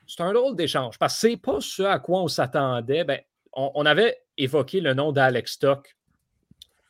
c'est 0.07 0.21
un 0.21 0.31
drôle 0.31 0.55
d'échange 0.55 0.97
parce 0.97 1.15
que 1.15 1.19
ce 1.19 1.27
n'est 1.27 1.37
pas 1.37 1.57
ce 1.59 1.83
à 1.83 1.99
quoi 1.99 2.21
on 2.21 2.29
s'attendait. 2.29 3.03
Ben, 3.03 3.19
on, 3.51 3.85
avait 3.85 4.17
évoqué 4.37 4.79
le 4.79 4.93
nom 4.93 5.11
d'Alex 5.11 5.53
Stock 5.53 5.97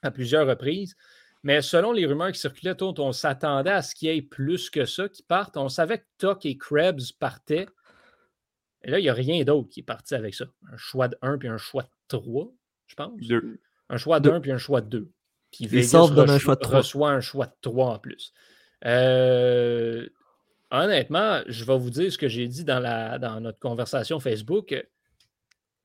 à 0.04 0.12
plusieurs 0.12 0.48
reprises. 0.48 0.96
Mais 1.44 1.62
selon 1.62 1.92
les 1.92 2.06
rumeurs 2.06 2.32
qui 2.32 2.40
circulaient, 2.40 2.82
on 2.82 3.12
s'attendait 3.12 3.72
à 3.72 3.82
ce 3.82 3.94
qu'il 3.94 4.08
y 4.08 4.18
ait 4.18 4.22
plus 4.22 4.70
que 4.70 4.86
ça 4.86 5.10
qui 5.10 5.24
partent. 5.24 5.58
On 5.58 5.68
savait 5.68 6.00
que 6.00 6.06
Tuck 6.18 6.46
et 6.46 6.58
Krebs 6.58 7.12
partaient. 7.20 7.68
Et 8.84 8.92
là, 8.92 9.00
il 9.00 9.04
n'y 9.04 9.10
a 9.10 9.14
rien 9.14 9.44
d'autre 9.44 9.70
qui 9.70 9.82
est 9.82 9.84
parti 9.84 10.16
avec 10.16 10.34
ça. 10.34 10.46
Un 10.72 10.78
choix 10.78 11.10
de 11.10 11.18
1 11.22 11.38
puis 11.38 11.50
un 11.50 11.58
choix 11.58 11.84
de 11.84 11.90
3, 12.08 12.50
je 12.88 12.96
pense. 12.96 13.12
Un 13.90 13.98
choix 13.98 14.22
de 14.22 14.30
1 14.30 14.40
puis 14.40 14.52
un 14.52 14.58
choix 14.58 14.82
de 14.82 14.88
2. 14.88 15.12
Puis 15.52 15.68
Vegas 15.68 16.12
un 16.18 16.40
choix 16.40 16.56
de 16.56 16.62
3. 16.62 16.78
reçoit 16.78 17.12
un 17.12 17.22
choix 17.22 17.46
de 17.46 17.56
3 17.62 17.88
en 17.88 18.00
plus. 18.00 18.34
Euh, 18.86 20.08
honnêtement, 20.72 21.42
je 21.48 21.66
vais 21.66 21.78
vous 21.78 21.90
dire 21.90 22.12
ce 22.12 22.18
que 22.18 22.30
j'ai 22.30 22.48
dit 22.48 22.64
dans, 22.64 22.80
la, 22.80 23.20
dans 23.20 23.42
notre 23.42 23.60
conversation 23.60 24.20
Facebook. 24.20 24.76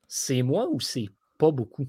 C'est 0.06 0.42
moi 0.42 0.68
ou 0.70 0.80
c'est 0.80 1.08
pas 1.36 1.50
beaucoup? 1.50 1.88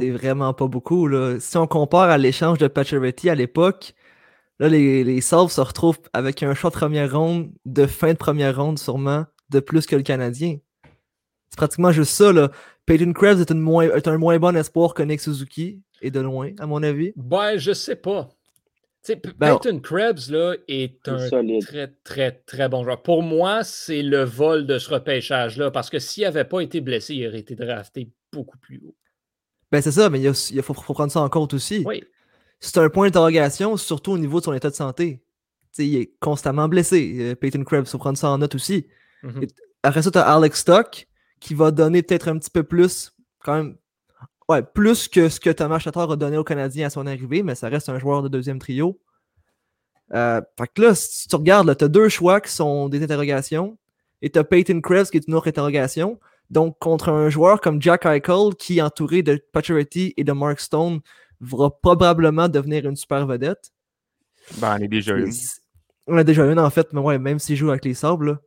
C'est 0.00 0.10
vraiment 0.10 0.54
pas 0.54 0.68
beaucoup. 0.68 1.06
Là. 1.06 1.38
Si 1.40 1.56
on 1.56 1.66
compare 1.66 2.10
à 2.10 2.18
l'échange 2.18 2.58
de 2.58 2.68
Pacioretty 2.68 3.28
à 3.30 3.34
l'époque, 3.34 3.94
là, 4.58 4.68
les, 4.68 5.04
les 5.04 5.20
se 5.20 5.60
retrouvent 5.60 5.98
avec 6.12 6.42
un 6.42 6.54
choix 6.54 6.70
de 6.70 6.76
première 6.76 7.12
ronde, 7.12 7.50
de 7.64 7.86
fin 7.86 8.12
de 8.12 8.18
première 8.18 8.56
ronde 8.56 8.78
sûrement, 8.78 9.24
de 9.50 9.60
plus 9.60 9.86
que 9.86 9.96
le 9.96 10.02
Canadien. 10.02 10.58
C'est 11.50 11.56
pratiquement 11.56 11.90
juste 11.90 12.12
ça. 12.12 12.32
Là. 12.32 12.50
Peyton 12.86 13.12
Krebs 13.12 13.40
est, 13.40 13.50
est, 13.50 14.08
un 14.08 14.18
moins 14.18 14.38
bon 14.38 14.56
espoir 14.56 14.94
que 14.94 15.02
Nick 15.02 15.20
Suzuki, 15.20 15.80
et 16.02 16.10
de 16.10 16.20
loin, 16.20 16.52
à 16.58 16.66
mon 16.66 16.82
avis. 16.82 17.12
Ben, 17.16 17.56
je 17.56 17.72
sais 17.72 17.96
pas. 17.96 18.28
Ben, 19.08 19.58
Peyton 19.58 19.80
Krebs 19.80 20.30
là, 20.30 20.54
est 20.68 21.08
un 21.08 21.28
très, 21.60 21.94
très, 22.04 22.32
très 22.32 22.68
bon 22.68 22.84
joueur. 22.84 23.02
Pour 23.02 23.22
moi, 23.22 23.64
c'est 23.64 24.02
le 24.02 24.24
vol 24.24 24.66
de 24.66 24.78
ce 24.78 24.90
repêchage-là, 24.90 25.70
parce 25.70 25.88
que 25.88 25.98
s'il 25.98 26.24
n'avait 26.24 26.44
pas 26.44 26.60
été 26.60 26.80
blessé, 26.80 27.14
il 27.14 27.26
aurait 27.26 27.38
été 27.38 27.54
drafté 27.54 28.10
beaucoup 28.32 28.58
plus 28.58 28.80
haut. 28.84 28.94
Ben 29.72 29.80
c'est 29.80 29.92
ça, 29.92 30.10
mais 30.10 30.20
il, 30.20 30.62
faut, 30.62 30.74
prendre 30.74 31.12
ça 31.12 31.20
en 31.20 31.28
compte 31.28 31.54
aussi. 31.54 31.84
Oui. 31.86 32.02
C'est 32.58 32.78
un 32.78 32.90
point 32.90 33.06
d'interrogation, 33.06 33.76
surtout 33.76 34.12
au 34.12 34.18
niveau 34.18 34.40
de 34.40 34.44
son 34.44 34.52
état 34.52 34.68
de 34.68 34.74
santé. 34.74 35.22
il 35.78 35.96
est 35.96 36.12
constamment 36.20 36.68
blessé. 36.68 37.16
Euh, 37.20 37.34
Peyton 37.34 37.64
Krebs, 37.64 37.86
il 37.86 37.90
faut 37.90 37.98
prendre 37.98 38.18
ça 38.18 38.30
en 38.30 38.38
note 38.38 38.54
aussi. 38.54 38.86
Mm-hmm. 39.22 39.48
après 39.82 40.02
ça, 40.02 40.10
tu 40.10 40.18
as 40.18 40.22
Alex 40.22 40.60
Stock 40.60 41.06
qui 41.40 41.54
va 41.54 41.70
donner 41.70 42.02
peut-être 42.02 42.28
un 42.28 42.38
petit 42.38 42.50
peu 42.50 42.62
plus, 42.62 43.12
quand 43.44 43.54
même, 43.54 43.76
ouais, 44.48 44.62
plus 44.62 45.08
que 45.08 45.28
ce 45.28 45.40
que 45.40 45.50
Thomas 45.50 45.78
Chatter 45.78 46.00
a 46.00 46.16
donné 46.16 46.36
aux 46.36 46.44
Canadiens 46.44 46.86
à 46.86 46.90
son 46.90 47.06
arrivée, 47.06 47.42
mais 47.42 47.54
ça 47.54 47.68
reste 47.68 47.88
un 47.88 47.98
joueur 47.98 48.22
de 48.22 48.28
deuxième 48.28 48.58
trio. 48.58 49.00
Euh, 50.12 50.40
fait 50.58 50.66
que 50.74 50.82
là, 50.82 50.94
si 50.94 51.28
tu 51.28 51.36
regardes, 51.36 51.76
tu 51.76 51.84
as 51.84 51.88
deux 51.88 52.08
choix 52.08 52.40
qui 52.40 52.52
sont 52.52 52.88
des 52.88 53.02
interrogations, 53.02 53.78
et 54.22 54.30
tu 54.30 54.38
as 54.38 54.44
Peyton 54.44 54.80
Krebs 54.80 55.06
qui 55.06 55.16
est 55.16 55.26
une 55.26 55.34
autre 55.34 55.48
interrogation. 55.48 56.18
Donc, 56.50 56.78
contre 56.80 57.10
un 57.10 57.30
joueur 57.30 57.60
comme 57.60 57.80
Jack 57.80 58.06
Eichel, 58.06 58.54
qui 58.58 58.78
est 58.78 58.82
entouré 58.82 59.22
de 59.22 59.40
Pacioretty 59.52 60.14
et 60.16 60.24
de 60.24 60.32
Mark 60.32 60.58
Stone, 60.60 61.00
va 61.40 61.70
probablement 61.70 62.48
devenir 62.48 62.86
une 62.86 62.96
super 62.96 63.26
vedette. 63.26 63.72
Ben, 64.58 64.76
on 64.78 64.82
est 64.82 64.88
déjà 64.88 65.16
une. 65.16 65.32
On 66.06 66.16
a 66.16 66.24
déjà 66.24 66.44
une, 66.44 66.58
en 66.58 66.70
fait, 66.70 66.92
mais 66.92 67.00
ouais, 67.00 67.18
même 67.18 67.38
s'il 67.38 67.56
joue 67.56 67.70
avec 67.70 67.84
les 67.84 67.94
Sabres. 67.94 68.38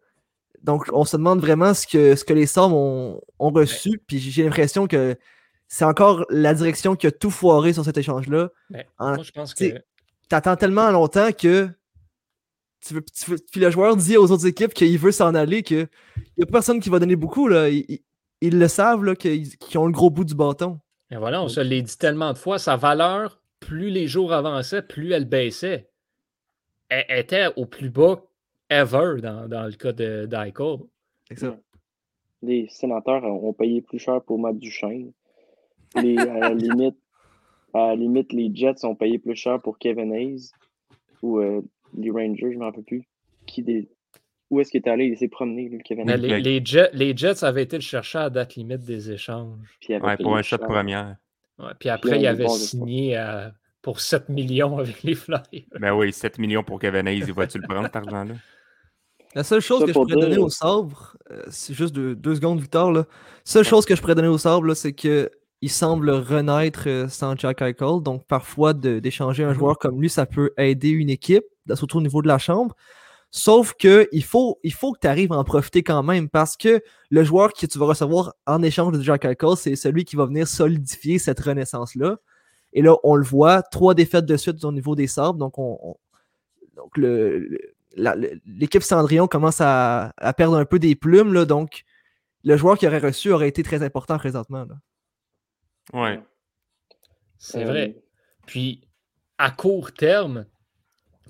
Donc, 0.61 0.85
on 0.91 1.05
se 1.05 1.15
demande 1.15 1.39
vraiment 1.39 1.73
ce 1.73 1.87
que, 1.87 2.15
ce 2.15 2.25
que 2.25 2.33
les 2.33 2.45
Sabres 2.45 2.75
ont, 2.75 3.21
reçu. 3.39 4.01
Puis 4.05 4.19
j'ai 4.19 4.43
l'impression 4.43 4.87
que 4.87 5.15
c'est 5.67 5.85
encore 5.85 6.25
la 6.29 6.53
direction 6.53 6.95
qui 6.95 7.07
a 7.07 7.11
tout 7.11 7.31
foiré 7.31 7.73
sur 7.73 7.85
cet 7.85 7.97
échange-là. 7.97 8.49
moi, 8.99 9.17
je 9.23 9.31
pense 9.31 9.53
que. 9.53 9.81
T'attends 10.29 10.55
tellement 10.55 10.89
longtemps 10.89 11.31
que 11.31 11.69
puis 13.51 13.61
le 13.61 13.71
joueur 13.71 13.95
dit 13.95 14.17
aux 14.17 14.31
autres 14.31 14.47
équipes 14.47 14.73
qu'il 14.73 14.97
veut 14.97 15.11
s'en 15.11 15.33
aller, 15.35 15.63
qu'il 15.63 15.87
n'y 16.37 16.43
a 16.43 16.45
personne 16.45 16.79
qui 16.79 16.89
va 16.89 16.99
donner 16.99 17.15
beaucoup. 17.15 17.47
Là. 17.47 17.69
Ils, 17.69 18.59
le 18.59 18.67
savent 18.67 19.15
qu'ils 19.15 19.77
ont 19.77 19.85
le 19.85 19.91
gros 19.91 20.09
bout 20.09 20.25
du 20.25 20.35
bâton. 20.35 20.79
Et 21.11 21.15
voilà, 21.15 21.41
on 21.41 21.47
se 21.47 21.61
l'a 21.61 21.81
dit 21.81 21.97
tellement 21.97 22.33
de 22.33 22.37
fois, 22.37 22.59
sa 22.59 22.75
valeur, 22.75 23.39
plus 23.59 23.89
les 23.89 24.07
jours 24.07 24.33
avançaient, 24.33 24.81
plus 24.81 25.11
elle 25.11 25.25
baissait. 25.25 25.89
Elle 26.89 27.19
était 27.19 27.47
au 27.55 27.65
plus 27.65 27.89
bas 27.89 28.23
ever 28.69 29.21
dans, 29.21 29.47
dans 29.47 29.65
le 29.65 29.73
cas 29.73 29.93
de 29.93 30.25
d'Eichel. 30.25 31.59
Les 32.41 32.67
sénateurs 32.67 33.23
ont 33.23 33.53
payé 33.53 33.81
plus 33.81 33.99
cher 33.99 34.21
pour 34.21 34.37
Matt 34.37 34.57
Duchesne. 34.57 35.13
Les, 35.95 36.17
à, 36.17 36.39
la 36.39 36.53
limite, 36.53 36.97
à 37.73 37.87
la 37.87 37.95
limite, 37.95 38.33
les 38.33 38.53
Jets 38.53 38.83
ont 38.83 38.95
payé 38.95 39.17
plus 39.17 39.35
cher 39.35 39.61
pour 39.61 39.77
Kevin 39.77 40.13
Hayes. 40.13 40.51
Ou 41.21 41.39
euh, 41.39 41.61
les 41.97 42.11
Rangers, 42.11 42.51
je 42.51 42.55
ne 42.55 42.59
me 42.59 42.65
rappelle 42.65 42.83
plus. 42.83 43.03
Qui 43.45 43.63
des... 43.63 43.89
Où 44.49 44.59
est-ce 44.59 44.71
qu'il 44.71 44.81
est 44.81 44.89
allé? 44.89 45.05
Il 45.05 45.17
s'est 45.17 45.27
promené, 45.27 45.67
lui, 45.67 45.79
Kevin 45.83 46.09
Hayes. 46.09 46.17
Les, 46.17 46.39
les, 46.39 46.61
Jets, 46.63 46.91
les, 46.93 47.15
Jets, 47.15 47.43
avaient 47.43 47.63
été 47.63 47.77
le 47.77 47.81
chercher 47.81 48.19
à 48.19 48.29
date 48.29 48.55
limite 48.55 48.83
des 48.83 49.11
échanges. 49.11 49.79
Ouais, 49.89 50.17
pour 50.17 50.35
un 50.37 50.41
shot 50.41 50.57
de 50.57 50.63
première. 50.63 51.17
Ouais, 51.57 51.71
puis 51.79 51.89
après, 51.89 52.19
il 52.19 52.27
avait 52.27 52.47
signé 52.49 53.17
pour 53.81 53.99
7 53.99 54.29
millions 54.29 54.77
avec 54.77 55.03
les 55.03 55.15
Flyers. 55.15 55.65
Ben 55.79 55.93
oui, 55.93 56.13
7 56.13 56.39
millions 56.39 56.63
pour 56.63 56.79
Kevin 56.79 57.07
Hayes. 57.07 57.21
Vas-tu 57.31 57.59
le 57.59 57.67
prendre, 57.67 57.85
cet 57.85 57.95
argent-là? 57.95 58.35
La 59.35 59.43
seule 59.43 59.61
chose 59.61 59.81
que 59.81 59.87
je 59.87 59.93
pourrais 59.93 60.15
donner 60.15 60.37
au 60.37 60.49
sabre, 60.49 61.17
euh, 61.31 61.41
c'est 61.49 61.73
juste 61.73 61.93
deux, 61.93 62.35
secondes, 62.35 62.59
Victor. 62.59 62.91
La 62.91 63.05
seule 63.43 63.65
chose 63.65 63.85
que 63.85 63.95
je 63.95 64.01
pourrais 64.01 64.15
donner 64.15 64.27
au 64.27 64.37
sabre, 64.37 64.73
c'est 64.75 64.93
qu'il 64.93 65.29
semble 65.67 66.11
renaître 66.11 66.83
euh, 66.87 67.07
sans 67.07 67.35
Jack 67.35 67.61
Eichel. 67.61 68.01
Donc, 68.03 68.27
parfois, 68.27 68.73
d'échanger 68.73 69.43
un 69.43 69.49
mhm. 69.49 69.55
joueur 69.55 69.79
comme 69.79 69.99
lui, 69.99 70.09
ça 70.09 70.25
peut 70.25 70.51
aider 70.57 70.89
une 70.89 71.09
équipe, 71.09 71.45
surtout 71.75 71.97
au 71.97 72.01
niveau 72.01 72.21
de 72.21 72.27
la 72.27 72.37
chambre. 72.37 72.75
Sauf 73.31 73.73
que 73.73 74.07
il 74.11 74.23
faut, 74.23 74.59
il 74.63 74.73
faut 74.73 74.93
que 74.93 74.99
tu 74.99 75.07
arrives 75.07 75.33
à 75.33 75.37
en 75.37 75.43
profiter 75.43 75.81
quand 75.81 76.03
même 76.03 76.29
parce 76.29 76.55
que 76.55 76.83
le 77.09 77.23
joueur 77.23 77.51
que 77.53 77.65
tu 77.65 77.79
vas 77.79 77.87
recevoir 77.87 78.35
en 78.45 78.61
échange 78.61 78.95
de 78.95 79.01
Jack 79.01 79.25
Eichel, 79.25 79.57
c'est 79.57 79.75
celui 79.75 80.05
qui 80.05 80.15
va 80.15 80.27
venir 80.27 80.47
solidifier 80.47 81.17
cette 81.17 81.39
renaissance-là. 81.39 82.17
Et 82.73 82.81
là, 82.81 82.95
on 83.03 83.15
le 83.15 83.23
voit, 83.23 83.63
trois 83.63 83.95
défaites 83.95 84.25
de 84.25 84.37
suite 84.37 84.63
au 84.63 84.71
niveau 84.71 84.95
des 84.95 85.07
sabres. 85.07 85.39
Donc, 85.39 85.57
on, 85.57 85.95
donc 86.75 86.97
le, 86.97 87.57
l'équipe 87.95 88.83
Cendrillon 88.83 89.27
commence 89.27 89.61
à, 89.61 90.13
perdre 90.37 90.57
un 90.57 90.65
peu 90.65 90.79
des 90.79 90.95
plumes. 90.95 91.33
Là, 91.33 91.45
donc, 91.45 91.83
le 92.43 92.57
joueur 92.57 92.77
qui 92.77 92.87
aurait 92.87 92.99
reçu 92.99 93.31
aurait 93.31 93.47
été 93.47 93.63
très 93.63 93.83
important 93.83 94.17
présentement. 94.17 94.65
Là. 94.65 94.75
Ouais. 95.93 96.21
C'est 97.37 97.63
vrai. 97.63 98.01
Puis, 98.45 98.87
à 99.37 99.51
court 99.51 99.91
terme, 99.91 100.45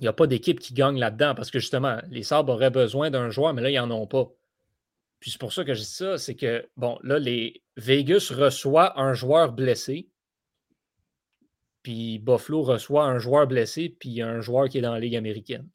il 0.04 0.08
n'y 0.08 0.10
a 0.10 0.14
pas 0.14 0.28
d'équipe 0.28 0.60
qui 0.60 0.74
gagne 0.74 1.00
là-dedans 1.00 1.34
parce 1.34 1.50
que 1.50 1.60
justement, 1.60 1.98
les 2.10 2.24
Sabres 2.24 2.52
auraient 2.52 2.70
besoin 2.70 3.10
d'un 3.10 3.30
joueur, 3.30 3.54
mais 3.54 3.62
là, 3.62 3.70
ils 3.70 3.78
n'en 3.78 3.90
ont 3.92 4.06
pas. 4.06 4.30
Puis 5.22 5.32
c'est 5.32 5.40
pour 5.40 5.54
ça 5.54 5.64
que 5.64 5.74
je 5.74 5.80
dis 5.80 5.86
ça, 5.86 6.18
c'est 6.18 6.36
que, 6.36 6.68
bon, 6.76 7.00
là, 7.04 7.20
les 7.20 7.64
Vegas 7.78 8.34
reçoit 8.36 9.00
un 9.00 9.14
joueur 9.14 9.54
blessé, 9.54 10.10
puis 11.84 12.20
Buffalo 12.20 12.64
reçoit 12.64 13.06
un 13.06 13.18
joueur 13.18 13.48
blessé, 13.48 13.96
puis 13.98 14.22
un 14.22 14.42
joueur 14.42 14.68
qui 14.68 14.80
est 14.80 14.82
dans 14.82 14.94
la 14.94 15.00
Ligue 15.00 15.16
américaine. 15.16 15.70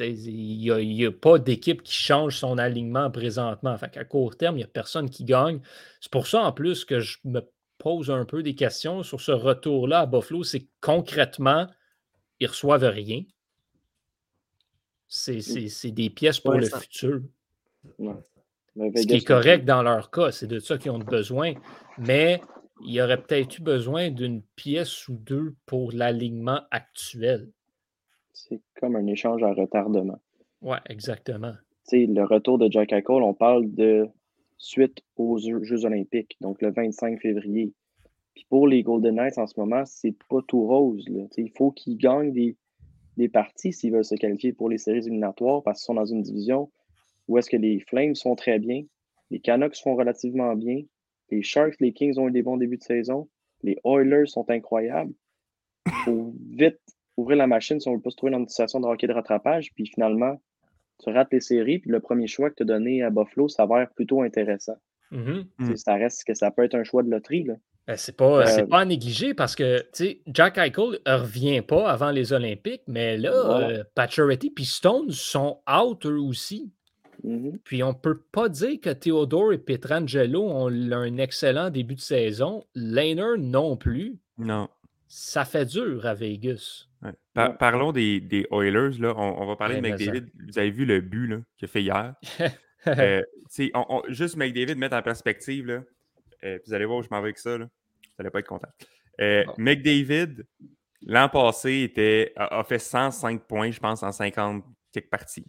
Il 0.00 0.56
n'y 0.56 1.06
a, 1.06 1.12
pas 1.12 1.38
d'équipe 1.38 1.82
qui 1.82 1.94
change 1.94 2.38
son 2.38 2.58
alignement 2.58 3.08
présentement. 3.10 3.78
Fait 3.78 3.96
à 3.96 4.04
court 4.04 4.36
terme, 4.36 4.56
il 4.56 4.58
n'y 4.60 4.64
a 4.64 4.68
personne 4.68 5.08
qui 5.10 5.24
gagne. 5.24 5.60
C'est 6.00 6.10
pour 6.10 6.26
ça, 6.26 6.40
en 6.40 6.50
plus, 6.50 6.84
que 6.84 6.98
je 6.98 7.18
me 7.24 7.40
pose 7.82 8.10
un 8.10 8.24
peu 8.24 8.44
des 8.44 8.54
questions 8.54 9.02
sur 9.02 9.20
ce 9.20 9.32
retour-là 9.32 10.00
à 10.00 10.06
Buffalo. 10.06 10.44
C'est 10.44 10.68
concrètement, 10.80 11.66
ils 12.38 12.44
ne 12.44 12.48
reçoivent 12.48 12.84
rien. 12.84 13.24
C'est 15.08 15.90
des 15.90 16.08
pièces 16.08 16.38
pour 16.38 16.54
le 16.54 16.66
futur. 16.66 17.20
Ce 17.98 19.06
qui 19.06 19.16
est 19.16 19.26
correct 19.26 19.64
dans 19.64 19.82
leur 19.82 20.12
cas, 20.12 20.30
c'est 20.30 20.46
de 20.46 20.60
ça 20.60 20.78
qu'ils 20.78 20.92
ont 20.92 20.98
besoin. 21.00 21.54
Mais 21.98 22.40
il 22.84 22.94
y 22.94 23.02
aurait 23.02 23.20
peut-être 23.20 23.58
eu 23.58 23.62
besoin 23.62 24.10
d'une 24.10 24.42
pièce 24.54 25.08
ou 25.08 25.16
deux 25.16 25.54
pour 25.66 25.92
l'alignement 25.92 26.60
actuel. 26.70 27.50
C'est 28.32 28.60
comme 28.80 28.94
un 28.96 29.06
échange 29.08 29.42
à 29.42 29.52
retardement. 29.52 30.20
Oui, 30.62 30.76
exactement. 30.88 31.52
sais, 31.82 32.06
le 32.06 32.24
retour 32.24 32.58
de 32.58 32.70
Jack 32.70 32.92
Eichel, 32.92 33.22
on 33.22 33.34
parle 33.34 33.72
de 33.74 34.08
suite 34.62 35.02
aux 35.16 35.38
Jeux 35.38 35.84
olympiques, 35.84 36.36
donc 36.40 36.62
le 36.62 36.70
25 36.70 37.20
février. 37.20 37.72
Puis 38.34 38.46
pour 38.48 38.68
les 38.68 38.82
Golden 38.82 39.16
Knights 39.16 39.38
en 39.38 39.46
ce 39.46 39.58
moment, 39.58 39.82
c'est 39.84 40.14
pas 40.28 40.40
tout 40.46 40.64
rose. 40.66 41.04
Il 41.36 41.50
faut 41.50 41.72
qu'ils 41.72 41.98
gagnent 41.98 42.32
des, 42.32 42.56
des 43.16 43.28
parties 43.28 43.72
s'ils 43.72 43.92
veulent 43.92 44.04
se 44.04 44.14
qualifier 44.14 44.52
pour 44.52 44.70
les 44.70 44.78
séries 44.78 44.98
éliminatoires 44.98 45.62
parce 45.62 45.80
qu'ils 45.80 45.86
sont 45.86 45.94
dans 45.94 46.06
une 46.06 46.22
division 46.22 46.70
où 47.28 47.38
est-ce 47.38 47.50
que 47.50 47.56
les 47.56 47.80
Flames 47.80 48.14
sont 48.14 48.36
très 48.36 48.58
bien, 48.58 48.84
les 49.30 49.40
Canucks 49.40 49.76
sont 49.76 49.96
relativement 49.96 50.54
bien, 50.54 50.82
les 51.30 51.42
Sharks, 51.42 51.80
les 51.80 51.92
Kings 51.92 52.18
ont 52.18 52.28
eu 52.28 52.32
des 52.32 52.42
bons 52.42 52.56
débuts 52.56 52.78
de 52.78 52.82
saison, 52.82 53.28
les 53.62 53.76
Oilers 53.84 54.26
sont 54.26 54.48
incroyables. 54.48 55.12
Il 55.86 55.92
faut 56.04 56.34
vite 56.50 56.80
ouvrir 57.16 57.36
la 57.36 57.46
machine 57.46 57.80
si 57.80 57.88
on 57.88 57.92
ne 57.92 57.96
veut 57.96 58.02
pas 58.02 58.10
se 58.10 58.16
trouver 58.16 58.32
dans 58.32 58.38
une 58.38 58.48
situation 58.48 58.80
de 58.80 58.86
hockey 58.86 59.06
de 59.06 59.12
rattrapage. 59.12 59.72
Puis 59.74 59.86
finalement, 59.86 60.40
tu 61.02 61.10
rates 61.10 61.32
les 61.32 61.40
séries, 61.40 61.78
puis 61.78 61.90
le 61.90 62.00
premier 62.00 62.26
choix 62.26 62.50
que 62.50 62.56
tu 62.56 62.62
as 62.62 62.66
donné 62.66 63.02
à 63.02 63.10
Buffalo 63.10 63.48
s'avère 63.48 63.90
plutôt 63.90 64.22
intéressant. 64.22 64.76
Mm-hmm. 65.12 65.44
Mm. 65.58 65.76
Ça 65.76 65.94
reste 65.94 66.24
que 66.24 66.34
ça 66.34 66.50
peut 66.50 66.64
être 66.64 66.74
un 66.74 66.84
choix 66.84 67.02
de 67.02 67.10
loterie. 67.10 67.44
Là. 67.44 67.54
Ben, 67.86 67.96
c'est 67.96 68.16
pas, 68.16 68.46
euh, 68.46 68.66
pas 68.66 68.80
à 68.80 68.84
négliger 68.84 69.34
parce 69.34 69.56
que 69.56 69.84
Jack 70.26 70.56
Eichel 70.56 71.00
ne 71.04 71.12
revient 71.12 71.62
pas 71.62 71.90
avant 71.90 72.10
les 72.10 72.32
Olympiques, 72.32 72.82
mais 72.86 73.18
là, 73.18 73.32
voilà. 73.44 73.68
Euh, 73.68 74.30
et 74.30 74.64
Stones 74.64 75.10
sont 75.10 75.58
out 75.68 76.06
eux 76.06 76.20
aussi. 76.20 76.72
Mm-hmm. 77.24 77.58
Puis 77.64 77.82
on 77.82 77.94
peut 77.94 78.20
pas 78.32 78.48
dire 78.48 78.80
que 78.80 78.90
Theodore 78.90 79.52
et 79.52 79.58
Petrangelo 79.58 80.42
ont 80.42 80.68
un 80.68 81.18
excellent 81.18 81.70
début 81.70 81.96
de 81.96 82.00
saison. 82.00 82.64
Laner 82.74 83.36
non 83.38 83.76
plus. 83.76 84.18
Non. 84.38 84.68
Ça 85.08 85.44
fait 85.44 85.66
dur 85.66 86.06
à 86.06 86.14
Vegas 86.14 86.86
parlons 87.58 87.92
des, 87.92 88.46
Oilers. 88.50 88.98
Là. 88.98 89.14
On, 89.16 89.46
va 89.46 89.56
parler 89.56 89.76
de 89.76 89.80
McDavid. 89.80 90.26
Vous 90.48 90.58
avez 90.58 90.70
vu 90.70 90.84
le 90.84 91.00
but 91.00 91.42
qu'il 91.56 91.66
a 91.66 91.68
fait 91.68 91.82
hier. 91.82 92.14
euh, 92.86 93.22
juste 94.08 94.36
McDavid, 94.36 94.76
mettre 94.76 94.96
en 94.96 95.02
perspective. 95.02 95.66
Là, 95.66 95.82
euh, 96.44 96.58
vous 96.66 96.74
allez 96.74 96.84
voir 96.84 96.98
où 96.98 97.02
je 97.02 97.08
m'en 97.10 97.18
vais 97.20 97.28
avec 97.28 97.38
ça. 97.38 97.58
Là. 97.58 97.64
Vous 97.66 98.10
n'allez 98.18 98.30
pas 98.30 98.40
être 98.40 98.48
content. 98.48 98.68
Euh, 99.20 99.44
McDavid, 99.58 100.44
l'an 101.02 101.28
passé, 101.28 101.82
était, 101.82 102.32
a, 102.36 102.62
fait 102.64 102.78
105 102.78 103.46
points, 103.46 103.70
je 103.70 103.80
pense, 103.80 104.02
en 104.02 104.12
50 104.12 104.64
quelques 104.92 105.10
parties. 105.10 105.46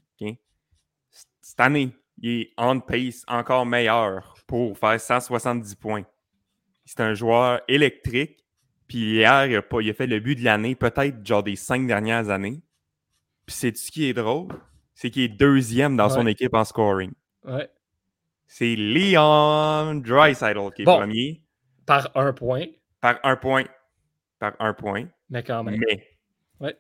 Cette 1.42 1.60
année, 1.60 1.92
il 2.22 2.42
est 2.42 2.54
on 2.58 2.80
pace 2.80 3.24
encore 3.28 3.66
meilleur 3.66 4.36
pour 4.48 4.78
faire 4.78 5.00
170 5.00 5.76
points. 5.76 6.04
C'est 6.86 7.02
un 7.02 7.14
joueur 7.14 7.62
électrique 7.68 8.43
puis 8.94 9.16
hier, 9.16 9.48
il 9.48 9.56
a, 9.56 9.62
pas, 9.64 9.82
il 9.82 9.90
a 9.90 9.94
fait 9.96 10.06
le 10.06 10.20
but 10.20 10.36
de 10.36 10.44
l'année, 10.44 10.76
peut-être 10.76 11.26
genre 11.26 11.42
des 11.42 11.56
cinq 11.56 11.88
dernières 11.88 12.30
années. 12.30 12.62
Puis 13.48 13.56
c'est 13.56 13.76
ce 13.76 13.92
qui 13.92 14.06
est 14.06 14.14
drôle, 14.14 14.50
c'est 14.94 15.10
qu'il 15.10 15.24
est 15.24 15.30
deuxième 15.30 15.98
dans 15.98 16.10
son 16.10 16.28
équipe 16.28 16.54
en 16.54 16.64
scoring. 16.64 17.12
Ouais. 17.44 17.68
C'est 18.46 18.76
Leon 18.76 19.96
Dreisaitl 19.96 20.72
qui 20.76 20.84
est 20.84 20.86
premier. 20.86 21.42
Par 21.88 22.16
un 22.16 22.34
point. 22.34 22.68
Par 23.02 23.20
un 23.24 23.36
point. 23.36 23.64
Par 24.38 24.54
un 24.60 24.76
point. 24.76 25.08
Mais 25.28 25.42
quand 25.42 25.64
même. 25.64 25.80
Mais. 25.80 26.08
Ouais. 26.60 26.78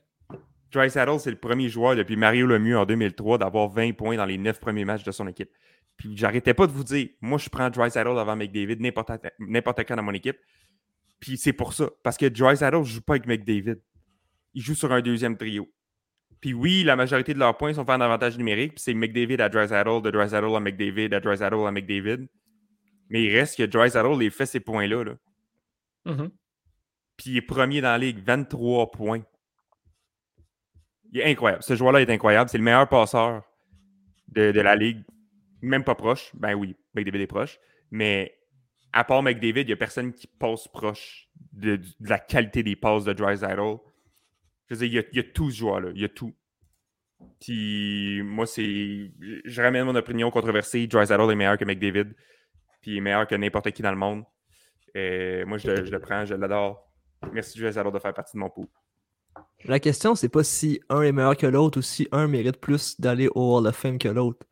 Dreisaitl, 0.71 1.19
c'est 1.19 1.31
le 1.31 1.39
premier 1.39 1.67
joueur 1.67 1.95
depuis 1.95 2.15
Mario 2.15 2.45
Lemieux 2.45 2.77
en 2.77 2.85
2003 2.85 3.39
d'avoir 3.39 3.69
20 3.69 3.93
points 3.93 4.17
dans 4.17 4.25
les 4.25 4.37
neuf 4.37 4.59
premiers 4.59 4.85
matchs 4.85 5.03
de 5.03 5.11
son 5.11 5.27
équipe. 5.27 5.49
Puis 5.97 6.15
j'arrêtais 6.15 6.53
pas 6.53 6.67
de 6.67 6.71
vous 6.73 6.83
dire, 6.83 7.09
moi 7.21 7.39
je 7.39 7.49
prends 7.49 7.71
Dreisaitl 7.71 8.07
avant 8.19 8.35
McDavid 8.35 8.79
n'importe 8.79 9.83
quand 9.87 9.95
dans 9.95 10.03
mon 10.03 10.13
équipe. 10.13 10.37
Puis 11.23 11.37
c'est 11.37 11.53
pour 11.53 11.71
ça. 11.71 11.89
Parce 12.03 12.17
que 12.17 12.25
Dry 12.25 12.55
ne 12.61 12.83
joue 12.83 12.99
pas 12.99 13.13
avec 13.13 13.25
McDavid. 13.27 13.77
Il 14.53 14.61
joue 14.61 14.75
sur 14.75 14.91
un 14.91 14.99
deuxième 14.99 15.37
trio. 15.37 15.71
Puis 16.41 16.53
oui, 16.53 16.83
la 16.83 16.97
majorité 16.97 17.33
de 17.33 17.39
leurs 17.39 17.55
points 17.55 17.73
sont 17.73 17.85
faits 17.85 17.95
en 17.95 18.01
avantage 18.01 18.37
numérique. 18.37 18.73
Puis 18.73 18.83
c'est 18.83 18.93
McDavid 18.93 19.39
à 19.41 19.47
Dry 19.47 19.65
de 19.65 20.11
Dry 20.11 20.35
à 20.35 20.59
McDavid, 20.59 21.13
à 21.13 21.21
Dry 21.21 21.41
à 21.41 21.71
McDavid. 21.71 22.27
Mais 23.09 23.23
il 23.23 23.33
reste 23.33 23.57
que 23.57 23.63
Dry 23.63 23.89
les 24.19 24.29
fait 24.31 24.45
ces 24.45 24.59
points-là. 24.59 25.05
Là. 25.05 25.13
Mm-hmm. 26.07 26.29
Puis 27.15 27.29
il 27.29 27.37
est 27.37 27.41
premier 27.41 27.79
dans 27.79 27.91
la 27.91 27.99
ligue, 27.99 28.19
23 28.19 28.91
points. 28.91 29.23
Il 31.13 31.21
est 31.21 31.31
incroyable. 31.31 31.63
Ce 31.63 31.77
joueur-là 31.77 32.01
est 32.01 32.09
incroyable. 32.09 32.49
C'est 32.49 32.57
le 32.57 32.65
meilleur 32.65 32.89
passeur 32.89 33.43
de, 34.27 34.51
de, 34.51 34.59
la 34.59 34.75
ligue. 34.75 35.01
Même 35.61 35.85
pas 35.85 35.95
proche. 35.95 36.31
Ben 36.35 36.53
oui, 36.53 36.75
McDavid 36.93 37.21
est 37.21 37.27
proche. 37.27 37.59
Mais 37.91 38.35
à 38.93 39.03
part 39.03 39.23
McDavid, 39.23 39.61
il 39.61 39.67
n'y 39.67 39.73
a 39.73 39.77
personne 39.77 40.13
qui 40.13 40.27
passe 40.27 40.67
proche 40.67 41.27
de, 41.51 41.81
la 41.99 42.19
qualité 42.19 42.63
des 42.63 42.75
passes 42.75 43.03
de 43.03 43.13
Drysdale. 43.13 43.57
Je 44.69 44.75
veux 44.75 44.87
dire, 44.87 45.03
il 45.11 45.17
y 45.17 45.19
a, 45.19 45.23
tout 45.23 45.49
ce 45.49 45.57
joueur-là. 45.57 45.89
Il 45.95 46.01
y 46.01 46.05
a 46.05 46.09
tout. 46.09 46.33
Puis 47.41 48.21
moi, 48.23 48.45
c'est. 48.45 49.11
Je 49.45 49.61
ramène 49.61 49.85
mon 49.85 49.95
opinion 49.95 50.29
controversée. 50.29 50.87
Drysdale 50.87 51.31
est 51.31 51.35
meilleur 51.35 51.57
que 51.57 51.65
McDavid. 51.65 52.13
Puis 52.81 52.91
il 52.91 52.97
est 52.97 53.01
meilleur 53.01 53.27
que 53.27 53.35
n'importe 53.35 53.71
qui 53.71 53.81
dans 53.81 53.91
le 53.91 53.97
monde. 53.97 54.23
Et 54.93 55.43
moi, 55.45 55.57
je, 55.57 55.69
le 55.69 55.99
prends, 55.99 56.25
je 56.25 56.35
l'adore. 56.35 56.91
Merci 57.31 57.59
Drysdale 57.59 57.91
de 57.91 57.99
faire 57.99 58.13
partie 58.13 58.37
de 58.37 58.39
mon 58.39 58.49
pot. 58.49 58.69
La 59.65 59.79
question, 59.79 60.13
c'est 60.13 60.29
pas 60.29 60.43
si 60.43 60.81
un 60.89 61.01
est 61.01 61.11
meilleur 61.11 61.35
que 61.35 61.47
l'autre 61.47 61.79
ou 61.79 61.81
si 61.81 62.07
un 62.11 62.27
mérite 62.27 62.57
plus 62.57 62.99
d'aller 62.99 63.29
au 63.33 63.57
Hall 63.57 63.67
of 63.67 63.75
Fame 63.75 63.97
que 63.97 64.09
l'autre. 64.09 64.45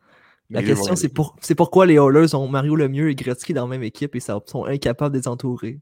La 0.52 0.64
question, 0.64 0.96
c'est 0.98 1.10
pour, 1.10 1.38
pourquoi 1.56 1.86
les 1.86 1.96
Oilers 1.96 2.36
ont 2.36 2.48
Mario 2.48 2.76
Lemieux 2.76 3.10
et 3.10 3.16
Gretzky 3.16 3.54
dans 3.54 3.64
la 3.64 3.70
même 3.70 3.84
équipe 3.84 4.16
et 4.16 4.20
ça, 4.20 4.38
sont 4.46 4.66
incapables 4.66 5.14
de 5.16 5.20
les 5.20 5.28
entourer? 5.28 5.80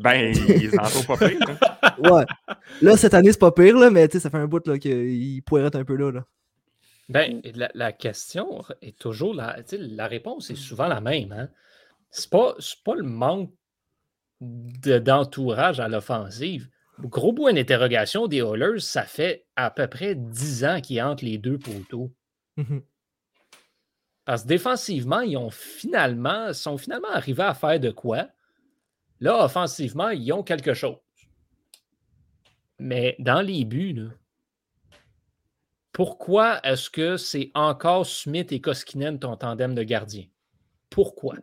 Ben, 0.00 0.34
ils 0.34 0.78
entourent 0.80 1.06
pas 1.06 1.28
pire. 1.28 1.38
Hein. 1.82 1.94
ouais. 2.10 2.24
Là, 2.82 2.96
cette 2.96 3.14
année, 3.14 3.30
c'est 3.30 3.38
pas 3.38 3.52
pire, 3.52 3.78
là, 3.78 3.90
mais 3.90 4.08
ça 4.10 4.28
fait 4.28 4.38
un 4.38 4.46
bout 4.46 4.62
qu'ils 4.78 5.38
être 5.38 5.76
un 5.76 5.84
peu 5.84 5.94
là. 5.94 6.10
là. 6.10 6.24
Ben, 7.08 7.40
la, 7.74 7.92
question 7.92 8.62
est 8.82 8.98
toujours 8.98 9.34
la, 9.34 9.56
la 9.72 10.06
réponse 10.06 10.50
est 10.50 10.56
souvent 10.56 10.86
la 10.86 11.00
même. 11.00 11.32
Hein? 11.32 11.48
C'est 12.10 12.30
pas, 12.30 12.56
pas 12.84 12.94
le 12.94 13.02
manque 13.02 13.52
d'entourage 14.40 15.80
à 15.80 15.88
l'offensive. 15.88 16.68
Gros 17.00 17.32
point 17.32 17.52
d'interrogation 17.52 18.26
des 18.26 18.38
Oilers, 18.38 18.80
ça 18.80 19.02
fait 19.02 19.44
à 19.56 19.70
peu 19.70 19.86
près 19.86 20.14
10 20.14 20.64
ans 20.64 20.80
qu'ils 20.80 21.02
entrent 21.02 21.24
les 21.24 21.38
deux 21.38 21.58
poteaux. 21.58 22.12
Mm 22.56 22.78
parce 24.30 24.44
que 24.44 24.48
défensivement, 24.48 25.22
ils 25.22 25.36
ont 25.36 25.50
finalement, 25.50 26.52
sont 26.52 26.78
finalement 26.78 27.08
arrivés 27.08 27.42
à 27.42 27.52
faire 27.52 27.80
de 27.80 27.90
quoi? 27.90 28.28
Là, 29.18 29.44
offensivement, 29.44 30.10
ils 30.10 30.32
ont 30.32 30.44
quelque 30.44 30.72
chose. 30.72 30.98
Mais 32.78 33.16
dans 33.18 33.40
les 33.40 33.64
buts, 33.64 34.08
pourquoi 35.90 36.60
est-ce 36.64 36.90
que 36.90 37.16
c'est 37.16 37.50
encore 37.54 38.06
Smith 38.06 38.52
et 38.52 38.60
Koskinen 38.60 39.18
ton 39.18 39.36
tandem 39.36 39.74
de 39.74 39.82
gardien? 39.82 40.26
Pourquoi? 40.90 41.34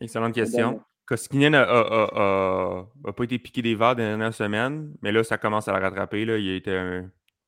Excellente 0.00 0.34
question. 0.34 0.84
Koskinen 1.04 1.50
n'a 1.50 3.12
pas 3.12 3.24
été 3.24 3.40
piqué 3.40 3.60
des 3.60 3.74
verres 3.74 3.96
dans 3.96 4.04
dernière 4.04 4.32
semaine, 4.32 4.94
mais 5.02 5.10
là, 5.10 5.24
ça 5.24 5.36
commence 5.36 5.66
à 5.66 5.72
la 5.72 5.80
rattraper. 5.80 6.24
Là. 6.24 6.38
Il 6.38 6.48
a 6.48 6.54
été 6.54 7.02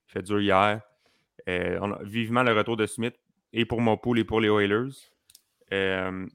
fait 0.08 0.22
dur 0.22 0.40
hier. 0.40 0.80
Euh, 1.48 1.78
on 1.80 1.92
a 1.92 2.02
vivement 2.02 2.42
le 2.42 2.52
retour 2.52 2.76
de 2.76 2.86
Smith 2.86 3.14
et 3.52 3.64
pour 3.64 3.80
mon 3.80 3.96
pool 3.96 4.18
et 4.18 4.24
pour 4.24 4.40
les 4.40 4.48
Oilers. 4.48 4.90
Euh, 5.72 6.26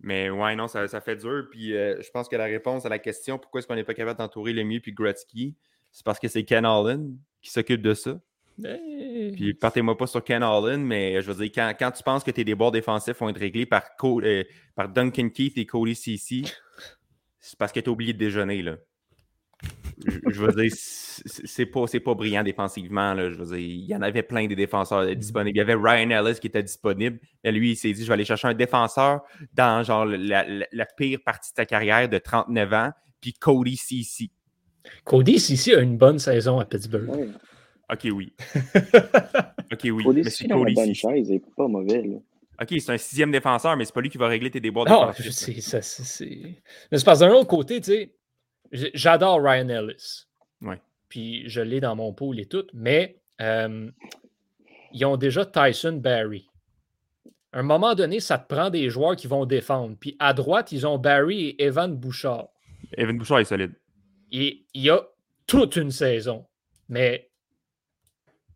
mais 0.00 0.30
ouais, 0.30 0.56
non, 0.56 0.68
ça, 0.68 0.86
fait 1.00 1.16
dur. 1.16 1.46
Puis 1.50 1.76
euh, 1.76 2.00
je 2.00 2.10
pense 2.10 2.28
que 2.28 2.36
la 2.36 2.44
réponse 2.44 2.86
à 2.86 2.88
la 2.88 2.98
question 2.98 3.38
pourquoi 3.38 3.60
est-ce 3.60 3.66
qu'on 3.66 3.74
n'est 3.74 3.84
pas 3.84 3.94
capable 3.94 4.18
d'entourer 4.18 4.52
le 4.52 4.64
mieux 4.64 4.80
puis 4.80 4.92
Gretzky, 4.92 5.56
c'est 5.90 6.04
parce 6.04 6.18
que 6.18 6.28
c'est 6.28 6.44
Ken 6.44 6.64
Allen 6.64 7.16
qui 7.40 7.50
s'occupe 7.50 7.82
de 7.82 7.94
ça. 7.94 8.20
Puis 8.60 9.54
partez-moi 9.54 9.96
pas 9.96 10.08
sur 10.08 10.22
Ken 10.24 10.42
Allen, 10.42 10.84
mais 10.84 11.22
je 11.22 11.30
veux 11.30 11.44
dire, 11.46 11.74
quand, 11.78 11.92
tu 11.92 12.02
penses 12.02 12.24
que 12.24 12.32
tes 12.32 12.44
débords 12.44 12.72
défensifs 12.72 13.16
vont 13.18 13.28
être 13.28 13.38
réglés 13.38 13.66
par, 13.66 13.84
par 14.74 14.88
Duncan 14.88 15.28
Keith 15.28 15.56
et 15.56 15.64
Cody 15.64 15.94
CC, 15.94 16.42
c'est 17.38 17.56
parce 17.56 17.70
que 17.70 17.78
tu 17.78 17.88
as 17.88 17.92
oublié 17.92 18.12
de 18.12 18.18
déjeuner. 18.18 18.62
Là 18.62 18.76
je, 20.06 20.40
veux 20.40 20.52
dire, 20.52 20.72
c'est 20.74 21.66
pas, 21.66 21.84
pas 21.86 22.14
brillant 22.14 22.42
défensivement. 22.42 23.14
Là, 23.14 23.30
je 23.30 23.36
veux 23.36 23.56
dire, 23.56 23.58
il 23.58 23.84
y 23.84 23.94
en 23.94 24.02
avait 24.02 24.22
plein 24.22 24.46
des 24.46 24.56
défenseurs 24.56 25.04
mm-hmm. 25.04 25.14
disponibles. 25.14 25.56
Il 25.56 25.58
y 25.58 25.62
avait 25.62 25.74
Ryan 25.74 26.10
Ellis 26.10 26.38
qui 26.40 26.46
était 26.46 26.62
disponible. 26.62 27.18
Et 27.44 27.52
lui, 27.52 27.72
il 27.72 27.76
s'est 27.76 27.92
dit 27.92 28.02
je 28.02 28.08
vais 28.08 28.14
aller 28.14 28.24
chercher 28.24 28.48
un 28.48 28.54
défenseur 28.54 29.22
dans 29.54 29.82
genre 29.82 30.04
la, 30.04 30.86
pire 30.96 31.18
partie 31.24 31.50
de 31.50 31.54
ta 31.54 31.66
carrière 31.66 32.08
de 32.08 32.18
39 32.18 32.72
ans, 32.72 32.90
puis 33.20 33.32
Cody 33.32 33.76
Cici. 33.76 34.30
Cody 35.04 35.38
Cici 35.38 35.74
a 35.74 35.80
une 35.80 35.96
bonne 35.96 36.18
saison 36.18 36.58
à 36.60 36.64
Pittsburgh. 36.64 37.30
Ok, 37.90 38.08
oui. 38.12 38.32
ok, 39.72 39.80
oui. 39.84 40.04
Cody 40.04 40.22
mais 40.22 40.30
c'est 40.30 40.48
Cody 40.48 40.74
bonne 40.74 40.94
chaise, 40.94 41.28
il 41.28 41.36
est 41.36 41.54
pas 41.56 41.68
mauvais. 41.68 42.02
Là. 42.02 42.16
OK, 42.60 42.74
c'est 42.80 42.90
un 42.90 42.98
sixième 42.98 43.30
défenseur, 43.30 43.76
mais 43.76 43.84
c'est 43.84 43.94
pas 43.94 44.00
lui 44.00 44.10
qui 44.10 44.18
va 44.18 44.26
régler 44.26 44.50
tes 44.50 44.60
déboires 44.60 44.88
non, 44.88 45.12
c'est, 45.30 45.54
Mais 46.90 46.98
c'est 46.98 47.04
parce 47.04 47.20
d'un 47.20 47.30
autre 47.30 47.46
côté, 47.46 47.80
tu 47.80 47.92
sais, 47.92 48.14
J'adore 48.72 49.42
Ryan 49.42 49.68
Ellis. 49.68 50.26
Ouais. 50.60 50.80
Puis 51.08 51.48
je 51.48 51.60
l'ai 51.60 51.80
dans 51.80 51.96
mon 51.96 52.12
pool 52.12 52.38
et 52.40 52.46
tout, 52.46 52.66
mais 52.74 53.20
euh, 53.40 53.90
ils 54.92 55.04
ont 55.04 55.16
déjà 55.16 55.46
Tyson 55.46 55.94
Barry. 55.94 56.48
À 57.52 57.60
un 57.60 57.62
moment 57.62 57.94
donné, 57.94 58.20
ça 58.20 58.38
te 58.38 58.46
prend 58.52 58.68
des 58.68 58.90
joueurs 58.90 59.16
qui 59.16 59.26
vont 59.26 59.46
défendre. 59.46 59.96
Puis 59.98 60.16
à 60.18 60.34
droite, 60.34 60.70
ils 60.72 60.86
ont 60.86 60.98
Barry 60.98 61.48
et 61.48 61.64
Evan 61.64 61.96
Bouchard. 61.96 62.48
Evan 62.92 63.16
Bouchard 63.16 63.40
est 63.40 63.44
solide. 63.44 63.72
Et 64.30 64.66
il 64.74 64.82
y 64.82 64.90
a 64.90 65.02
toute 65.46 65.76
une 65.76 65.90
saison. 65.90 66.46
Mais 66.90 67.30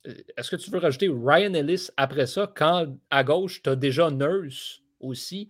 euh, 0.06 0.14
est-ce 0.36 0.50
que 0.50 0.56
tu 0.56 0.70
veux 0.70 0.78
rajouter 0.78 1.08
Ryan 1.08 1.54
Ellis 1.54 1.88
après 1.96 2.26
ça 2.26 2.52
quand 2.54 2.86
à 3.10 3.24
gauche, 3.24 3.62
tu 3.62 3.70
as 3.70 3.76
déjà 3.76 4.10
Nurse 4.10 4.82
aussi? 5.00 5.48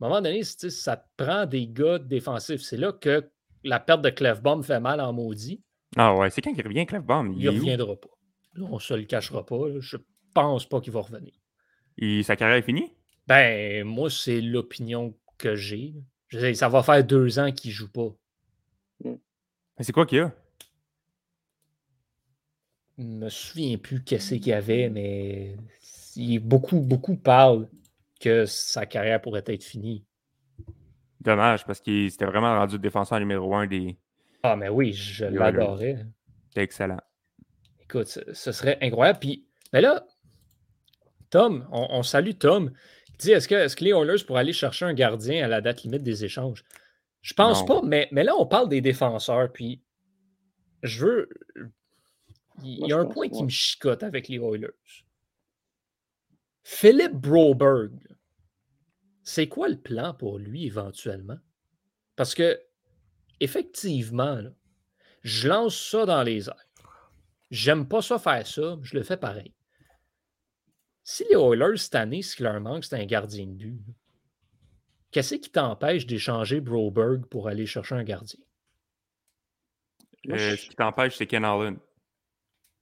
À 0.00 0.06
un 0.06 0.08
moment 0.08 0.20
donné, 0.20 0.42
ça 0.44 0.96
te 0.96 1.06
prend 1.16 1.46
des 1.46 1.66
gars 1.66 1.98
défensifs. 1.98 2.60
C'est 2.62 2.76
là 2.76 2.92
que 2.92 3.28
la 3.64 3.80
perte 3.80 4.02
de 4.02 4.10
Clefbaum 4.10 4.62
fait 4.62 4.80
mal 4.80 5.00
en 5.00 5.12
maudit. 5.12 5.62
Ah 5.96 6.14
ouais, 6.14 6.30
c'est 6.30 6.42
quand 6.42 6.52
il 6.56 6.62
revient, 6.62 6.86
Clefbaum? 6.86 7.32
Il 7.32 7.44
ne 7.44 7.50
reviendra 7.50 7.96
pas. 7.96 8.08
on 8.60 8.74
ne 8.74 8.78
se 8.78 8.94
le 8.94 9.04
cachera 9.04 9.44
pas. 9.44 9.80
Je 9.80 9.96
pense 10.34 10.68
pas 10.68 10.80
qu'il 10.80 10.92
va 10.92 11.00
revenir. 11.00 11.32
Et 11.98 12.22
sa 12.22 12.36
carrière 12.36 12.58
est 12.58 12.62
finie? 12.62 12.92
Ben, 13.26 13.84
moi, 13.84 14.10
c'est 14.10 14.40
l'opinion 14.40 15.16
que 15.38 15.54
j'ai. 15.54 15.94
Ça 16.54 16.68
va 16.68 16.82
faire 16.82 17.04
deux 17.04 17.38
ans 17.38 17.52
qu'il 17.52 17.70
ne 17.70 17.74
joue 17.74 17.90
pas. 17.90 18.14
Mais 19.04 19.18
c'est 19.80 19.92
quoi 19.92 20.06
qu'il 20.06 20.18
y 20.18 20.20
a? 20.20 20.32
Je 22.98 23.04
me 23.04 23.28
souviens 23.28 23.76
plus 23.76 24.04
qu'est-ce 24.04 24.34
qu'il 24.34 24.48
y 24.48 24.52
avait, 24.52 24.88
mais 24.88 25.56
beaucoup, 26.40 26.80
beaucoup 26.80 27.16
parlent 27.16 27.68
que 28.20 28.46
sa 28.46 28.86
carrière 28.86 29.20
pourrait 29.20 29.44
être 29.46 29.64
finie. 29.64 30.04
Dommage, 31.24 31.64
parce 31.64 31.80
qu'il 31.80 32.10
s'était 32.10 32.26
vraiment 32.26 32.54
rendu 32.58 32.74
le 32.74 32.80
défenseur 32.80 33.18
numéro 33.18 33.54
un 33.54 33.66
des. 33.66 33.96
Ah, 34.42 34.56
mais 34.56 34.68
oui, 34.68 34.92
je 34.92 35.24
l'adorais. 35.24 36.04
C'était 36.48 36.62
excellent. 36.62 37.00
Écoute, 37.82 38.06
ce, 38.06 38.52
serait 38.52 38.78
incroyable. 38.82 39.18
Puis, 39.18 39.46
mais 39.72 39.80
là, 39.80 40.04
Tom, 41.30 41.66
on, 41.72 42.02
salue 42.02 42.32
Tom, 42.38 42.72
qui 43.18 43.26
dit 43.26 43.32
est-ce 43.32 43.48
que, 43.48 43.54
est 43.54 43.74
que 43.74 43.84
les 43.84 43.90
Oilers 43.90 44.22
pourraient 44.26 44.40
aller 44.40 44.52
chercher 44.52 44.84
un 44.84 44.92
gardien 44.92 45.44
à 45.44 45.48
la 45.48 45.62
date 45.62 45.82
limite 45.82 46.02
des 46.02 46.24
échanges? 46.24 46.62
Je 47.22 47.32
pense 47.32 47.64
pas, 47.64 47.80
mais, 47.82 48.06
mais 48.12 48.22
là, 48.22 48.34
on 48.38 48.46
parle 48.46 48.68
des 48.68 48.82
défenseurs. 48.82 49.50
Puis, 49.50 49.82
je 50.82 51.06
veux. 51.06 51.28
Il 52.62 52.86
y 52.86 52.92
a 52.92 52.98
un 52.98 53.06
point 53.06 53.30
qui 53.30 53.42
me 53.42 53.48
chicote 53.48 54.02
avec 54.02 54.28
les 54.28 54.36
Oilers. 54.36 54.68
Philippe 56.62 57.14
Broberg, 57.14 57.92
c'est 59.24 59.48
quoi 59.48 59.68
le 59.68 59.78
plan 59.78 60.14
pour 60.14 60.38
lui 60.38 60.66
éventuellement? 60.66 61.38
Parce 62.14 62.34
que, 62.34 62.60
effectivement, 63.40 64.42
je 65.22 65.48
lance 65.48 65.76
ça 65.76 66.06
dans 66.06 66.22
les 66.22 66.48
airs. 66.48 66.68
J'aime 67.50 67.88
pas 67.88 68.02
ça 68.02 68.18
faire 68.18 68.46
ça, 68.46 68.78
je 68.82 68.96
le 68.96 69.02
fais 69.02 69.16
pareil. 69.16 69.52
Si 71.02 71.24
les 71.30 71.36
Oilers, 71.36 71.76
cette 71.76 71.94
année, 71.94 72.22
ce 72.22 72.36
qui 72.36 72.42
leur 72.42 72.60
manque, 72.60 72.84
c'est 72.84 72.96
un 72.96 73.04
gardien 73.04 73.46
de 73.46 73.52
but, 73.52 73.80
qu'est-ce 75.10 75.34
qui 75.36 75.50
t'empêche 75.50 76.06
d'échanger 76.06 76.60
Broberg 76.60 77.26
pour 77.26 77.48
aller 77.48 77.66
chercher 77.66 77.94
un 77.94 78.04
gardien? 78.04 78.40
Euh, 80.30 80.56
ce 80.56 80.68
qui 80.68 80.76
t'empêche, 80.76 81.16
c'est 81.16 81.26
Ken 81.26 81.44
Allen. 81.44 81.78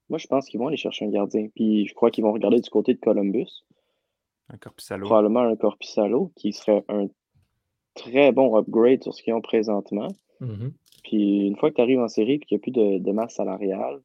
Moi, 0.09 0.19
je 0.19 0.27
pense 0.27 0.47
qu'ils 0.47 0.61
vont 0.61 0.69
aller 0.69 0.77
chercher 0.77 1.07
un 1.07 1.11
gardien. 1.11 1.49
Puis 1.55 1.87
je 1.87 1.95
crois 1.95 2.11
qu'ils 2.11 2.23
vont 2.23 2.33
regarder 2.33 2.61
du 2.61 2.71
côté 2.71 2.95
de 2.95 3.01
Columbus. 3.01 3.65
Un 4.53 4.59
Corpissalo. 4.59 5.07
Probablement 5.07 5.41
un 5.41 5.57
Corpissalo 5.57 6.33
qui 6.37 6.53
serait 6.53 6.85
un 6.89 7.09
très 7.95 8.33
bon 8.33 8.57
upgrade 8.57 9.03
sur 9.03 9.15
ce 9.15 9.23
qu'ils 9.23 9.35
ont 9.35 9.41
présentement. 9.41 10.09
Mm-hmm. 10.41 10.73
Puis 11.05 11.47
une 11.47 11.57
fois 11.57 11.71
que 11.71 11.77
tu 11.77 11.81
arrives 11.81 12.01
en 12.01 12.09
série 12.09 12.35
et 12.35 12.39
qu'il 12.39 12.57
n'y 12.57 12.61
a 12.61 12.63
plus 12.63 13.01
de, 13.01 13.13
masse 13.13 13.35
salariale, 13.35 14.01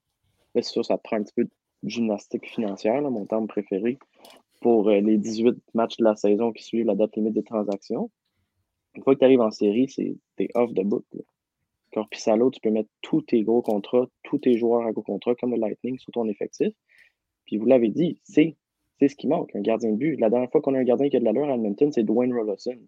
c'est 0.55 0.63
sûr, 0.63 0.85
ça 0.85 0.97
te 0.97 1.03
prend 1.03 1.17
un 1.17 1.23
petit 1.23 1.33
peu 1.33 1.43
de 1.43 1.51
gymnastique 1.83 2.47
financière, 2.47 3.01
mon 3.01 3.25
terme 3.25 3.47
préféré, 3.47 3.99
pour 4.61 4.89
euh, 4.89 4.99
les 4.99 5.17
18 5.17 5.55
matchs 5.73 5.97
de 5.97 6.03
la 6.03 6.15
saison 6.15 6.51
qui 6.51 6.63
suivent 6.63 6.85
la 6.85 6.95
date 6.95 7.15
limite 7.15 7.33
des 7.33 7.43
transactions. 7.43 8.09
Une 8.95 9.03
fois 9.03 9.13
que 9.13 9.19
tu 9.19 9.25
arrives 9.25 9.41
en 9.41 9.51
série, 9.51 9.87
c'est 9.89 10.17
t'es 10.37 10.49
off 10.55 10.73
the 10.73 10.83
book. 10.83 11.05
Corpissalo, 11.93 12.49
tu 12.49 12.59
peux 12.59 12.71
mettre 12.71 12.89
tous 13.01 13.21
tes 13.21 13.43
gros 13.43 13.61
contrats, 13.61 14.07
tous 14.23 14.39
tes 14.39 14.57
joueurs 14.57 14.85
à 14.85 14.91
gros 14.91 15.03
contrats, 15.03 15.35
comme 15.35 15.51
le 15.51 15.57
Lightning, 15.57 15.99
sur 15.99 16.11
ton 16.11 16.27
effectif. 16.27 16.73
Puis 17.45 17.57
vous 17.57 17.65
l'avez 17.65 17.89
dit, 17.89 18.19
c'est 18.23 18.55
c'est 18.99 19.07
ce 19.07 19.15
qui 19.15 19.27
manque, 19.27 19.55
un 19.55 19.61
gardien 19.61 19.91
de 19.91 19.97
but. 19.97 20.17
La 20.17 20.29
dernière 20.29 20.49
fois 20.49 20.61
qu'on 20.61 20.73
a 20.73 20.79
un 20.79 20.83
gardien 20.83 21.09
qui 21.09 21.17
a 21.17 21.19
de 21.19 21.25
l'allure 21.25 21.49
à 21.49 21.53
Edmonton, 21.53 21.91
c'est 21.91 22.03
Dwayne 22.03 22.33
Rollison. 22.33 22.77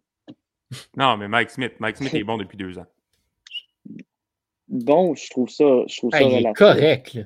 Non, 0.95 1.17
mais 1.17 1.27
Mike 1.27 1.49
Smith. 1.49 1.73
Mike 1.79 1.97
Smith 1.97 2.13
est 2.13 2.23
bon 2.23 2.37
depuis 2.37 2.55
deux 2.55 2.77
ans. 2.77 2.85
Bon, 4.67 5.15
je 5.15 5.27
trouve 5.31 5.49
ça, 5.49 5.65
je 5.87 5.97
trouve 5.97 6.11
ça 6.11 6.21
Il 6.21 6.45
est 6.45 6.53
correct. 6.53 7.17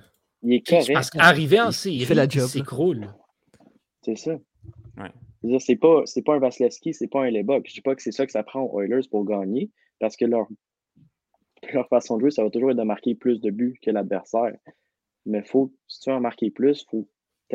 Il 0.44 0.54
est 0.54 0.66
correct. 0.66 0.94
Parce 0.94 1.10
qu'arriver 1.10 1.60
en 1.60 1.72
série, 1.72 1.96
il 1.96 2.06
fait 2.06 2.14
la 2.14 2.26
job. 2.26 2.48
C'est 2.48 2.64
cool. 2.64 3.14
C'est 4.02 4.16
ça. 4.16 4.40
Ouais. 4.98 5.60
C'est 5.60 5.76
pas, 5.76 6.04
pas 6.26 6.36
un 6.36 6.40
Vasilevski, 6.40 6.94
c'est 6.94 7.08
pas 7.08 7.24
un 7.24 7.32
Lebok. 7.32 7.68
Je 7.68 7.74
dis 7.74 7.82
pas 7.82 7.96
que 7.96 8.02
c'est 8.02 8.14
ça 8.14 8.26
que 8.26 8.32
ça 8.32 8.44
prend 8.44 8.62
aux 8.62 8.82
Oilers 8.82 9.08
pour 9.12 9.26
gagner, 9.26 9.70
parce 10.00 10.16
que 10.16 10.24
leur, 10.24 10.48
leur 11.74 11.88
façon 11.90 12.16
de 12.16 12.22
jouer, 12.22 12.32
ça 12.32 12.44
va 12.44 12.50
toujours 12.50 12.72
être 12.72 12.78
de 12.78 12.84
marquer 12.84 13.14
plus 13.14 13.42
de 13.42 13.50
buts 13.50 13.78
que 13.82 13.92
l'adversaire. 13.92 14.56
Mais 15.26 15.44
faut, 15.44 15.74
si 15.88 16.00
tu 16.00 16.10
veux 16.10 16.16
en 16.16 16.22
marquer 16.22 16.50
plus, 16.50 16.82
il 16.84 16.90
faut 16.90 17.10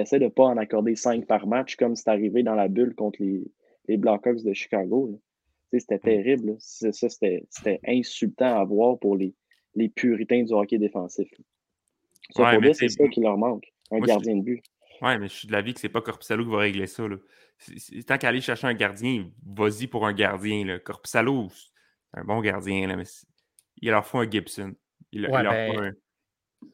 tu 0.04 0.18
de 0.18 0.24
ne 0.24 0.28
pas 0.28 0.44
en 0.44 0.56
accorder 0.56 0.96
5 0.96 1.26
par 1.26 1.46
match 1.46 1.76
comme 1.76 1.96
c'est 1.96 2.08
arrivé 2.08 2.42
dans 2.42 2.54
la 2.54 2.68
bulle 2.68 2.94
contre 2.94 3.22
les, 3.22 3.44
les 3.88 3.96
Blackhawks 3.96 4.42
de 4.42 4.52
Chicago. 4.52 5.20
C'était 5.72 5.98
terrible. 5.98 6.56
Ça, 6.58 6.90
c'était 6.92 7.80
insultant 7.86 8.58
à 8.58 8.64
voir 8.64 8.98
pour 8.98 9.16
les, 9.16 9.34
les 9.74 9.88
puritains 9.88 10.42
du 10.42 10.52
hockey 10.52 10.78
défensif. 10.78 11.28
c'est 12.34 12.88
ça 12.88 13.08
qui 13.08 13.20
leur 13.20 13.36
manque, 13.36 13.72
un 13.90 14.00
gardien 14.00 14.36
de 14.36 14.42
but. 14.42 14.62
Ouais, 15.00 15.18
mais 15.18 15.28
je 15.28 15.34
suis 15.34 15.48
de 15.48 15.52
l'avis 15.52 15.74
que 15.74 15.80
c'est 15.80 15.88
pas 15.88 16.00
Corpusalo 16.00 16.44
qui 16.44 16.50
va 16.50 16.58
régler 16.58 16.86
ça. 16.86 17.06
Là. 17.06 17.16
Tant 18.06 18.18
qu'aller 18.18 18.40
chercher 18.40 18.66
un 18.66 18.74
gardien, 18.74 19.30
vas-y 19.46 19.86
pour 19.86 20.06
un 20.06 20.12
gardien. 20.12 20.64
Là. 20.64 20.78
Corpusalo, 20.78 21.48
c'est 21.50 22.20
un 22.20 22.24
bon 22.24 22.40
gardien, 22.40 22.86
là, 22.86 22.96
mais 22.96 23.04
il 23.80 23.90
leur 23.90 24.04
faut 24.04 24.18
un 24.18 24.28
Gibson. 24.28 24.74
Il, 25.12 25.22
leur 25.22 25.30
ben, 25.30 25.72
faut 25.72 25.80
un... 25.80 25.92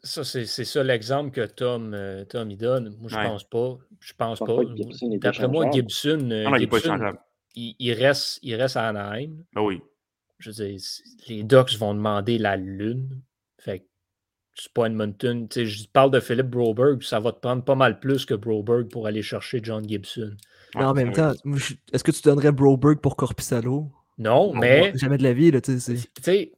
Ça, 0.03 0.25
c'est 0.25 0.47
ça 0.47 0.83
l'exemple 0.83 1.31
que 1.31 1.47
Tom, 1.47 1.93
euh, 1.95 2.25
Tom 2.25 2.51
il 2.51 2.57
donne. 2.57 2.97
Moi, 3.01 3.09
je 3.09 3.17
pense 3.17 3.45
pas. 3.45 3.79
Je 4.01 4.13
pense 4.15 4.39
pas. 4.39 4.59
D'après 5.19 5.49
moi, 5.49 5.71
Gibson, 5.71 6.31
euh, 6.31 6.45
non, 6.45 6.57
il, 7.57 7.75
il, 7.79 7.93
reste, 7.93 8.39
il 8.43 8.55
reste 8.55 8.77
à 8.77 8.89
Anaheim. 8.89 9.45
Ben 9.55 9.63
oui. 9.63 9.81
Je 10.39 10.51
veux 10.51 10.55
dire, 10.55 10.81
les 11.29 11.43
Ducks 11.43 11.77
vont 11.79 11.95
demander 11.95 12.39
la 12.39 12.57
Lune. 12.57 13.23
Fait 13.59 13.81
que 13.81 13.85
c'est 14.55 14.73
pas 14.73 14.87
Edmonton. 14.87 15.49
je 15.51 15.87
parle 15.93 16.11
de 16.11 16.21
Philippe 16.21 16.49
Broberg, 16.49 17.03
ça 17.03 17.21
va 17.21 17.33
te 17.33 17.41
prendre 17.41 17.65
pas 17.65 17.75
mal 17.75 17.99
plus 17.99 18.25
que 18.25 18.35
Broberg 18.35 18.89
pour 18.89 19.07
aller 19.07 19.23
chercher 19.23 19.61
John 19.63 19.87
Gibson. 19.89 20.37
Mais 20.75 20.85
en 20.85 20.95
même 20.95 21.13
temps, 21.13 21.33
est-ce 21.93 22.05
que 22.05 22.11
tu 22.11 22.23
donnerais 22.23 22.53
Broberg 22.53 23.01
pour 23.01 23.17
Corpusalo? 23.17 23.91
Non, 24.19 24.55
mais. 24.55 24.93
Jamais 24.97 25.19
de 25.19 25.23
la 25.23 25.33
vie, 25.33 25.51
là, 25.51 25.61
tu 25.61 25.79
sais. 25.79 26.53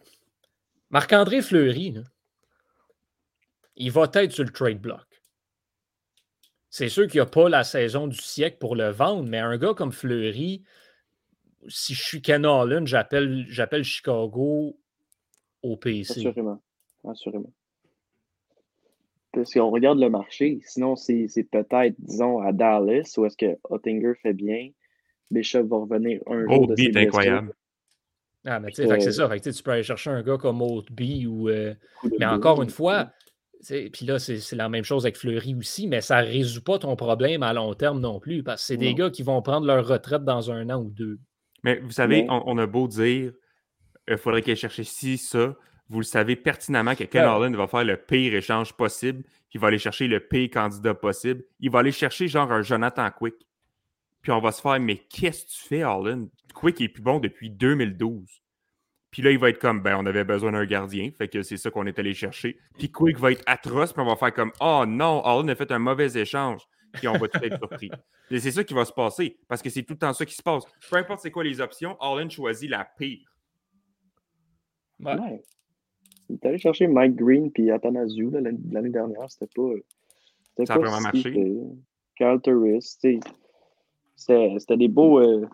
Marc-André 0.91 1.43
Fleury, 1.43 1.95
il 3.77 3.93
va 3.93 4.11
être 4.14 4.33
sur 4.33 4.45
le 4.45 4.51
trade 4.51 4.81
block. 4.81 5.07
C'est 6.70 6.89
sûr 6.89 7.07
qu'il 7.07 7.18
n'y 7.18 7.27
a 7.27 7.27
pas 7.27 7.49
la 7.49 7.64
saison 7.64 8.07
du 8.07 8.18
siècle 8.18 8.59
pour 8.59 8.77
le 8.77 8.91
vendre, 8.91 9.29
mais 9.29 9.39
un 9.39 9.57
gars 9.57 9.74
comme 9.74 9.93
Fleury, 9.93 10.62
si 11.68 11.95
je 11.95 12.03
suis 12.03 12.22
Ken 12.22 12.45
Holland, 12.45 12.87
j'appelle 12.87 13.85
Chicago 13.85 14.79
au 15.62 15.77
PC. 15.77 16.20
Assurément. 16.20 16.62
Assurément. 17.05 17.53
Si 19.45 19.61
on 19.61 19.70
regarde 19.70 19.99
le 19.99 20.09
marché, 20.09 20.61
sinon 20.64 20.97
c'est 20.97 21.29
peut-être, 21.51 21.95
disons, 21.99 22.39
à 22.41 22.53
Dallas, 22.53 23.14
où 23.18 23.27
est-ce 23.27 23.37
que 23.37 23.59
Ottinger 23.64 24.14
fait 24.22 24.33
bien, 24.33 24.70
Bishop 25.31 25.64
va 25.64 25.77
revenir 25.77 26.20
un 26.27 26.47
jour. 26.47 26.66
de 26.66 26.77
ses 26.77 26.97
incroyable. 26.97 27.53
Ah, 28.47 28.61
mais 28.61 28.70
tu 28.70 28.87
sais, 28.87 29.01
c'est 29.01 29.12
ça. 29.12 29.29
tu 29.39 29.62
peux 29.62 29.72
aller 29.72 29.83
chercher 29.83 30.11
un 30.11 30.22
gars 30.22 30.39
comme 30.39 30.62
Oldby 30.62 31.27
ou. 31.27 31.49
Euh, 31.49 31.74
mais 32.18 32.27
encore 32.27 32.62
une 32.62 32.70
fois, 32.70 33.11
puis 33.93 34.07
là, 34.07 34.19
c'est 34.19 34.53
la 34.55 34.69
même 34.69 34.85
chose 34.85 35.05
avec 35.05 35.17
Fleury 35.17 35.55
aussi, 35.55 35.87
mais 35.87 36.01
ça 36.01 36.23
ne 36.23 36.27
résout 36.27 36.62
pas 36.62 36.79
ton 36.79 36.97
problème 36.97 37.43
à 37.43 37.53
long 37.53 37.75
terme 37.75 38.01
non 38.01 38.21
plus, 38.21 38.43
parce 38.43 38.62
que 38.62 38.67
c'est 38.67 38.77
des 38.77 38.95
gars 38.95 39.11
qui 39.11 39.23
vont 39.23 39.41
prendre 39.43 39.67
leur 39.67 39.87
retraite 39.87 40.25
dans 40.25 40.51
un 40.51 40.71
an 40.71 40.81
ou 40.81 40.91
deux. 40.91 41.19
Mais 41.64 41.81
vous 41.81 41.91
savez, 41.91 42.27
on, 42.29 42.59
a 42.59 42.67
beau 42.67 42.87
dire 42.87 43.33
il 44.09 44.14
euh, 44.14 44.17
faudrait 44.17 44.43
qu'il 44.43 44.57
cherche 44.57 44.83
ci, 44.83 45.19
ça. 45.19 45.57
Vous 45.89 45.99
le 45.99 46.05
savez 46.05 46.37
pertinemment 46.37 46.95
que 46.95 47.05
Ken 47.05 47.25
Holland 47.25 47.55
va 47.55 47.67
faire 47.67 47.85
le 47.85 47.97
pire 47.97 48.35
échange 48.35 48.73
possible, 48.73 49.25
qu'il 49.51 49.61
va 49.61 49.69
aller 49.69 49.79
chercher 49.79 50.09
le 50.09 50.21
pire 50.21 50.51
candidat 50.51 50.95
possible. 50.95 51.45
Il 51.61 51.71
va 51.71 51.81
aller 51.81 51.93
chercher 51.93 52.29
genre 52.29 52.51
un 52.51 52.62
Jonathan 52.62 53.09
Quick. 53.11 53.35
Puis 54.23 54.33
on 54.33 54.41
va 54.41 54.51
se 54.51 54.61
faire, 54.61 54.81
mais 54.81 54.97
qu'est-ce 54.97 55.45
que 55.45 55.51
tu 55.51 55.69
fais, 55.69 55.85
Holland? 55.85 56.29
Quick 56.55 56.81
est 56.81 56.89
plus 56.89 57.03
bon 57.03 57.21
depuis 57.21 57.51
2012. 57.51 58.43
Puis 59.17 59.23
là, 59.23 59.31
il 59.31 59.39
va 59.39 59.49
être 59.49 59.59
comme, 59.59 59.81
ben, 59.81 59.97
on 59.99 60.05
avait 60.05 60.25
besoin 60.25 60.53
d'un 60.53 60.67
gardien. 60.67 61.11
Fait 61.17 61.27
que 61.27 61.43
c'est 61.43 61.57
ça 61.57 61.71
qu'on 61.71 61.87
est 61.87 61.99
allé 61.99 62.12
chercher. 62.12 62.59
Puis 62.77 62.93
Quick 62.93 63.19
va 63.19 63.33
être 63.33 63.43
atroce, 63.47 63.95
puis 63.95 64.03
on 64.03 64.05
va 64.05 64.14
faire 64.14 64.35
comme, 64.35 64.53
oh 64.61 64.85
non, 64.87 65.23
Allen 65.25 65.49
a 65.49 65.55
fait 65.55 65.73
un 65.73 65.79
mauvais 65.79 66.19
échange. 66.19 66.61
Puis 66.93 67.09
on 67.09 67.14
va 67.14 67.27
tout 67.27 67.43
être 67.43 67.57
surpris. 67.57 67.91
Et 68.31 68.41
c'est 68.41 68.51
ça 68.51 68.62
qui 68.62 68.75
va 68.75 68.85
se 68.85 68.93
passer, 68.93 69.39
parce 69.49 69.62
que 69.62 69.71
c'est 69.71 69.85
tout 69.85 69.95
le 69.95 70.01
temps 70.01 70.12
ça 70.12 70.27
qui 70.27 70.35
se 70.35 70.43
passe. 70.43 70.64
Peu 70.91 70.97
importe 70.97 71.21
c'est 71.21 71.31
quoi 71.31 71.45
les 71.45 71.62
options, 71.62 71.97
Allen 71.99 72.31
choisit 72.31 72.69
la 72.69 72.87
pire. 72.99 73.35
Ouais. 75.01 75.43
Il 76.29 76.35
est 76.35 76.47
allé 76.47 76.59
chercher 76.59 76.87
Mike 76.87 77.17
Green 77.17 77.51
puis 77.51 77.71
Athanasiou 77.71 78.31
l'année 78.31 78.91
dernière. 78.91 79.31
C'était 79.31 79.47
pas. 79.47 80.67
Ça 80.67 80.75
a 80.75 80.79
vraiment 80.79 81.01
marché. 81.01 81.33
Carl 82.17 82.43
Turris. 82.43 82.99
C'était 84.14 84.77
des 84.77 84.89
beaux. 84.89 85.21
Euh, 85.21 85.49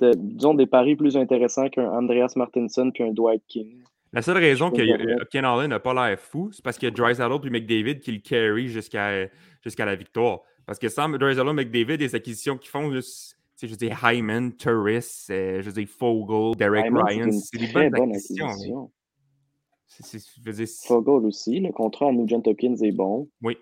c'était, 0.00 0.18
disons, 0.18 0.54
des 0.54 0.66
paris 0.66 0.96
plus 0.96 1.16
intéressants 1.16 1.68
qu'un 1.68 1.90
Andreas 1.90 2.32
Martinson 2.36 2.90
puis 2.92 3.04
un 3.04 3.12
Dwight 3.12 3.42
King. 3.46 3.82
La 4.12 4.22
seule 4.22 4.38
raison 4.38 4.70
que 4.70 5.24
Ken 5.30 5.44
Allen 5.44 5.70
n'a 5.70 5.78
pas 5.78 5.94
l'air 5.94 6.18
fou, 6.18 6.50
c'est 6.52 6.64
parce 6.64 6.78
qu'il 6.78 6.88
y 6.88 6.92
a 6.92 7.06
et 7.10 7.50
McDavid 7.50 8.00
qui 8.00 8.12
le 8.12 8.18
carry 8.18 8.68
jusqu'à, 8.68 9.28
jusqu'à 9.62 9.84
la 9.84 9.94
victoire. 9.94 10.40
Parce 10.66 10.78
que 10.78 10.88
sans 10.88 11.08
Drysdale 11.08 11.48
et 11.48 11.52
McDavid, 11.52 11.98
les 11.98 12.14
acquisitions 12.14 12.56
qu'ils 12.56 12.70
font, 12.70 12.90
je 12.90 13.66
veux 13.66 13.76
dire, 13.76 13.98
Hyman, 14.02 14.54
Turris, 14.56 15.26
euh, 15.30 15.60
je 15.62 15.66
veux 15.66 15.72
dire, 15.72 15.88
Fogel, 15.88 16.56
Derek 16.56 16.86
Ryan, 16.92 17.30
c'est 17.30 17.58
des 17.58 17.72
bonnes 17.72 17.94
acquisitions. 18.14 18.90
Fogel 20.86 21.26
aussi, 21.26 21.60
le 21.60 21.70
contrat 21.70 22.08
à 22.08 22.12
Nugent 22.12 22.42
Hopkins 22.46 22.76
est 22.82 22.92
bon. 22.92 23.28
Oui. 23.42 23.56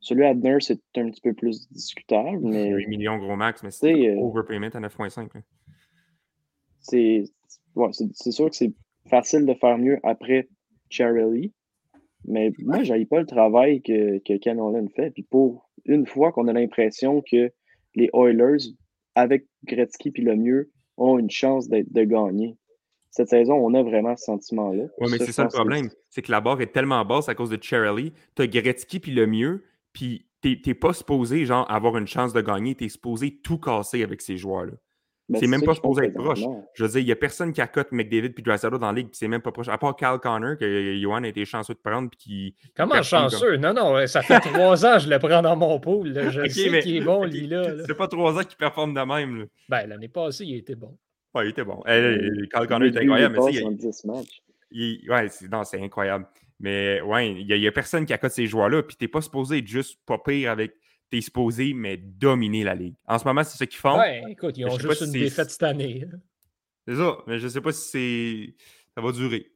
Celui 0.00 0.24
à 0.24 0.30
Adner, 0.30 0.58
c'est 0.60 0.80
un 0.96 1.08
petit 1.10 1.22
peu 1.22 1.32
plus 1.32 1.66
discutable. 1.70 2.40
Mais... 2.42 2.68
8 2.68 2.88
millions 2.88 3.16
gros 3.16 3.36
max, 3.36 3.62
mais 3.62 3.70
c'est 3.70 4.10
euh, 4.10 4.20
overpayment 4.20 4.68
à 4.74 4.80
9,5 4.80 5.28
c'est 6.84 7.24
ouais, 7.74 7.90
sûr 7.92 8.50
que 8.50 8.56
c'est 8.56 8.72
facile 9.08 9.46
de 9.46 9.54
faire 9.54 9.78
mieux 9.78 9.98
après 10.02 10.48
Charlie. 10.90 11.52
Mais 12.26 12.52
moi, 12.58 12.82
j'aille 12.82 13.04
pas 13.04 13.20
le 13.20 13.26
travail 13.26 13.82
que, 13.82 14.18
que 14.18 14.38
Ken 14.38 14.58
Holland 14.58 14.88
fait. 14.94 15.10
Puis 15.10 15.24
pour 15.24 15.68
une 15.84 16.06
fois 16.06 16.32
qu'on 16.32 16.48
a 16.48 16.52
l'impression 16.52 17.22
que 17.22 17.52
les 17.94 18.08
Oilers, 18.14 18.72
avec 19.14 19.46
Gretzky 19.64 20.10
puis 20.10 20.22
le 20.22 20.36
mieux, 20.36 20.70
ont 20.96 21.18
une 21.18 21.30
chance 21.30 21.68
de 21.68 22.04
gagner. 22.04 22.56
Cette 23.10 23.28
saison, 23.28 23.54
on 23.54 23.74
a 23.74 23.82
vraiment 23.82 24.16
ce 24.16 24.24
sentiment-là. 24.24 24.84
Oui, 25.00 25.08
mais 25.10 25.18
c'est 25.18 25.32
ça 25.32 25.44
le 25.44 25.48
problème. 25.48 25.88
C'est 26.08 26.22
que 26.22 26.32
la 26.32 26.40
barre 26.40 26.60
est 26.60 26.72
tellement 26.72 27.04
basse 27.04 27.28
à 27.28 27.34
cause 27.34 27.50
de 27.50 27.58
Charlie. 27.62 28.12
Tu 28.34 28.42
as 28.42 28.46
Gretzky 28.46 28.98
puis 28.98 29.12
le 29.12 29.26
mieux, 29.26 29.64
puis 29.92 30.26
t'es 30.40 30.74
pas 30.74 30.92
supposé 30.92 31.44
genre 31.46 31.70
avoir 31.70 31.96
une 31.96 32.06
chance 32.06 32.32
de 32.32 32.40
gagner. 32.40 32.74
Tu 32.74 32.84
es 32.84 32.88
supposé 32.88 33.38
tout 33.42 33.58
casser 33.58 34.02
avec 34.02 34.20
ces 34.20 34.36
joueurs-là. 34.36 34.72
Ben, 35.26 35.38
c'est 35.40 35.46
même 35.46 35.62
pas 35.62 35.74
supposé 35.74 36.04
être 36.04 36.14
proche. 36.14 36.40
Je 36.74 36.84
veux 36.84 36.90
dire, 36.90 37.00
il 37.00 37.06
n'y 37.06 37.12
a 37.12 37.16
personne 37.16 37.52
qui 37.52 37.62
accote 37.62 37.92
McDavid 37.92 38.30
puis 38.30 38.42
Drysdale 38.42 38.78
dans 38.78 38.88
la 38.88 38.92
ligue, 38.92 39.08
puis 39.08 39.16
c'est 39.16 39.28
même 39.28 39.40
pas 39.40 39.52
proche. 39.52 39.68
À 39.68 39.78
part 39.78 39.96
Cal 39.96 40.18
Connor, 40.18 40.58
que 40.58 40.98
Johan 40.98 41.24
a 41.24 41.28
été 41.28 41.46
chanceux 41.46 41.72
de 41.72 41.78
prendre. 41.78 42.10
Puis 42.10 42.18
qui, 42.18 42.56
Comment 42.76 43.02
chanceux? 43.02 43.56
Non, 43.56 43.72
non, 43.72 44.06
ça 44.06 44.20
fait 44.20 44.40
trois 44.52 44.84
ans 44.84 44.94
que 44.94 45.04
je 45.04 45.08
le 45.08 45.18
prends 45.18 45.40
dans 45.40 45.56
mon 45.56 45.80
pool. 45.80 46.12
Je 46.30 46.46
sais 46.48 46.80
qu'il 46.80 46.96
est 46.96 47.00
bon, 47.00 47.24
lui-là. 47.24 47.84
C'est 47.86 47.96
pas 47.96 48.08
trois 48.08 48.38
ans 48.38 48.44
qu'il 48.44 48.58
performe 48.58 48.92
de 48.92 49.00
même. 49.00 49.40
Là. 49.40 49.44
Ben, 49.68 49.86
l'année 49.86 50.08
passée, 50.08 50.44
il 50.44 50.56
était 50.56 50.74
bon. 50.74 50.96
Ouais, 51.34 51.46
il 51.46 51.50
était 51.50 51.64
bon. 51.64 51.80
Cal 51.82 52.66
Connor 52.68 52.88
était 52.88 53.00
incroyable. 53.00 53.38
Mais 53.42 54.22
il, 54.70 55.10
ouais, 55.10 55.28
non, 55.50 55.64
c'est 55.64 55.80
incroyable. 55.80 56.26
Mais 56.60 57.00
ouais, 57.00 57.30
il 57.30 57.46
n'y 57.46 57.66
a, 57.66 57.68
a, 57.68 57.72
personne 57.72 58.04
qui 58.04 58.12
accote 58.12 58.32
ces 58.32 58.46
joueurs-là, 58.46 58.82
puis 58.82 58.96
t'es 58.96 59.08
pas 59.08 59.20
supposé 59.20 59.58
être 59.58 59.66
juste 59.66 59.98
pas 60.06 60.18
pire 60.18 60.50
avec 60.50 60.74
supposé, 61.20 61.72
mais 61.74 61.96
dominer 61.96 62.64
la 62.64 62.74
ligue. 62.74 62.94
En 63.06 63.18
ce 63.18 63.24
moment, 63.24 63.44
c'est 63.44 63.58
ce 63.58 63.64
qu'ils 63.64 63.78
font. 63.78 63.98
Ouais, 63.98 64.22
écoute, 64.28 64.56
ils 64.56 64.66
ont 64.66 64.78
juste 64.78 65.02
une 65.02 65.12
défaite 65.12 65.50
cette 65.50 65.62
année. 65.62 66.06
C'est 66.86 66.96
ça, 66.96 67.18
mais 67.26 67.38
je 67.38 67.44
ne 67.44 67.50
sais 67.50 67.60
pas 67.60 67.72
si 67.72 67.88
c'est 67.88 68.54
ça 68.94 69.00
va 69.00 69.12
durer. 69.12 69.50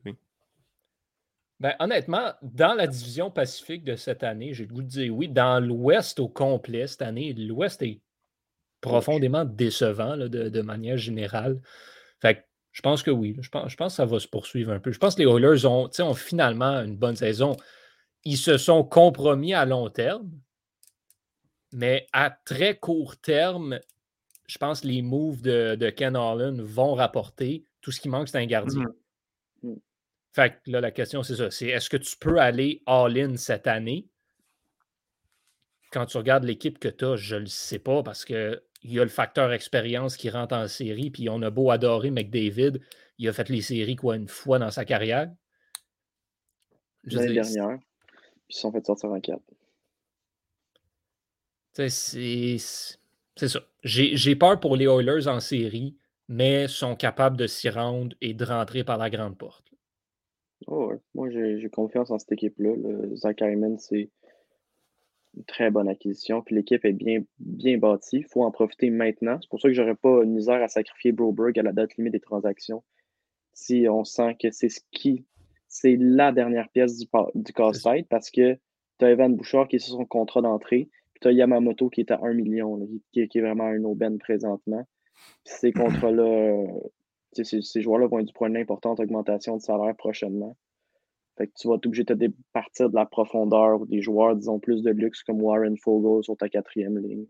Ben, 1.61 1.74
honnêtement, 1.80 2.32
dans 2.42 2.74
la 2.74 2.86
division 2.86 3.30
Pacifique 3.30 3.84
de 3.84 3.96
cette 3.96 4.22
année, 4.22 4.54
j'ai 4.54 4.66
le 4.66 4.74
goût 4.74 4.82
de 4.82 4.88
dire 4.88 5.14
oui. 5.14 5.28
Dans 5.28 5.64
l'Ouest 5.64 6.20
au 6.20 6.28
complet, 6.28 6.86
cette 6.86 7.02
année, 7.02 7.32
l'Ouest 7.32 7.82
est 7.82 8.00
profondément 8.80 9.44
décevant 9.44 10.16
de, 10.16 10.28
de, 10.28 10.62
manière 10.62 10.96
générale. 10.96 11.61
Fait 12.20 12.44
je 12.72 12.80
pense 12.80 13.02
que 13.02 13.11
oui. 13.11 13.36
Je 13.40 13.48
pense, 13.48 13.72
je 13.72 13.76
pense 13.76 13.94
que 13.94 13.96
ça 13.96 14.04
va 14.04 14.20
se 14.20 14.28
poursuivre 14.28 14.72
un 14.72 14.78
peu. 14.78 14.92
Je 14.92 14.98
pense 14.98 15.16
que 15.16 15.22
les 15.22 15.28
Oilers 15.28 15.66
ont, 15.66 15.90
ont 15.98 16.14
finalement 16.14 16.80
une 16.82 16.96
bonne 16.96 17.16
saison. 17.16 17.56
Ils 18.24 18.36
se 18.36 18.56
sont 18.56 18.84
compromis 18.84 19.52
à 19.52 19.64
long 19.64 19.88
terme. 19.90 20.30
Mais 21.72 22.06
à 22.12 22.30
très 22.30 22.78
court 22.78 23.16
terme, 23.18 23.80
je 24.48 24.58
pense 24.58 24.80
que 24.80 24.86
les 24.86 25.02
moves 25.02 25.42
de, 25.42 25.90
Ken 25.90 26.16
Holland 26.16 26.60
vont 26.60 26.94
rapporter. 26.94 27.64
Tout 27.80 27.92
ce 27.92 28.00
qui 28.00 28.08
manque, 28.08 28.28
c'est 28.28 28.38
un 28.38 28.46
gardien. 28.46 28.84
Mmh. 29.62 29.70
Mmh. 29.70 29.76
Fait 30.32 30.50
que 30.50 30.70
là, 30.70 30.80
la 30.80 30.90
question, 30.90 31.22
c'est 31.22 31.36
ça. 31.36 31.50
C'est 31.50 31.66
est-ce 31.68 31.90
que 31.90 31.96
tu 31.96 32.16
peux 32.16 32.38
aller 32.38 32.82
all-in 32.86 33.36
cette 33.36 33.66
année? 33.66 34.08
Quand 35.92 36.06
tu 36.06 36.16
regardes 36.16 36.44
l'équipe 36.44 36.78
que 36.78 36.88
tu 36.88 37.04
as, 37.04 37.16
je 37.16 37.36
ne 37.36 37.40
le 37.40 37.46
sais 37.46 37.78
pas 37.78 38.02
parce 38.02 38.24
qu'il 38.24 38.60
y 38.84 39.00
a 39.00 39.02
le 39.02 39.10
facteur 39.10 39.52
expérience 39.52 40.16
qui 40.16 40.30
rentre 40.30 40.54
en 40.54 40.68
série. 40.68 41.10
Puis 41.10 41.28
on 41.28 41.40
a 41.42 41.50
beau 41.50 41.70
adorer 41.70 42.10
McDavid, 42.10 42.80
il 43.18 43.28
a 43.28 43.32
fait 43.32 43.48
les 43.48 43.62
séries 43.62 43.96
quoi 43.96 44.16
une 44.16 44.28
fois 44.28 44.58
dans 44.58 44.70
sa 44.70 44.84
carrière. 44.84 45.30
L'année 47.04 47.34
dernière. 47.34 47.78
Puis 48.48 48.56
ils 48.56 48.56
sont 48.56 48.72
fait 48.72 48.84
sortir 48.84 49.10
en 49.10 49.20
quatre. 49.20 49.42
C'est 51.86 52.58
ça. 53.48 53.60
J'ai 53.84 54.36
peur 54.36 54.58
pour 54.58 54.76
les 54.76 54.86
Oilers 54.86 55.28
en 55.28 55.40
série, 55.40 55.96
mais 56.28 56.66
sont 56.66 56.96
capables 56.96 57.36
de 57.36 57.46
s'y 57.46 57.68
rendre 57.68 58.16
et 58.20 58.34
de 58.34 58.44
rentrer 58.44 58.84
par 58.84 58.98
la 58.98 59.10
grande 59.10 59.38
porte. 59.38 59.64
Oh 60.66 60.92
Moi, 61.14 61.30
j'ai 61.30 61.68
confiance 61.70 62.10
en 62.10 62.18
cette 62.18 62.32
équipe-là. 62.32 62.74
Zach 63.14 63.40
Hyman, 63.40 63.78
c'est 63.78 64.10
une 65.36 65.44
très 65.44 65.70
bonne 65.70 65.88
acquisition. 65.88 66.42
Puis 66.42 66.56
l'équipe 66.56 66.84
est 66.84 66.92
bien, 66.92 67.22
bien 67.38 67.78
bâtie. 67.78 68.18
Il 68.18 68.26
faut 68.26 68.42
en 68.42 68.50
profiter 68.50 68.90
maintenant. 68.90 69.38
C'est 69.40 69.48
pour 69.48 69.60
ça 69.60 69.68
que 69.68 69.74
j'aurais 69.74 69.94
pas 69.94 70.24
une 70.24 70.32
misère 70.32 70.62
à 70.62 70.68
sacrifier 70.68 71.12
Broberg 71.12 71.58
à 71.58 71.62
la 71.62 71.72
date 71.72 71.96
limite 71.96 72.12
des 72.12 72.20
transactions. 72.20 72.82
Si 73.52 73.86
on 73.88 74.04
sent 74.04 74.36
que 74.40 74.50
c'est 74.50 74.68
ce 74.68 74.80
qui 74.90 75.24
c'est 75.68 75.96
la 76.00 76.32
dernière 76.32 76.68
pièce 76.70 76.98
du, 76.98 77.06
du 77.34 77.52
casse-tête 77.52 78.08
parce 78.08 78.30
que 78.30 78.58
tu 78.98 79.04
as 79.04 79.10
Evan 79.10 79.36
Bouchard 79.36 79.68
qui 79.68 79.76
est 79.76 79.80
sur 79.80 79.94
son 79.94 80.06
contrat 80.06 80.40
d'entrée, 80.40 80.88
tu 81.20 81.28
as 81.28 81.32
Yamamoto 81.32 81.88
qui 81.88 82.00
est 82.00 82.10
à 82.10 82.20
1 82.22 82.34
million, 82.34 82.88
qui, 83.12 83.20
est 83.20 83.40
vraiment 83.40 83.64
un 83.64 83.82
aubaine 83.84 84.18
présentement. 84.18 84.86
ces 85.44 85.72
contrats-là, 85.72 86.64
ces, 87.32 87.80
joueurs-là 87.80 88.06
vont 88.06 88.20
être 88.20 88.32
pour 88.32 88.46
une 88.46 88.56
importante 88.56 89.00
augmentation 89.00 89.56
de 89.56 89.62
salaire 89.62 89.94
prochainement. 89.96 90.56
Fait 91.36 91.46
que 91.46 91.52
tu 91.56 91.68
vas 91.68 91.76
être 91.76 91.86
obligé 91.86 92.02
de 92.04 92.32
partir 92.52 92.90
de 92.90 92.96
la 92.96 93.06
profondeur 93.06 93.80
ou 93.80 93.86
des 93.86 94.00
joueurs, 94.00 94.34
disons, 94.34 94.58
plus 94.58 94.82
de 94.82 94.90
luxe 94.90 95.22
comme 95.22 95.40
Warren 95.40 95.76
Fogle 95.76 96.24
sur 96.24 96.36
ta 96.36 96.48
quatrième 96.48 96.98
ligne. 96.98 97.26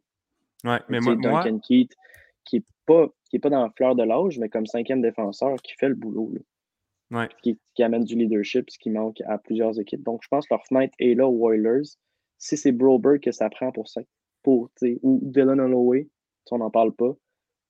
Ouais, 0.65 0.81
mais 0.89 1.01
moi, 1.01 1.15
Duncan 1.15 1.59
Keith, 1.59 1.95
qui 2.45 2.57
n'est 2.57 2.65
pas, 2.87 3.09
pas 3.43 3.51
dans 3.51 3.63
la 3.63 3.71
fleur 3.77 3.95
de 3.95 4.03
l'âge, 4.03 4.39
mais 4.39 4.49
comme 4.49 4.67
cinquième 4.67 5.03
défenseur, 5.03 5.57
qui 5.63 5.75
fait 5.75 5.89
le 5.89 5.95
boulot. 5.95 6.33
Ouais. 7.11 7.29
Qui, 7.43 7.59
amène 7.83 8.05
du 8.05 8.17
leadership, 8.17 8.71
ce 8.71 8.79
qui 8.79 8.91
manque 8.91 9.21
à 9.27 9.39
plusieurs 9.39 9.79
équipes. 9.79 10.03
Donc, 10.03 10.21
je 10.23 10.29
pense 10.29 10.47
que 10.47 10.55
leur 10.55 10.65
fenêtre 10.67 10.95
est 10.99 11.15
là 11.15 11.29
aux 11.29 11.53
Oilers. 11.53 11.97
Si 12.39 12.57
c'est 12.57 12.73
Broberg 12.73 13.21
que 13.21 13.33
ça 13.33 13.51
prend 13.51 13.73
pour 13.73 13.89
ça, 13.89 14.01
pour, 14.43 14.71
ou 15.03 15.21
Dylan 15.23 15.61
Holloway, 15.61 16.09
on 16.51 16.59
n'en 16.59 16.71
parle 16.71 16.93
pas. 16.93 17.15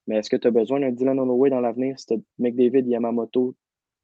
Mais 0.07 0.17
est-ce 0.17 0.31
que 0.31 0.37
tu 0.37 0.47
as 0.47 0.51
besoin 0.51 0.81
d'un 0.81 0.91
Dylan 0.91 1.19
Holloway 1.19 1.51
dans 1.51 1.61
l'avenir 1.61 1.99
si 1.99 2.07
tu 2.07 2.15
as 2.15 2.17
McDavid, 2.39 2.87
Yamamoto, 2.87 3.55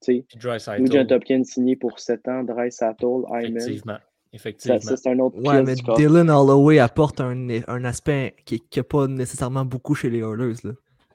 Nugent 0.08 1.12
Hopkins 1.12 1.44
signé 1.44 1.76
pour 1.76 1.98
7 1.98 2.28
ans, 2.28 2.42
Dry 2.42 2.70
Sattel. 2.70 3.22
Effectivement. 3.40 3.98
Effectivement. 4.32 4.80
Ça, 4.80 4.96
c'est 4.96 5.10
un 5.10 5.18
autre 5.20 5.40
Ouais, 5.40 5.62
mais 5.62 5.74
Dylan 5.96 6.28
Holloway 6.28 6.80
apporte 6.80 7.20
un, 7.20 7.48
un 7.68 7.84
aspect 7.84 8.34
qui 8.44 8.60
n'a 8.76 8.82
pas 8.82 9.06
nécessairement 9.06 9.64
beaucoup 9.64 9.94
chez 9.94 10.10
les 10.10 10.18
Oilers. 10.18 10.54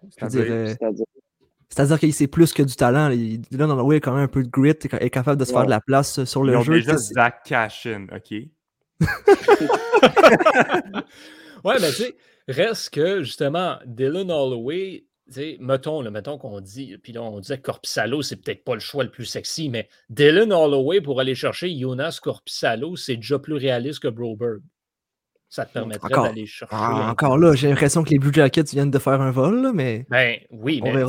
C'est-à-dire 0.10 0.78
c'est-à-dire? 1.68 2.00
qu'il 2.00 2.14
sait 2.14 2.28
plus 2.28 2.54
que 2.54 2.64
du 2.64 2.76
talent. 2.76 3.10
Dylan 3.10 3.70
Holloway 3.72 3.98
a 3.98 4.00
quand 4.00 4.14
même 4.14 4.24
un 4.24 4.28
peu 4.30 4.42
de 4.42 4.50
grit, 4.50 4.70
est 4.70 5.10
capable 5.10 5.38
de 5.38 5.46
se 5.46 5.52
faire 5.52 5.66
de 5.66 5.70
la 5.70 5.82
place 5.82 6.24
sur 6.24 6.44
le 6.44 6.54
Ils 6.54 6.58
ont 6.58 6.62
jeu. 6.64 6.76
déjà 6.76 6.98
Zach 6.98 7.44
Cashin, 7.46 8.08
OK? 8.16 8.34
ouais, 11.64 11.80
mais 11.80 11.90
tu 11.90 12.04
sais, 12.04 12.16
reste 12.48 12.92
que 12.92 13.24
justement, 13.24 13.78
Dylan 13.86 14.32
Holloway, 14.32 15.06
mettons, 15.60 16.02
là, 16.02 16.12
mettons 16.12 16.38
qu'on 16.38 16.60
dit, 16.60 16.98
puis 16.98 17.14
là, 17.14 17.22
on 17.22 17.40
disait 17.40 17.60
Corpissalo, 17.60 18.22
c'est 18.22 18.38
peut-être 18.38 18.64
pas 18.64 18.74
le 18.74 18.80
choix 18.80 19.04
le 19.04 19.12
plus 19.12 19.26
sexy, 19.26 19.70
mais 19.70 19.88
Dylan 20.10 20.52
Holloway 20.52 21.02
pour 21.02 21.20
aller 21.20 21.36
chercher 21.36 21.78
Jonas 21.78 22.20
Corpissalo, 22.22 22.96
c'est 22.96 23.18
déjà 23.18 23.40
plus 23.40 23.56
réaliste 23.56 24.00
que 24.00 24.08
Broberg. 24.08 24.62
Ça 25.52 25.66
te 25.66 25.74
permettrait 25.74 26.14
d'aller 26.14 26.46
chercher. 26.46 26.76
Ah, 26.76 27.10
encore 27.10 27.40
là, 27.40 27.56
j'ai 27.56 27.70
l'impression 27.70 28.04
que 28.04 28.12
les 28.12 28.20
Blue 28.20 28.32
Jackets 28.32 28.66
viennent 28.72 28.92
de 28.92 29.00
faire 29.00 29.20
un 29.20 29.32
vol, 29.32 29.72
mais. 29.74 30.06
Ben 30.08 30.38
oui, 30.52 30.80
mais 30.84 31.04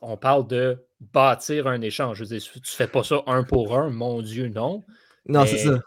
on 0.00 0.16
parle 0.16 0.46
de 0.46 0.78
bâtir 1.12 1.66
un 1.66 1.80
échange. 1.80 2.18
Je 2.18 2.22
veux 2.22 2.38
dire, 2.38 2.40
tu 2.40 2.70
fais 2.70 2.86
pas 2.86 3.02
ça 3.02 3.24
un 3.26 3.42
pour 3.42 3.76
un, 3.76 3.90
mon 3.90 4.22
Dieu, 4.22 4.46
non. 4.46 4.84
Non, 5.26 5.44
c'est 5.46 5.58
ça. 5.58 5.80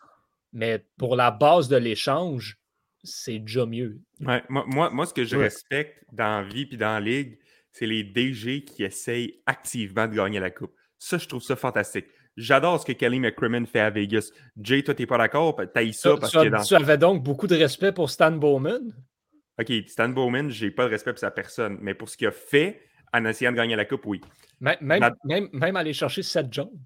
Mais 0.56 0.86
pour 0.98 1.18
la 1.18 1.32
base 1.32 1.68
de 1.68 1.76
l'échange, 1.76 2.58
c'est 3.04 3.40
déjà 3.40 3.66
mieux. 3.66 4.00
Ouais, 4.22 4.42
moi, 4.48 4.90
moi, 4.90 5.06
ce 5.06 5.14
que 5.14 5.26
je 5.26 5.36
respecte 5.36 6.06
dans 6.14 6.42
la 6.42 6.48
vie 6.48 6.66
et 6.72 6.78
dans 6.78 6.94
la 6.94 7.02
ligue, 7.02 7.38
c'est 7.74 7.86
les 7.86 8.06
DG 8.06 8.64
qui 8.64 8.86
essayent 8.86 9.42
activement 9.46 10.08
de 10.08 10.16
gagner 10.16 10.40
la 10.40 10.50
coupe. 10.50 10.74
Ça, 10.98 11.18
je 11.18 11.28
trouve 11.28 11.44
ça 11.44 11.58
fantastique. 11.58 12.06
J'adore 12.38 12.80
ce 12.80 12.86
que 12.86 12.94
Kelly 12.94 13.20
McCrimmon 13.20 13.66
fait 13.66 13.82
à 13.82 13.90
Vegas. 13.90 14.32
Jay, 14.58 14.82
toi, 14.82 14.96
t'es 14.96 15.06
pas 15.06 15.18
d'accord? 15.18 15.58
T'as 15.74 15.92
ça 15.92 16.16
parce 16.16 16.32
que. 16.32 16.48
Dans... 16.48 16.64
Tu 16.64 16.74
avais 16.74 16.98
donc 16.98 17.22
beaucoup 17.22 17.48
de 17.48 17.56
respect 17.56 17.92
pour 17.92 18.10
Stan 18.10 18.32
Bowman? 18.32 18.94
OK, 19.60 19.74
Stan 19.88 20.08
Bowman, 20.08 20.50
j'ai 20.50 20.72
pas 20.72 20.86
de 20.86 20.92
respect 20.92 21.12
pour 21.12 21.20
sa 21.20 21.32
personne, 21.32 21.78
mais 21.82 21.94
pour 21.94 22.08
ce 22.08 22.16
qu'il 22.16 22.28
a 22.28 22.32
fait 22.32 22.82
en 23.12 23.26
essayant 23.26 23.52
de 23.52 23.58
gagner 23.58 23.76
la 23.76 23.86
coupe, 23.86 24.06
oui. 24.06 24.22
Même, 24.62 24.78
même, 24.82 25.50
même 25.52 25.76
aller 25.76 25.94
chercher 25.94 26.24
Seth 26.24 26.52
Jones. 26.52 26.80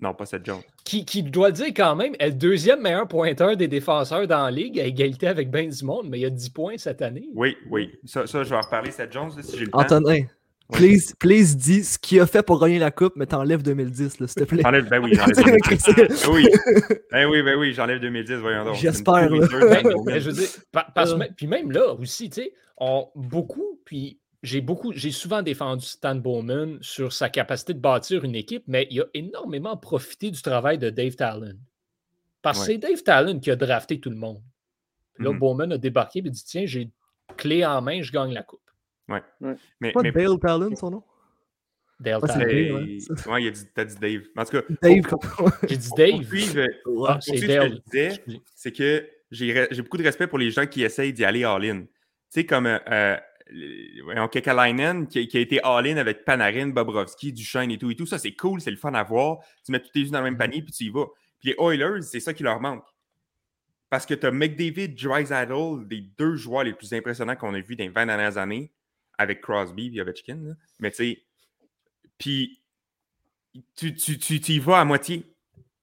Non, 0.00 0.14
pas 0.14 0.26
Seth 0.26 0.44
Jones. 0.44 0.60
Qui, 0.84 1.04
qui 1.04 1.22
doit 1.22 1.50
dire 1.50 1.68
quand 1.68 1.96
même, 1.96 2.14
est 2.18 2.28
le 2.28 2.34
deuxième 2.34 2.82
meilleur 2.82 3.08
pointeur 3.08 3.56
des 3.56 3.68
défenseurs 3.68 4.26
dans 4.26 4.44
la 4.44 4.50
ligue, 4.50 4.78
à 4.78 4.84
égalité 4.84 5.26
avec 5.26 5.50
Ben 5.50 5.70
Dumont, 5.70 6.02
mais 6.04 6.20
il 6.20 6.26
a 6.26 6.30
10 6.30 6.50
points 6.50 6.76
cette 6.76 7.02
année. 7.02 7.28
Oui, 7.34 7.56
oui. 7.70 7.92
Ça, 8.04 8.26
ça 8.26 8.42
je 8.42 8.50
vais 8.50 8.56
en 8.56 8.60
reparler, 8.60 8.90
Seth 8.90 9.12
Jones, 9.12 9.30
si 9.40 9.56
j'ai 9.56 9.64
le 9.64 9.70
temps. 9.70 9.80
Antonin, 9.80 10.24
please, 10.72 11.14
please 11.18 11.56
dis 11.56 11.84
ce 11.84 11.98
qu'il 11.98 12.20
a 12.20 12.26
fait 12.26 12.42
pour 12.42 12.60
gagner 12.60 12.78
la 12.78 12.90
coupe, 12.90 13.14
mais 13.16 13.26
t'enlèves 13.26 13.62
2010, 13.62 14.16
s'il 14.16 14.26
te 14.26 14.44
plaît. 14.44 14.62
T'enlèves, 14.62 14.88
ben 14.88 15.02
oui, 15.02 15.14
j'enlève 15.14 15.36
2010. 15.36 15.84
ben 15.96 16.08
oui, 16.30 16.48
ben 17.10 17.26
oui, 17.28 17.42
ben 17.42 17.58
oui, 17.58 17.72
j'enlève 17.72 18.00
2010, 18.00 18.34
voyons 18.34 18.64
donc. 18.64 18.74
J'espère. 18.76 19.28
Ben, 19.30 20.18
je 20.18 20.30
veux 20.30 20.32
dire, 20.32 20.48
parce, 20.94 21.12
euh. 21.12 21.18
puis 21.36 21.46
même 21.46 21.70
là 21.70 21.94
aussi, 21.94 22.28
tu 22.28 22.42
sais, 22.42 22.52
beaucoup, 23.14 23.80
puis 23.84 24.18
j'ai 24.46 24.60
beaucoup, 24.60 24.92
j'ai 24.92 25.10
souvent 25.10 25.42
défendu 25.42 25.84
Stan 25.84 26.14
Bowman 26.14 26.78
sur 26.80 27.12
sa 27.12 27.28
capacité 27.28 27.74
de 27.74 27.80
bâtir 27.80 28.24
une 28.24 28.36
équipe, 28.36 28.62
mais 28.68 28.86
il 28.90 29.00
a 29.00 29.06
énormément 29.12 29.76
profité 29.76 30.30
du 30.30 30.40
travail 30.40 30.78
de 30.78 30.88
Dave 30.88 31.16
Talon. 31.16 31.58
Parce 32.42 32.60
que 32.60 32.66
c'est 32.66 32.78
Dave 32.78 33.02
Talon 33.02 33.40
qui 33.40 33.50
a 33.50 33.56
drafté 33.56 33.98
tout 33.98 34.10
le 34.10 34.16
monde. 34.16 34.40
Là, 35.18 35.30
mm-hmm. 35.30 35.38
Bowman 35.38 35.72
a 35.72 35.78
débarqué 35.78 36.20
et 36.20 36.22
dit 36.22 36.44
Tiens, 36.44 36.64
j'ai 36.64 36.90
clé 37.36 37.66
en 37.66 37.82
main, 37.82 38.02
je 38.02 38.12
gagne 38.12 38.32
la 38.32 38.44
coupe. 38.44 38.60
Ouais. 39.08 39.22
Mais, 39.80 39.90
pas 39.92 40.02
Dale 40.02 40.38
Talon, 40.40 40.76
son 40.76 40.90
nom? 40.90 41.02
Dale 41.98 42.20
Talon. 42.20 42.44
Ouais, 42.46 43.42
il 43.42 43.48
a 43.48 43.50
dit, 43.50 43.66
t'as 43.74 43.84
dit 43.84 43.96
Dave. 43.96 44.22
En 44.36 44.44
tout 44.44 44.60
cas, 44.60 44.62
Dave. 44.80 45.02
J'ai 45.68 45.76
dit 45.76 45.90
Dave. 45.96 46.24
Puis, 46.24 46.46
ah, 47.08 47.18
c'est 47.20 47.46
Dale. 47.46 47.80
Ce 47.84 47.90
que 47.90 47.98
je 47.98 48.20
disais, 48.20 48.40
c'est 48.54 48.72
que 48.72 49.08
j'ai 49.32 49.82
beaucoup 49.82 49.96
de 49.96 50.04
respect 50.04 50.28
pour 50.28 50.38
les 50.38 50.52
gens 50.52 50.66
qui 50.66 50.84
essayent 50.84 51.12
d'y 51.12 51.24
aller 51.24 51.42
all-in. 51.42 51.80
Tu 51.80 51.86
sais, 52.28 52.46
comme 52.46 52.66
euh, 52.66 53.16
voyons, 53.16 53.35
Kekalainen 54.30 55.06
qui, 55.06 55.28
qui, 55.28 55.36
a 55.36 55.40
été 55.40 55.60
all-in 55.62 55.96
avec 55.96 56.24
Panarin, 56.24 56.68
Bobrovski, 56.68 57.32
Duchesne 57.32 57.70
et 57.70 57.78
tout 57.78 57.90
et 57.90 57.96
tout. 57.96 58.06
Ça, 58.06 58.18
c'est 58.18 58.34
cool, 58.34 58.60
c'est 58.60 58.70
le 58.70 58.76
fun 58.76 58.94
à 58.94 59.02
voir. 59.02 59.38
Tu 59.64 59.72
mets 59.72 59.80
tous 59.80 59.90
tes 59.90 60.00
yeux 60.00 60.10
dans 60.10 60.18
le 60.18 60.24
même 60.24 60.34
mm-hmm. 60.34 60.38
panier 60.38 60.62
puis 60.62 60.72
tu 60.72 60.84
y 60.84 60.90
vas. 60.90 61.06
Puis 61.40 61.50
les 61.50 61.56
Oilers, 61.58 62.02
c'est 62.02 62.20
ça 62.20 62.34
qui 62.34 62.42
leur 62.42 62.60
manque. 62.60 62.84
Parce 63.88 64.04
que 64.04 64.14
tu 64.14 64.26
as 64.26 64.32
McDavid, 64.32 64.88
Drysdale, 64.94 65.86
des 65.86 66.00
deux 66.00 66.36
joueurs 66.36 66.64
les 66.64 66.72
plus 66.72 66.92
impressionnants 66.92 67.36
qu'on 67.36 67.54
a 67.54 67.60
vus 67.60 67.76
dans 67.76 67.84
les 67.84 67.90
20 67.90 68.06
dernières 68.06 68.36
années, 68.36 68.72
avec 69.16 69.40
Crosby 69.40 69.96
et 69.96 70.00
Ovechkin. 70.00 70.56
Mais 70.80 70.90
tu 70.90 70.96
sais, 70.96 71.22
puis 72.18 72.60
tu, 73.74 73.94
tu, 73.94 74.18
tu, 74.18 74.40
tu 74.40 74.52
y 74.52 74.58
vas 74.58 74.80
à 74.80 74.84
moitié. 74.84 75.35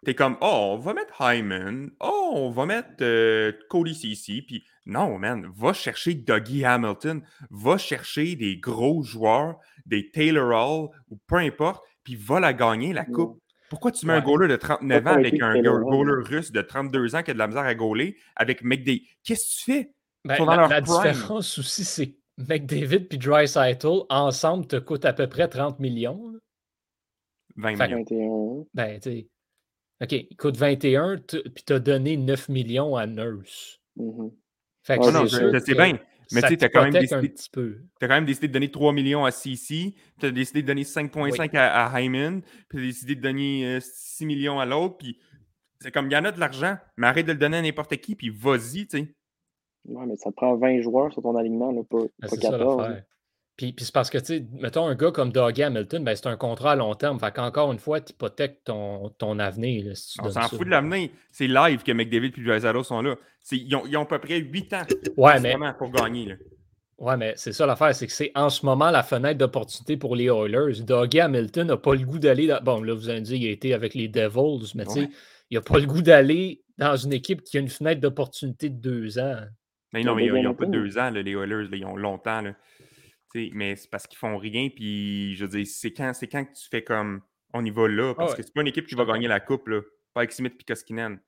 T'es 0.04 0.16
comme, 0.16 0.38
oh, 0.41 0.74
on 0.74 0.78
va 0.78 0.93
mettre 0.93 1.14
Hyman, 1.22 1.89
oh, 2.01 2.32
on 2.36 2.49
va 2.51 2.66
mettre 2.66 2.89
euh, 3.01 3.54
Cody 3.70 3.95
CC, 3.95 4.43
puis 4.45 4.66
non, 4.86 5.18
man, 5.18 5.49
va 5.56 5.72
chercher 5.72 6.14
Dougie 6.14 6.66
Hamilton, 6.66 7.22
va 7.49 7.78
chercher 7.78 8.36
des 8.36 8.58
gros 8.58 9.04
joueurs, 9.04 9.60
des 9.86 10.12
Taylor 10.12 10.49
Hall, 10.49 10.89
ou 11.10 11.18
peu 11.28 11.38
importe, 11.38 11.84
puis 12.04 12.16
va 12.16 12.39
la 12.39 12.54
gagner, 12.54 12.91
la 12.91 13.06
coupe. 13.06 13.39
Pourquoi 13.70 13.91
tu 13.91 14.06
mets 14.06 14.14
un 14.14 14.22
goaler 14.22 14.47
de 14.47 14.56
39 14.56 15.08
ans 15.08 15.14
avec 15.14 15.41
un 15.41 15.62
goaler 15.62 16.24
russe 16.24 16.51
de 16.51 16.62
32 16.62 17.16
ans 17.16 17.24
qui 17.24 17.32
a 17.32 17.34
de 17.34 17.39
la 17.39 17.47
misère 17.47 17.64
à 17.64 17.74
goaler 17.74 18.18
avec 18.36 18.64
McDavid? 18.64 19.01
Qu'est-ce 19.24 19.43
que 19.43 19.72
tu 19.72 19.72
fais? 19.72 19.91
Ben, 20.26 20.45
la, 20.45 20.80
différence 20.80 21.58
aussi, 21.58 21.84
c'est 21.84 22.16
McDavid 22.38 23.08
puis 23.08 23.18
Dreisaitl 23.18 24.04
ensemble 24.10 24.68
te 24.68 24.76
coûtent 24.78 25.06
à 25.06 25.14
peu 25.14 25.28
près 25.28 25.47
30 25.47 25.80
millions. 25.80 26.34
20 27.56 27.72
millions. 27.76 28.68
Ben, 28.74 28.99
tu 28.99 29.28
OK, 30.04 30.12
il 30.12 30.36
coûte 30.36 30.58
21, 30.58 31.18
puis 31.18 31.64
tu 31.66 31.74
as 31.74 31.80
donné 31.80 32.18
9 32.18 32.49
millions 32.49 32.95
à 32.95 33.08
Nurse. 33.08 33.80
Mm-hmm. 33.97 34.34
Fait 34.84 34.97
que 34.97 35.12
non, 35.12 35.26
je, 35.26 35.60
sais 35.60 35.76
bien. 35.76 35.97
Mais 36.34 36.41
tu 36.41 36.66
as 36.66 36.70
quand, 36.70 36.84
même 36.84 36.93
décidé, 36.93 37.34
as 38.01 38.08
quand 38.08 38.16
même 38.16 38.26
décidé 38.26 38.47
de 38.47 38.54
donner 38.54 38.70
3 38.72 38.91
millions 38.91 39.24
à 39.24 39.32
CC, 39.32 39.95
tu 40.20 40.26
as 40.26 40.32
décidé 40.32 40.62
de 40.62 40.68
donner 40.68 40.84
5,5 40.84 41.56
à, 41.56 41.86
à, 41.86 42.01
Hyman, 42.01 42.41
puis 42.41 42.78
tu 42.78 42.78
as 42.78 42.82
décidé 42.88 43.16
de 43.16 43.22
donner 43.22 43.80
6 43.80 44.24
euh, 44.24 44.28
millions 44.28 44.60
à 44.60 44.66
l'autre, 44.66 44.97
puis 44.97 45.20
c'est 45.80 45.91
comme, 45.91 46.08
il 46.08 46.14
y 46.14 46.18
en 46.18 46.26
a 46.26 46.32
de 46.32 46.39
l'argent, 46.39 46.78
mais 46.97 47.08
arrête 47.08 47.26
de 47.26 47.34
le 47.34 47.38
donner 47.38 47.58
à 47.58 47.62
n'importe 47.62 47.95
qui, 47.97 48.16
puis 48.16 48.30
vas-y, 48.30 48.88
tu 48.88 48.97
sais. 48.97 49.16
Ouais, 49.86 50.06
mais 50.06 50.16
ça 50.16 50.32
te 50.32 50.36
prend 50.36 50.56
20 50.56 50.82
joueurs 50.82 51.12
sur 51.14 51.22
ton 51.22 51.36
alignement, 51.36 51.72
là, 51.72 51.84
pas, 51.84 51.99
ben, 52.20 52.30
pas 52.30 52.38
14. 52.38 53.04
Puis, 53.56 53.72
puis 53.72 53.86
c'est 53.86 53.93
parce 53.93 54.10
que, 54.10 54.18
tu 54.18 54.26
sais, 54.26 54.45
mettons 54.54 54.88
un 54.88 54.95
gars 54.95 55.12
comme 55.12 55.32
Doug 55.32 55.62
Hamilton, 55.62 56.04
ben, 56.04 56.16
c'est 56.16 56.28
un 56.28 56.38
contrat 56.38 56.72
à 56.72 56.76
long 56.76 56.95
terme. 56.95 57.20
Fait 57.20 57.32
qu'encore 57.32 57.72
une 57.72 57.78
fois, 57.78 58.01
tu 58.01 58.12
hypothèques 58.12 58.64
ton, 58.64 59.10
ton 59.18 59.38
avenir. 59.38 59.93
On 60.20 60.30
s'en 60.30 60.41
fout 60.47 60.66
de 60.66 60.72
l'avenir. 60.72 61.10
C'est 61.32 61.47
live 61.47 61.84
que 61.84 61.91
McDavid 61.91 62.34
et 62.36 62.41
Dreisaitl 62.41 62.84
sont 62.84 63.01
là. 63.01 63.16
Ils 63.51 63.76
ont, 63.76 63.84
ils 63.86 63.95
ont, 63.95 64.04
à 64.04 64.06
peu 64.06 64.20
près 64.20 64.39
8 64.39 64.74
ans 64.74 64.82
ouais, 65.18 65.39
mais... 65.39 65.56
pour 65.78 65.91
gagner. 65.91 66.26
Là. 66.30 66.36
Ouais, 66.97 67.18
mais 67.18 67.34
c'est 67.36 67.51
ça 67.51 67.66
l'affaire, 67.66 67.93
c'est 67.93 68.08
que 68.08 68.14
c'est 68.14 68.32
en 68.34 68.49
ce 68.49 68.66
moment 68.66 68.89
la 68.89 69.04
fenêtre 69.04 69.38
d'opportunité 69.38 69.97
pour 69.97 70.16
les 70.16 70.26
Oilers. 70.26 70.82
Doug 70.82 71.18
Hamilton 71.18 71.68
n'a 71.68 71.78
pas 71.78 71.93
le 71.93 72.06
goût 72.06 72.20
d'aller. 72.20 72.47
Dans... 72.47 72.62
Bon, 72.62 72.82
là, 72.82 72.93
vous 72.95 73.10
avez 73.10 73.22
dit 73.22 73.38
qu'il 73.38 73.49
a 73.49 73.51
été 73.51 73.74
avec 73.74 73.93
les 73.93 74.08
Devils, 74.08 74.72
mais 74.74 74.86
tu 74.86 74.93
sais, 74.93 75.10
il 75.51 75.56
n'a 75.56 75.62
pas 75.62 75.78
le 75.78 75.86
goût 75.86 76.01
d'aller 76.01 76.64
dans 76.80 76.95
une 76.95 77.14
équipe 77.14 77.43
qui 77.43 77.58
a 77.58 77.60
une 77.60 77.70
fenêtre 77.70 78.01
d'opportunité 78.01 78.70
de 78.70 78.80
deux 78.80 79.20
ans. 79.20 79.41
Mais 79.91 80.01
non, 80.01 80.16
mais 80.16 80.26
ils 80.26 80.41
n'ont 80.41 80.56
pas 80.56 80.66
deux 80.66 80.97
ans, 80.97 81.12
les 81.12 81.32
Oilers, 81.32 81.68
ils 81.72 81.86
ont 81.86 81.95
longtemps. 81.95 82.41
Là 82.41 82.54
mais 83.53 83.75
c'est 83.75 83.89
parce 83.89 84.07
qu'ils 84.07 84.17
font 84.17 84.38
rien. 84.38 84.69
Puis, 84.69 85.36
je 85.36 85.45
veux 85.45 85.57
dire, 85.57 85.67
c'est 85.67 85.91
quand, 85.91 86.11
quand 86.31 86.45
que 86.45 86.53
tu 86.53 86.69
fais 86.69 86.84
comme 86.84 87.21
on 87.53 87.63
y 87.63 87.71
va 87.71 87.88
là. 87.88 88.13
Parce 88.15 88.36
que 88.36 88.43
c'est 88.43 88.53
pas 88.53 88.61
une 88.61 88.67
équipe 88.67 88.88
qui 88.88 88.95
va 88.95 89.05
gagner 89.05 89.27
la 89.27 89.39
coupe, 89.39 89.67
là. 89.67 89.81
Pas 90.13 90.21
avec 90.21 90.31
Smith 90.31 90.53
et 90.59 90.63
Koskinen. 90.63 91.19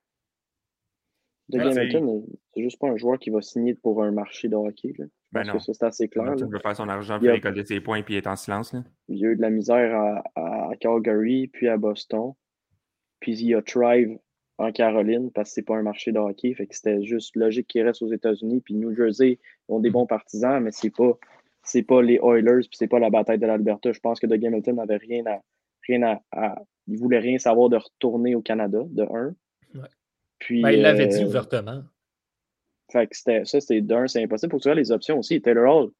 De 1.48 1.60
Hamilton, 1.60 2.24
c'est 2.52 2.62
juste 2.62 2.78
pas 2.80 2.88
un 2.88 2.96
joueur 2.96 3.18
qui 3.18 3.30
va 3.30 3.40
signer 3.40 3.74
pour 3.74 4.02
un 4.02 4.10
marché 4.10 4.48
de 4.48 4.56
hockey. 4.56 4.92
Là. 4.98 5.04
Ben 5.30 5.44
non. 5.44 5.58
c'est 5.60 5.82
assez 5.82 6.08
clair. 6.08 6.34
Il 6.36 6.46
veut 6.46 6.58
faire 6.58 6.74
son 6.74 6.88
argent, 6.88 7.20
il 7.20 7.28
a... 7.28 7.64
ses 7.64 7.80
points 7.80 8.02
puis 8.02 8.16
être 8.16 8.26
en 8.26 8.36
silence. 8.36 8.72
Là. 8.72 8.82
Il 9.08 9.18
y 9.18 9.26
a 9.26 9.30
eu 9.30 9.36
de 9.36 9.42
la 9.42 9.50
misère 9.50 9.94
à, 9.94 10.24
à, 10.34 10.70
Calgary 10.80 11.46
puis 11.48 11.68
à 11.68 11.76
Boston. 11.76 12.32
puis 13.20 13.38
il 13.38 13.48
y 13.48 13.54
a 13.54 13.62
Thrive 13.62 14.18
en 14.58 14.72
Caroline 14.72 15.30
parce 15.32 15.50
que 15.50 15.54
c'est 15.54 15.62
pas 15.62 15.76
un 15.76 15.82
marché 15.82 16.10
de 16.10 16.18
hockey. 16.18 16.52
Fait 16.54 16.66
que 16.66 16.74
c'était 16.74 17.02
juste 17.04 17.36
logique 17.36 17.68
qu'il 17.68 17.82
reste 17.82 18.02
aux 18.02 18.12
États-Unis. 18.12 18.60
Puis 18.60 18.74
New 18.74 18.94
Jersey 18.96 19.38
ont 19.68 19.78
des 19.78 19.90
bons 19.90 20.06
partisans, 20.06 20.60
mais 20.60 20.72
c'est 20.72 20.94
pas 20.94 21.16
c'est 21.66 21.82
pas 21.82 22.02
les 22.02 22.18
Oilers 22.22 22.66
puis 22.68 22.76
c'est 22.78 22.88
pas 22.88 22.98
la 22.98 23.10
bataille 23.10 23.38
de 23.38 23.46
l'Alberta. 23.46 23.92
Je 23.92 24.00
pense 24.00 24.20
que 24.20 24.26
Doug 24.26 24.44
Hamilton 24.44 24.76
n'avait 24.76 24.96
rien 24.96 25.24
à 25.26 25.40
rien 25.88 26.20
à, 26.32 26.56
il 26.86 26.98
voulait 26.98 27.18
rien 27.18 27.38
savoir 27.38 27.68
de 27.68 27.76
retourner 27.76 28.34
au 28.34 28.42
Canada 28.42 28.80
de 28.84 29.02
un. 29.02 29.34
Puis 30.38 30.62
ben, 30.62 30.70
il 30.70 30.82
l'avait 30.82 31.06
dit 31.06 31.22
euh, 31.22 31.26
ouvertement. 31.26 31.82
Fait 32.90 33.06
que 33.06 33.16
c'était 33.16 33.44
ça 33.44 33.60
c'était 33.60 33.80
d'un 33.80 34.06
c'est 34.06 34.22
impossible. 34.22 34.50
Pour 34.50 34.60
que 34.60 34.68
tu 34.68 34.74
les 34.74 34.92
options 34.92 35.18
aussi. 35.18 35.40
Taylor 35.40 35.74
Hall, 35.74 35.90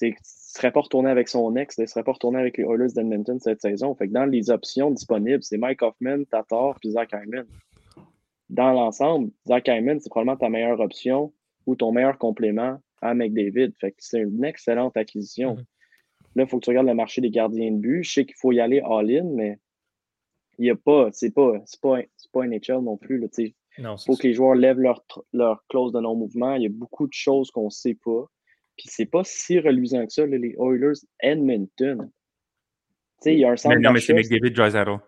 il 0.00 0.10
ne 0.10 0.14
serait 0.22 0.72
pas 0.72 0.80
retourné 0.80 1.10
avec 1.10 1.28
son 1.28 1.54
ex, 1.56 1.76
il 1.78 1.82
ne 1.82 1.86
serait 1.86 2.02
pas 2.02 2.12
retourné 2.12 2.40
avec 2.40 2.56
les 2.56 2.64
Oilers 2.64 2.92
d'Edmonton 2.94 3.38
cette 3.40 3.60
saison. 3.60 3.94
Fait 3.94 4.08
que 4.08 4.12
dans 4.12 4.24
les 4.24 4.50
options 4.50 4.90
disponibles, 4.90 5.42
c'est 5.42 5.58
Mike 5.58 5.82
Hoffman, 5.82 6.24
Tatar 6.24 6.78
puis 6.80 6.92
Zach 6.92 7.10
Hyman. 7.12 7.46
Dans 8.48 8.72
l'ensemble, 8.72 9.30
Zach 9.46 9.68
Hyman, 9.68 10.00
c'est 10.00 10.10
probablement 10.10 10.36
ta 10.36 10.48
meilleure 10.48 10.80
option 10.80 11.32
ou 11.66 11.76
ton 11.76 11.92
meilleur 11.92 12.18
complément 12.18 12.80
à 13.02 13.14
McDavid. 13.14 13.72
Fait 13.78 13.90
que 13.90 13.98
c'est 13.98 14.20
une 14.20 14.44
excellente 14.44 14.96
acquisition. 14.96 15.56
Mm-hmm. 15.56 15.66
Là, 16.36 16.42
il 16.44 16.48
faut 16.48 16.58
que 16.58 16.64
tu 16.64 16.70
regardes 16.70 16.86
le 16.86 16.94
marché 16.94 17.20
des 17.20 17.30
gardiens 17.30 17.70
de 17.70 17.76
but. 17.76 18.04
Je 18.04 18.12
sais 18.12 18.24
qu'il 18.24 18.36
faut 18.36 18.52
y 18.52 18.60
aller 18.60 18.80
all-in, 18.80 19.24
mais 19.34 19.58
il 20.58 20.62
n'y 20.62 20.70
a 20.70 20.76
pas, 20.76 21.08
c'est 21.12 21.30
pas, 21.30 21.60
c'est 21.66 21.80
pas, 21.80 21.98
pas 22.32 22.46
NHL 22.46 22.80
non 22.82 22.96
plus. 22.96 23.22
Il 23.38 23.84
faut 24.06 24.16
que 24.16 24.26
les 24.26 24.32
joueurs 24.32 24.54
lèvent 24.54 24.78
leur, 24.78 25.04
leur 25.32 25.64
clause 25.68 25.92
de 25.92 26.00
non-mouvement. 26.00 26.54
Il 26.54 26.62
y 26.62 26.66
a 26.66 26.70
beaucoup 26.70 27.06
de 27.06 27.12
choses 27.12 27.50
qu'on 27.50 27.66
ne 27.66 27.70
sait 27.70 27.98
pas. 28.02 28.24
Puis 28.76 28.86
c'est 28.88 29.06
pas 29.06 29.22
si 29.24 29.58
reluisant 29.58 30.06
que 30.06 30.12
ça, 30.12 30.24
les 30.24 30.56
Oilers 30.58 30.98
Edmonton. 31.20 32.10
Tu 33.20 33.30
sais, 33.30 33.34
il 33.34 33.40
y 33.40 33.44
a 33.44 33.50
un 33.50 33.56
centre 33.56 33.76
Mais 33.76 33.82
non, 33.82 33.92
mais 33.92 34.00
c'est 34.00 34.14
McDavid 34.14 34.52
Drysdale. 34.52 34.98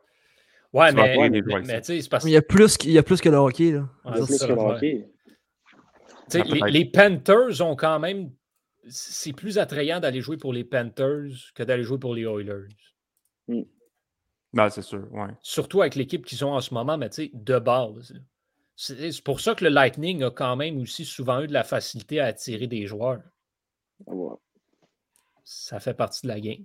Ouais, 0.72 0.92
mais, 0.92 1.16
mais, 1.16 1.40
mais, 1.64 1.80
tu 1.80 1.86
sais, 1.86 2.01
c'est 2.03 2.11
parce 2.11 2.24
Il 2.24 2.32
y 2.32 2.36
a 2.36 2.42
plus, 2.42 2.76
il 2.84 2.90
y 2.90 2.99
a 2.99 3.03
plus 3.03 3.20
que 3.20 3.28
le 3.28 3.36
hockey, 3.36 3.70
là. 3.70 3.88
il 4.07 4.18
y 4.18 4.22
a 4.22 4.26
plus 4.26 4.38
que 4.38 4.53
le 4.53 4.59
hockey. 4.59 5.09
Les, 6.32 6.70
les, 6.70 6.84
Panthers 6.84 7.60
ont 7.60 7.76
quand 7.76 7.98
même. 7.98 8.30
C'est 8.88 9.32
plus 9.32 9.58
attrayant 9.58 10.00
d'aller 10.00 10.20
jouer 10.20 10.36
pour 10.36 10.52
les 10.52 10.64
Panthers 10.64 11.52
que 11.54 11.62
d'aller 11.62 11.82
jouer 11.82 11.98
pour 11.98 12.14
les 12.14 12.22
Oilers. 12.22 12.68
Mm. 13.48 13.62
Ben, 14.52 14.70
c'est 14.70 14.82
sûr, 14.82 15.12
ouais. 15.12 15.30
Surtout 15.42 15.80
avec 15.80 15.96
l'équipe 15.96 16.24
qu'ils 16.24 16.44
ont 16.44 16.52
en 16.52 16.60
ce 16.60 16.72
moment, 16.72 16.96
mais 16.96 17.10
tu 17.10 17.24
sais, 17.24 17.30
de 17.34 17.58
base. 17.58 18.14
C'est 18.76 19.22
pour 19.22 19.40
ça 19.40 19.54
que 19.54 19.64
le 19.64 19.70
Lightning 19.70 20.22
a 20.22 20.30
quand 20.30 20.56
même 20.56 20.80
aussi 20.80 21.04
souvent 21.04 21.40
eu 21.40 21.46
de 21.46 21.52
la 21.52 21.64
facilité 21.64 22.20
à 22.20 22.26
attirer 22.26 22.66
des 22.66 22.86
joueurs. 22.86 23.22
Ça 25.44 25.78
fait 25.80 25.94
partie 25.94 26.26
de 26.26 26.28
la 26.28 26.40
game. 26.40 26.64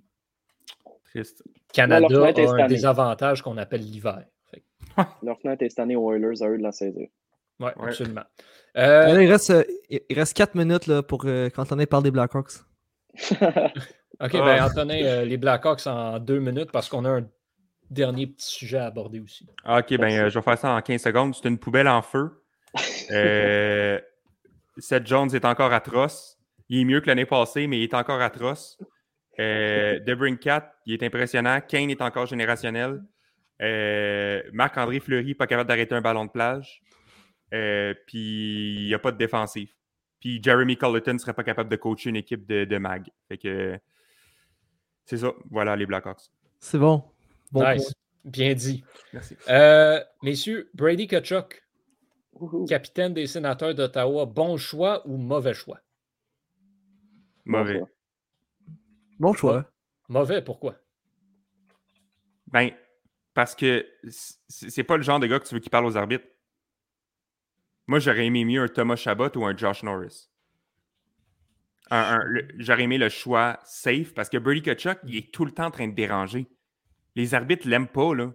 Triste. 1.06 1.44
Canada 1.74 2.08
a 2.08 2.64
un 2.64 2.68
désavantage 2.68 3.42
qu'on 3.42 3.58
appelle 3.58 3.82
l'hiver. 3.82 4.26
Leur 5.24 5.40
fenêtre 5.40 5.64
est 5.64 5.70
cette 5.70 5.80
année 5.80 5.96
aux 5.96 6.12
Oilers 6.12 6.42
à 6.42 6.50
eux 6.50 6.58
de 6.58 6.64
la 6.64 6.72
saison. 6.72 7.08
Oui, 7.60 7.70
absolument. 7.80 8.24
Euh, 8.78 9.22
il, 9.22 9.32
reste, 9.32 9.50
euh, 9.50 9.64
il 9.90 10.16
reste 10.16 10.36
4 10.36 10.56
minutes 10.56 10.88
là, 10.88 11.04
pour 11.04 11.24
euh, 11.26 11.50
quand 11.50 11.72
on 11.72 11.86
parle 11.86 12.04
des 12.04 12.12
Blackhawks. 12.12 12.54
OK, 13.32 14.32
ben 14.34 14.58
ah. 14.60 14.68
Antonin, 14.68 15.24
les 15.24 15.38
Blackhawks 15.38 15.88
en 15.88 16.20
2 16.20 16.40
minutes 16.40 16.72
parce 16.72 16.88
qu'on 16.90 17.06
a 17.06 17.10
un 17.10 17.28
dernier 17.90 18.28
petit 18.28 18.48
sujet 18.48 18.78
à 18.78 18.86
aborder 18.86 19.20
aussi. 19.20 19.48
Ah, 19.64 19.80
OK, 19.80 19.98
ben 19.98 20.30
je 20.30 20.38
vais 20.38 20.44
faire 20.44 20.58
ça 20.58 20.72
en 20.72 20.82
15 20.82 21.02
secondes. 21.02 21.36
C'est 21.36 21.48
une 21.48 21.58
poubelle 21.58 21.88
en 21.88 22.02
feu. 22.02 22.44
Seth 24.78 25.08
Jones 25.08 25.30
est 25.34 25.46
encore 25.46 25.74
atroce. 25.74 26.38
Il 26.70 26.82
est 26.82 26.86
mieux 26.86 27.02
que 27.02 27.08
l'année 27.08 27.26
passée, 27.26 27.68
mais 27.68 27.80
il 27.80 27.84
est 27.84 27.94
encore 27.94 28.22
atroce. 28.22 28.78
Euh, 29.40 30.00
Debrincat, 30.00 30.74
il 30.86 30.94
est 30.94 31.04
impressionnant. 31.04 31.60
Kane 31.66 31.90
est 31.90 32.02
encore 32.02 32.26
générationnel. 32.26 33.02
Euh, 33.62 34.42
Marc-André 34.54 35.00
Fleury, 35.00 35.34
pas 35.34 35.48
capable 35.48 35.68
d'arrêter 35.68 35.96
un 35.96 36.02
ballon 36.02 36.26
de 36.26 36.32
plage. 36.32 36.82
Euh, 37.54 37.94
puis 38.08 38.84
il 38.84 38.88
n'y 38.88 38.94
a 38.94 39.00
pas 39.00 39.12
de 39.12 39.18
défensif. 39.18 39.76
Puis 40.20 40.42
Jeremy 40.44 40.78
Colleton 40.78 41.14
ne 41.14 41.18
serait 41.18 41.34
pas 41.34 41.44
capable 41.44 41.70
de 41.70 41.76
coacher 41.76 42.10
une 42.10 42.16
équipe 42.16 42.46
de, 42.46 42.78
mag. 42.78 43.08
Fait 43.28 43.38
que 43.38 43.80
c'est 45.06 45.18
ça. 45.18 45.34
Voilà 45.50 45.76
les 45.76 45.86
Blackhawks. 45.86 46.30
C'est 46.60 46.78
bon. 46.78 47.04
nice. 47.54 47.94
Bien 48.26 48.54
dit. 48.54 48.84
Merci. 49.14 49.36
Euh, 49.48 50.04
messieurs, 50.22 50.70
Brady 50.74 51.08
Kachuk, 51.08 51.64
capitaine 52.68 53.14
des 53.14 53.28
sénateurs 53.28 53.74
d'Ottawa, 53.74 54.26
bon 54.26 54.58
choix 54.58 55.08
ou 55.08 55.18
mauvais 55.18 55.54
choix? 55.54 55.80
Mauvais. 57.46 57.82
Bon 59.20 59.34
choix. 59.34 59.66
Mauvais, 60.10 60.42
pourquoi? 60.42 60.76
Ben, 62.48 62.72
parce 63.34 63.56
que 63.56 63.86
c'est 64.48 64.84
pas 64.84 64.98
le 64.98 65.04
genre 65.04 65.20
de 65.20 65.28
gars 65.28 65.40
que 65.40 65.48
tu 65.48 65.54
veux 65.54 65.60
qui 65.60 65.70
parle 65.70 65.86
aux 65.86 65.98
arbitres. 65.98 66.26
Moi, 67.90 67.98
j'aurais 67.98 68.28
aimé 68.28 68.46
mieux 68.46 68.62
un 68.62 68.68
Thomas 68.68 68.98
Chabot 68.98 69.36
ou 69.36 69.46
un 69.46 69.58
Josh 69.58 69.82
Norris. 69.82 70.30
j'aurais 71.90 72.84
aimé 72.84 73.00
le 73.00 73.10
choix 73.10 73.58
safe 73.66 74.14
parce 74.14 74.30
que 74.30 74.38
Birdie 74.38 74.62
Kachuk, 74.62 75.00
il 75.06 75.18
est 75.18 75.34
tout 75.34 75.44
le 75.44 75.52
temps 75.52 75.66
en 75.66 75.72
train 75.72 75.88
de 75.88 75.96
déranger. 75.96 76.46
Les 77.16 77.34
arbitres 77.34 77.68
l'aiment 77.68 77.88
pas, 77.88 78.14
là. 78.14 78.32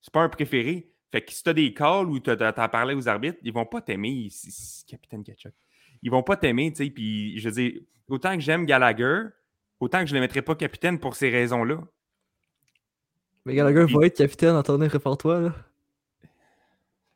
C'est 0.00 0.10
pas 0.10 0.22
un 0.22 0.30
préféré. 0.30 0.90
Fait 1.12 1.20
que 1.20 1.30
si 1.30 1.42
t'as 1.42 1.52
des 1.52 1.74
calls 1.74 2.08
ou 2.08 2.18
t'as 2.18 2.48
as 2.48 2.68
parlé 2.70 2.94
aux 2.94 3.06
arbitres, 3.06 3.36
ils 3.42 3.52
vont 3.52 3.66
pas 3.66 3.82
t'aimer, 3.82 4.30
Capitaine 4.88 5.22
Kachuk. 5.22 5.52
Ils 6.02 6.10
vont 6.10 6.22
pas 6.22 6.38
t'aimer, 6.38 6.72
tu 6.72 6.84
sais. 6.84 6.90
Puis, 6.90 7.38
je 7.38 7.50
veux 7.50 7.54
dire, 7.54 7.82
autant 8.08 8.34
que 8.34 8.40
j'aime 8.40 8.64
Gallagher, 8.64 9.24
autant 9.80 10.00
que 10.00 10.06
je 10.06 10.14
ne 10.14 10.20
le 10.20 10.22
mettrais 10.22 10.40
pas 10.40 10.54
capitaine 10.54 10.98
pour 10.98 11.14
ces 11.14 11.28
raisons-là. 11.28 11.78
Mais 13.44 13.54
Gallagher 13.54 13.84
va 13.84 14.06
être 14.06 14.16
capitaine, 14.16 14.56
Antonin, 14.56 14.88
répare-toi, 14.88 15.40
là. 15.40 15.54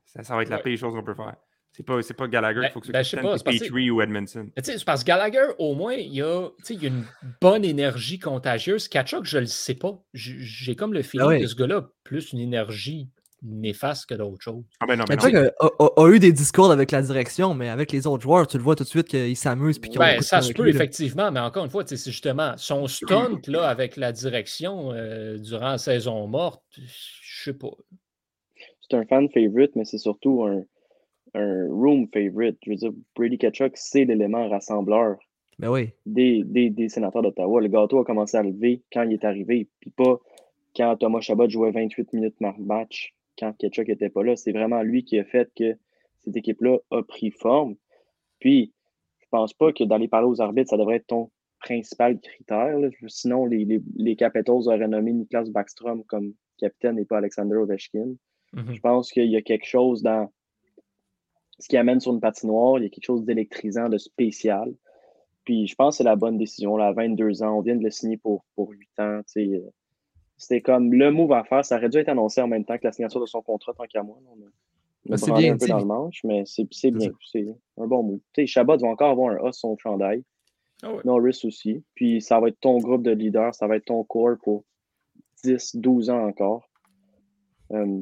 Ça, 0.05 0.37
va 0.37 0.43
être 0.43 0.51
la 0.51 0.59
pire 0.59 0.77
chose 0.77 0.93
qu'on 0.93 1.03
peut 1.03 1.15
faire. 1.15 1.37
C'est 1.79 1.85
pas, 1.85 2.01
pas 2.17 2.27
Gallagher 2.27 2.61
qu'il 2.63 2.71
faut 2.73 2.81
que 2.81 2.87
ce 2.87 2.93
ben, 2.93 3.05
soit 3.05 3.45
Petrie 3.45 3.89
ou 3.89 4.03
Edmondson. 4.03 4.49
C'est 4.61 4.85
parce 4.85 5.05
que 5.05 5.07
Gallagher, 5.07 5.53
au 5.59 5.77
moins, 5.77 5.95
il 5.95 6.13
y, 6.13 6.23
a, 6.23 6.49
il 6.71 6.83
y 6.83 6.87
a 6.87 6.89
une 6.89 7.05
bonne 7.41 7.65
énergie 7.65 8.19
contagieuse. 8.19 8.89
Kachuk, 8.89 9.25
je 9.25 9.39
le 9.39 9.47
sais 9.47 9.75
pas. 9.75 10.03
J'ai 10.13 10.75
comme 10.75 10.93
le 10.93 11.03
feeling 11.03 11.29
ah 11.31 11.39
que 11.39 11.47
ce 11.47 11.55
gars-là 11.55 11.89
plus 12.03 12.33
une 12.33 12.41
énergie 12.41 13.11
néfaste 13.43 14.07
que 14.07 14.15
d'autres 14.15 14.43
choses. 14.43 14.65
Ah 14.81 14.87
ben 14.87 14.97
non, 14.97 15.05
mais 15.09 15.17
A, 15.21 16.09
eu 16.09 16.19
des 16.19 16.33
discours 16.33 16.73
avec 16.73 16.91
la 16.91 17.01
direction, 17.01 17.55
mais 17.55 17.69
avec 17.69 17.93
les 17.93 18.09
autres 18.09 18.25
joueurs, 18.25 18.49
tu 18.49 18.57
le 18.57 18.65
vois 18.65 18.75
tout 18.75 18.83
de 18.83 18.89
suite 18.89 19.07
qu'ils 19.07 19.37
s'amusent. 19.37 19.81
Ben, 19.81 20.21
ça 20.21 20.43
se 20.43 20.53
peut, 20.53 20.67
effectivement, 20.67 21.31
mais 21.31 21.39
encore 21.39 21.65
une 21.65 21.71
fois, 21.71 21.85
c'est 21.87 21.97
justement 22.05 22.55
son 22.57 22.89
stunt 22.89 23.41
là, 23.47 23.69
avec 23.69 23.97
la 23.97 24.11
direction 24.11 24.91
euh, 24.93 25.39
durant 25.39 25.71
la 25.71 25.79
saison 25.79 26.27
morte, 26.27 26.61
je 26.73 27.45
sais 27.45 27.55
pas. 27.55 27.71
C'est 28.81 28.97
un 28.97 29.05
fan 29.05 29.29
favorite, 29.29 29.77
mais 29.77 29.85
c'est 29.85 29.99
surtout 29.99 30.43
un, 30.43 30.65
room 31.35 32.09
favorite. 32.13 32.59
Je 32.65 32.71
veux 32.71 32.77
dire, 32.77 32.93
Brady 33.17 33.39
Ketchuk, 33.39 33.73
c'est 33.77 34.05
l'élément 34.05 34.49
rassembleur 34.49 35.17
ben 35.59 35.71
oui. 35.71 35.91
des, 36.07 36.45
des 36.45 36.89
sénateurs 36.89 37.23
d'Ottawa. 37.23 37.61
Le 37.61 37.69
gâteau 37.69 37.99
a 37.99 38.05
commencé 38.05 38.37
à 38.37 38.43
lever 38.43 38.83
quand 38.93 39.03
il 39.03 39.13
est 39.13 39.25
arrivé, 39.25 39.69
puis 39.81 39.91
pas 39.91 40.21
quand 40.77 40.97
Thomas 40.97 41.21
Chabot 41.21 41.49
jouait 41.49 41.73
28 41.73 42.13
minutes 42.13 42.37
par 42.39 42.59
match 42.59 43.15
quand 43.39 43.53
Ketchuk 43.59 43.89
n'était 43.89 44.11
pas 44.11 44.23
là. 44.23 44.37
C'est 44.37 44.53
vraiment 44.53 44.83
lui 44.83 45.05
qui 45.05 45.19
a 45.19 45.25
fait 45.25 45.51
que 45.57 45.77
cette 46.21 46.37
équipe-là 46.37 46.79
a 46.91 47.03
pris 47.03 47.31
forme. 47.31 47.77
Puis, 48.39 48.73
je 49.19 49.27
pense 49.31 49.53
pas 49.53 49.73
que 49.73 49.85
d'aller 49.85 50.09
parler 50.09 50.29
aux 50.29 50.41
arbitres, 50.41 50.71
ça 50.71 50.77
devrait 50.77 50.97
être 50.97 51.07
ton 51.09 51.31
principal 51.61 52.19
critère. 52.21 52.77
Sinon, 53.09 53.47
les, 53.47 53.65
les, 53.65 53.81
les, 53.97 54.17
Capitals 54.17 54.69
auraient 54.69 54.89
nommé 54.89 55.13
Niklas 55.13 55.51
Backstrom 55.51 56.05
comme 56.05 56.35
capitaine 56.59 56.99
et 56.99 57.05
pas 57.05 57.19
Alexander 57.19 57.57
Ovechkin. 57.57 58.15
Mm-hmm. 58.55 58.73
Je 58.75 58.81
pense 58.81 59.11
qu'il 59.11 59.31
y 59.31 59.37
a 59.37 59.43
quelque 59.43 59.67
chose 59.67 60.03
dans 60.03 60.31
ce 61.59 61.69
qui 61.69 61.77
amène 61.77 62.01
sur 62.01 62.13
une 62.13 62.21
patinoire, 62.21 62.79
il 62.79 62.85
y 62.85 62.87
a 62.87 62.91
quelque 62.91 63.05
chose 63.05 63.25
d'électrisant, 63.25 63.89
de 63.89 63.99
spécial. 63.99 64.73
Puis 65.45 65.67
je 65.67 65.75
pense 65.75 65.95
que 65.95 65.99
c'est 65.99 66.05
la 66.05 66.17
bonne 66.17 66.39
décision. 66.39 66.77
Là, 66.77 66.89
à 66.89 66.93
22 66.93 67.43
ans, 67.43 67.59
on 67.59 67.61
vient 67.63 67.77
de 67.77 67.83
le 67.83 67.91
signer 67.91 68.17
pour, 68.17 68.45
pour 68.55 68.71
8 68.71 68.89
ans. 68.99 69.21
Euh, 69.37 69.61
c'était 70.37 70.61
comme 70.61 70.93
le 70.93 71.11
move 71.11 71.33
à 71.33 71.45
faire. 71.45 71.65
Ça 71.65 71.77
aurait 71.77 71.89
dû 71.89 71.99
être 71.99 72.11
annoncé 72.11 72.41
en 72.41 72.49
même 72.49 72.65
temps 72.65 72.77
que 72.77 72.85
la 72.85 72.93
signature 72.93 73.21
de 73.21 73.27
son 73.27 73.43
contrat, 73.43 73.73
tant 73.73 73.87
qu'à 73.87 74.03
moi. 74.03 74.19
On 74.31 75.17
c'est 75.17 75.33
bien. 75.33 75.55
Un 75.55 75.57
peu 75.57 75.67
dans 75.67 75.79
le 75.79 75.85
manche, 75.87 76.21
mais 76.25 76.43
c'est 76.45 76.65
bien. 76.91 77.11
C'est 77.25 77.47
un 77.79 77.87
bon 77.87 78.03
move. 78.03 78.21
Tu 78.35 78.43
sais, 78.43 78.47
Chabot 78.47 78.77
va 78.77 78.89
encore 78.89 79.11
avoir 79.11 79.33
un 79.33 79.49
A 79.49 79.53
sur 79.53 79.71
son 79.71 79.77
chandail. 79.79 80.23
Oh 80.87 81.01
Norris 81.05 81.41
aussi. 81.45 81.83
Puis 81.95 82.21
ça 82.21 82.39
va 82.39 82.49
être 82.49 82.61
ton 82.61 82.79
groupe 82.79 83.03
de 83.03 83.11
leaders, 83.11 83.55
ça 83.55 83.67
va 83.67 83.77
être 83.77 83.87
ton 83.87 84.05
corps 84.05 84.37
pour 84.43 84.65
10, 85.45 85.77
12 85.77 86.11
ans 86.11 86.27
encore. 86.27 86.69
Euh, 87.73 88.01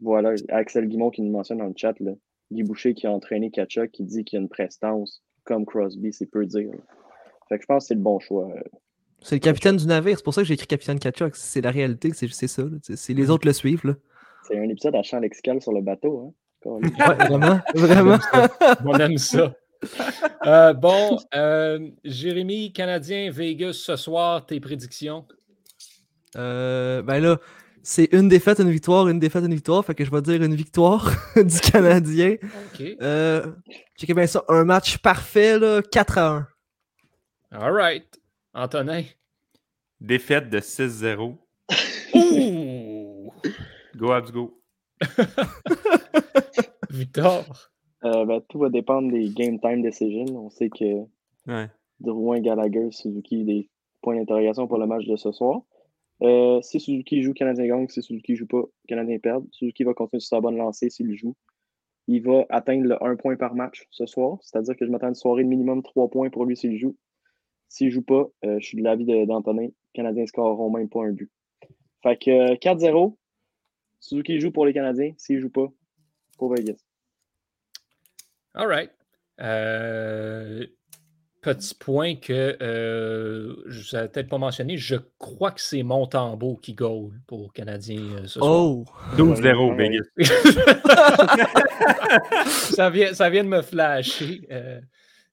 voilà, 0.00 0.34
Axel 0.48 0.88
Guimont 0.88 1.10
qui 1.10 1.22
nous 1.22 1.30
mentionne 1.30 1.58
dans 1.58 1.66
le 1.66 1.74
chat, 1.76 1.98
là. 2.00 2.12
Guy 2.50 2.62
Boucher 2.62 2.94
qui 2.94 3.06
a 3.06 3.10
entraîné 3.10 3.50
Kachuk, 3.50 3.90
qui 3.90 4.04
dit 4.04 4.24
qu'il 4.24 4.36
y 4.36 4.40
a 4.40 4.42
une 4.42 4.48
prestance 4.48 5.22
comme 5.44 5.66
Crosby, 5.66 6.12
c'est 6.12 6.26
peu 6.26 6.46
dire. 6.46 6.70
Fait 7.48 7.56
que 7.56 7.62
je 7.62 7.66
pense 7.66 7.84
que 7.84 7.88
c'est 7.88 7.94
le 7.94 8.00
bon 8.00 8.18
choix. 8.18 8.48
C'est 9.20 9.36
le 9.36 9.40
capitaine 9.40 9.76
du 9.76 9.86
navire. 9.86 10.16
C'est 10.16 10.24
pour 10.24 10.34
ça 10.34 10.42
que 10.42 10.48
j'ai 10.48 10.54
écrit 10.54 10.66
capitaine 10.66 10.98
Kachuk. 10.98 11.34
C'est 11.36 11.60
la 11.60 11.70
réalité, 11.70 12.12
c'est 12.12 12.28
ça. 12.28 12.62
C'est 12.82 13.14
les 13.14 13.30
autres 13.30 13.46
le 13.46 13.52
suivent. 13.52 13.96
C'est 14.46 14.58
un 14.58 14.68
épisode 14.68 14.94
à 14.94 15.02
champ 15.02 15.18
lexical 15.20 15.60
sur 15.62 15.72
le 15.72 15.80
bateau. 15.80 16.20
Hein? 16.20 16.34
ouais, 16.66 17.26
vraiment. 17.28 17.60
vraiment. 17.74 18.18
On 18.84 18.98
aime 18.98 19.18
ça. 19.18 19.54
Euh, 20.46 20.72
bon, 20.72 21.18
euh, 21.34 21.90
Jérémy, 22.04 22.72
Canadien, 22.72 23.30
Vegas 23.30 23.74
ce 23.74 23.96
soir, 23.96 24.46
tes 24.46 24.60
prédictions? 24.60 25.26
Euh, 26.36 27.02
ben 27.02 27.20
là, 27.20 27.38
C'est 27.86 28.08
une 28.14 28.28
défaite, 28.28 28.60
une 28.60 28.70
victoire, 28.70 29.08
une 29.08 29.18
défaite, 29.18 29.44
une 29.44 29.52
victoire. 29.52 29.84
Fait 29.84 29.94
que 29.94 30.06
je 30.06 30.10
vais 30.10 30.22
dire 30.22 30.42
une 30.42 30.54
victoire 30.54 31.12
du 31.36 31.60
Canadien. 31.60 32.36
OK. 32.42 32.82
Euh, 33.02 33.52
checkez 33.98 34.14
bien 34.14 34.26
ça. 34.26 34.42
Un 34.48 34.64
match 34.64 34.96
parfait, 34.96 35.58
là, 35.58 35.82
4 35.82 36.18
à 36.18 36.30
1. 36.30 36.48
All 37.52 37.72
right. 37.74 38.06
Antonin. 38.54 39.02
Défaite 40.00 40.48
de 40.48 40.60
6-0. 40.60 41.36
Ouh! 42.14 43.30
Go, 43.96 44.12
Abs, 44.12 44.32
go. 44.32 44.58
Victor. 46.90 47.44
Euh, 48.04 48.24
ben, 48.24 48.40
tout 48.48 48.58
va 48.58 48.70
dépendre 48.70 49.12
des 49.12 49.28
game 49.28 49.60
time 49.60 49.82
decisions. 49.82 50.24
On 50.34 50.48
sait 50.48 50.70
que 50.70 51.04
Ouais. 51.46 51.68
Drouin, 52.00 52.40
Gallagher, 52.40 52.90
Suzuki, 52.92 53.44
des 53.44 53.68
points 54.00 54.16
d'interrogation 54.16 54.66
pour 54.66 54.78
le 54.78 54.86
match 54.86 55.04
de 55.04 55.16
ce 55.16 55.30
soir. 55.32 55.60
Euh, 56.22 56.60
si 56.62 56.80
Suzuki 56.80 57.22
joue, 57.22 57.34
Canadien 57.34 57.66
gagne. 57.66 57.88
Si 57.88 58.02
Suzuki 58.02 58.36
joue 58.36 58.46
pas, 58.46 58.62
Canadien 58.88 59.18
perd. 59.18 59.44
Suzuki 59.52 59.84
va 59.84 59.94
continuer 59.94 60.20
sur 60.20 60.28
sa 60.28 60.40
bonne 60.40 60.56
lancée 60.56 60.90
s'il 60.90 61.14
joue. 61.16 61.34
Il 62.06 62.22
va 62.22 62.44
atteindre 62.50 62.86
le 62.86 63.02
1 63.02 63.16
point 63.16 63.36
par 63.36 63.54
match 63.54 63.86
ce 63.90 64.06
soir. 64.06 64.38
C'est-à-dire 64.42 64.76
que 64.76 64.86
je 64.86 64.90
m'attends 64.90 65.06
à 65.06 65.10
une 65.10 65.14
soirée 65.14 65.42
de 65.42 65.48
minimum 65.48 65.82
3 65.82 66.08
points 66.10 66.30
pour 66.30 66.44
lui 66.44 66.56
s'il 66.56 66.78
joue. 66.78 66.96
S'il 67.68 67.90
joue 67.90 68.02
pas, 68.02 68.28
euh, 68.44 68.58
je 68.60 68.66
suis 68.66 68.78
de 68.78 68.82
l'avis 68.82 69.04
d'Antonin. 69.26 69.68
Canadiens 69.94 70.26
scoreront 70.26 70.70
même 70.70 70.88
pas 70.88 71.04
un 71.04 71.12
but. 71.12 71.30
Fait 72.02 72.16
que 72.16 72.30
euh, 72.30 72.56
4-0. 72.56 73.16
Suzuki 74.00 74.38
joue 74.38 74.50
pour 74.50 74.66
les 74.66 74.74
Canadiens. 74.74 75.12
S'il 75.16 75.40
joue 75.40 75.50
pas, 75.50 75.72
pour 76.38 76.54
Vegas. 76.54 76.84
All 78.54 78.68
right. 78.68 78.90
Petit 81.44 81.74
point 81.74 82.14
que 82.16 82.56
euh, 82.62 83.54
je 83.66 83.94
n'avais 83.96 84.08
peut-être 84.08 84.28
pas 84.30 84.38
mentionné. 84.38 84.78
Je 84.78 84.96
crois 85.18 85.50
que 85.50 85.60
c'est 85.60 85.82
Montembeau 85.82 86.56
qui 86.56 86.72
goal 86.72 87.10
pour 87.26 87.52
Canadien 87.52 88.00
euh, 88.00 88.22
ce 88.26 88.38
soir. 88.40 88.50
Oh! 88.50 88.84
12-0, 89.16 89.74
Ouais. 89.76 89.88
Vegas. 89.90 90.04
ça, 92.46 92.88
vient, 92.90 93.12
ça 93.12 93.28
vient 93.30 93.44
de 93.44 93.48
me 93.48 93.62
flasher. 93.62 94.46
euh, 94.50 94.80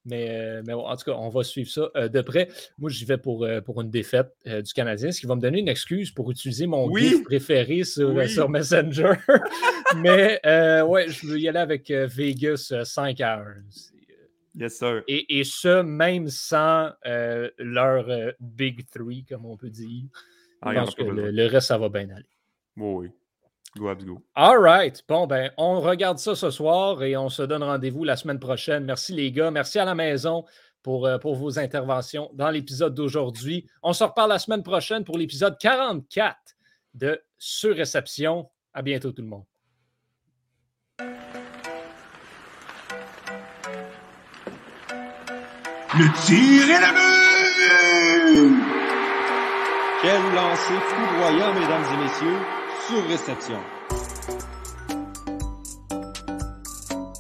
mais, 0.04 0.28
euh, 0.32 0.64
mais 0.66 0.74
bon, 0.74 0.86
en 0.88 0.96
tout 0.98 1.06
cas, 1.06 1.16
on 1.18 1.30
va 1.30 1.44
suivre 1.44 1.70
ça 1.70 1.90
euh, 1.96 2.08
de 2.10 2.22
près. 2.22 2.48
Moi, 2.80 2.90
j'y 2.90 3.06
vais 3.06 3.18
pour, 3.20 3.46
euh, 3.46 3.62
pour 3.62 3.82
une 3.82 3.92
défaite 3.92 4.34
euh, 4.48 4.62
du 4.64 4.74
Canadien, 4.74 5.12
ce 5.12 5.20
qui 5.22 5.28
va 5.28 5.36
me 5.36 5.42
donner 5.42 5.60
une 5.60 5.68
excuse 5.70 6.12
pour 6.12 6.30
utiliser 6.32 6.66
mon 6.66 6.88
Oui. 6.90 7.10
gif 7.10 7.24
préféré 7.24 7.84
sur, 7.84 8.10
euh, 8.10 8.14
Oui. 8.24 8.30
sur 8.30 8.50
Messenger. 8.50 9.14
mais 9.98 10.40
euh, 10.46 10.84
ouais, 10.84 11.08
je 11.08 11.28
veux 11.28 11.40
y 11.40 11.48
aller 11.48 11.60
avec 11.60 11.90
euh, 11.92 12.08
Vegas 12.12 12.70
euh, 12.72 12.84
5 12.84 13.22
à 13.22 13.36
1. 13.42 13.44
Yes, 14.56 14.78
sir. 14.78 15.04
Et, 15.08 15.40
et 15.40 15.44
ce, 15.44 15.82
même 15.82 16.28
sans 16.28 16.92
euh, 17.06 17.50
leur 17.58 18.10
euh, 18.10 18.32
Big 18.40 18.86
Three, 18.90 19.24
comme 19.24 19.46
on 19.46 19.56
peut 19.56 19.70
dire. 19.70 20.06
Ah, 20.62 20.74
Je 20.74 20.80
pense 20.80 20.96
que 20.96 21.04
le, 21.04 21.48
reste, 21.48 21.68
ça 21.68 21.78
va 21.78 21.90
bien 21.90 22.10
aller. 22.10 22.30
Oui, 22.78 23.08
oui. 23.08 23.12
Go, 23.78 23.88
Abs, 23.88 24.04
go. 24.04 24.22
All 24.36 24.58
right. 24.58 25.02
Bon, 25.08 25.28
ben, 25.28 25.52
on 25.58 25.80
regarde 25.80 26.18
ça 26.18 26.36
ce 26.36 26.52
soir 26.52 27.02
et 27.04 27.16
on 27.16 27.30
se 27.30 27.42
donne 27.42 27.64
rendez-vous 27.64 28.04
la 28.04 28.18
semaine 28.18 28.40
prochaine. 28.40 28.84
Merci 28.84 29.14
les 29.14 29.32
gars. 29.32 29.50
Merci 29.50 29.80
à 29.80 29.86
la 29.86 29.96
maison 29.96 30.44
pour, 30.84 31.08
euh, 31.08 31.18
pour 31.18 31.36
vos 31.36 31.58
interventions 31.58 32.30
dans 32.34 32.50
l'épisode 32.50 32.94
d'aujourd'hui. 32.94 33.68
On 33.82 33.94
se 33.94 34.04
reparle 34.04 34.30
la 34.30 34.40
semaine 34.40 34.64
prochaine 34.64 35.06
pour 35.06 35.18
l'épisode 35.18 35.58
44 35.58 36.36
de 36.96 37.22
Surréception. 37.38 38.50
À 38.74 38.82
bientôt 38.82 39.14
tout 39.14 39.22
le 39.22 39.28
monde. 39.30 39.46
Le 46.02 46.08
tir 46.26 46.66
but! 46.96 47.62
Quel 50.02 50.22
lancer 50.34 50.80
foudroyant, 50.90 51.54
mesdames 51.54 51.86
et 51.94 51.98
messieurs, 52.04 52.40
sur 52.88 53.08
réception. 53.08 53.60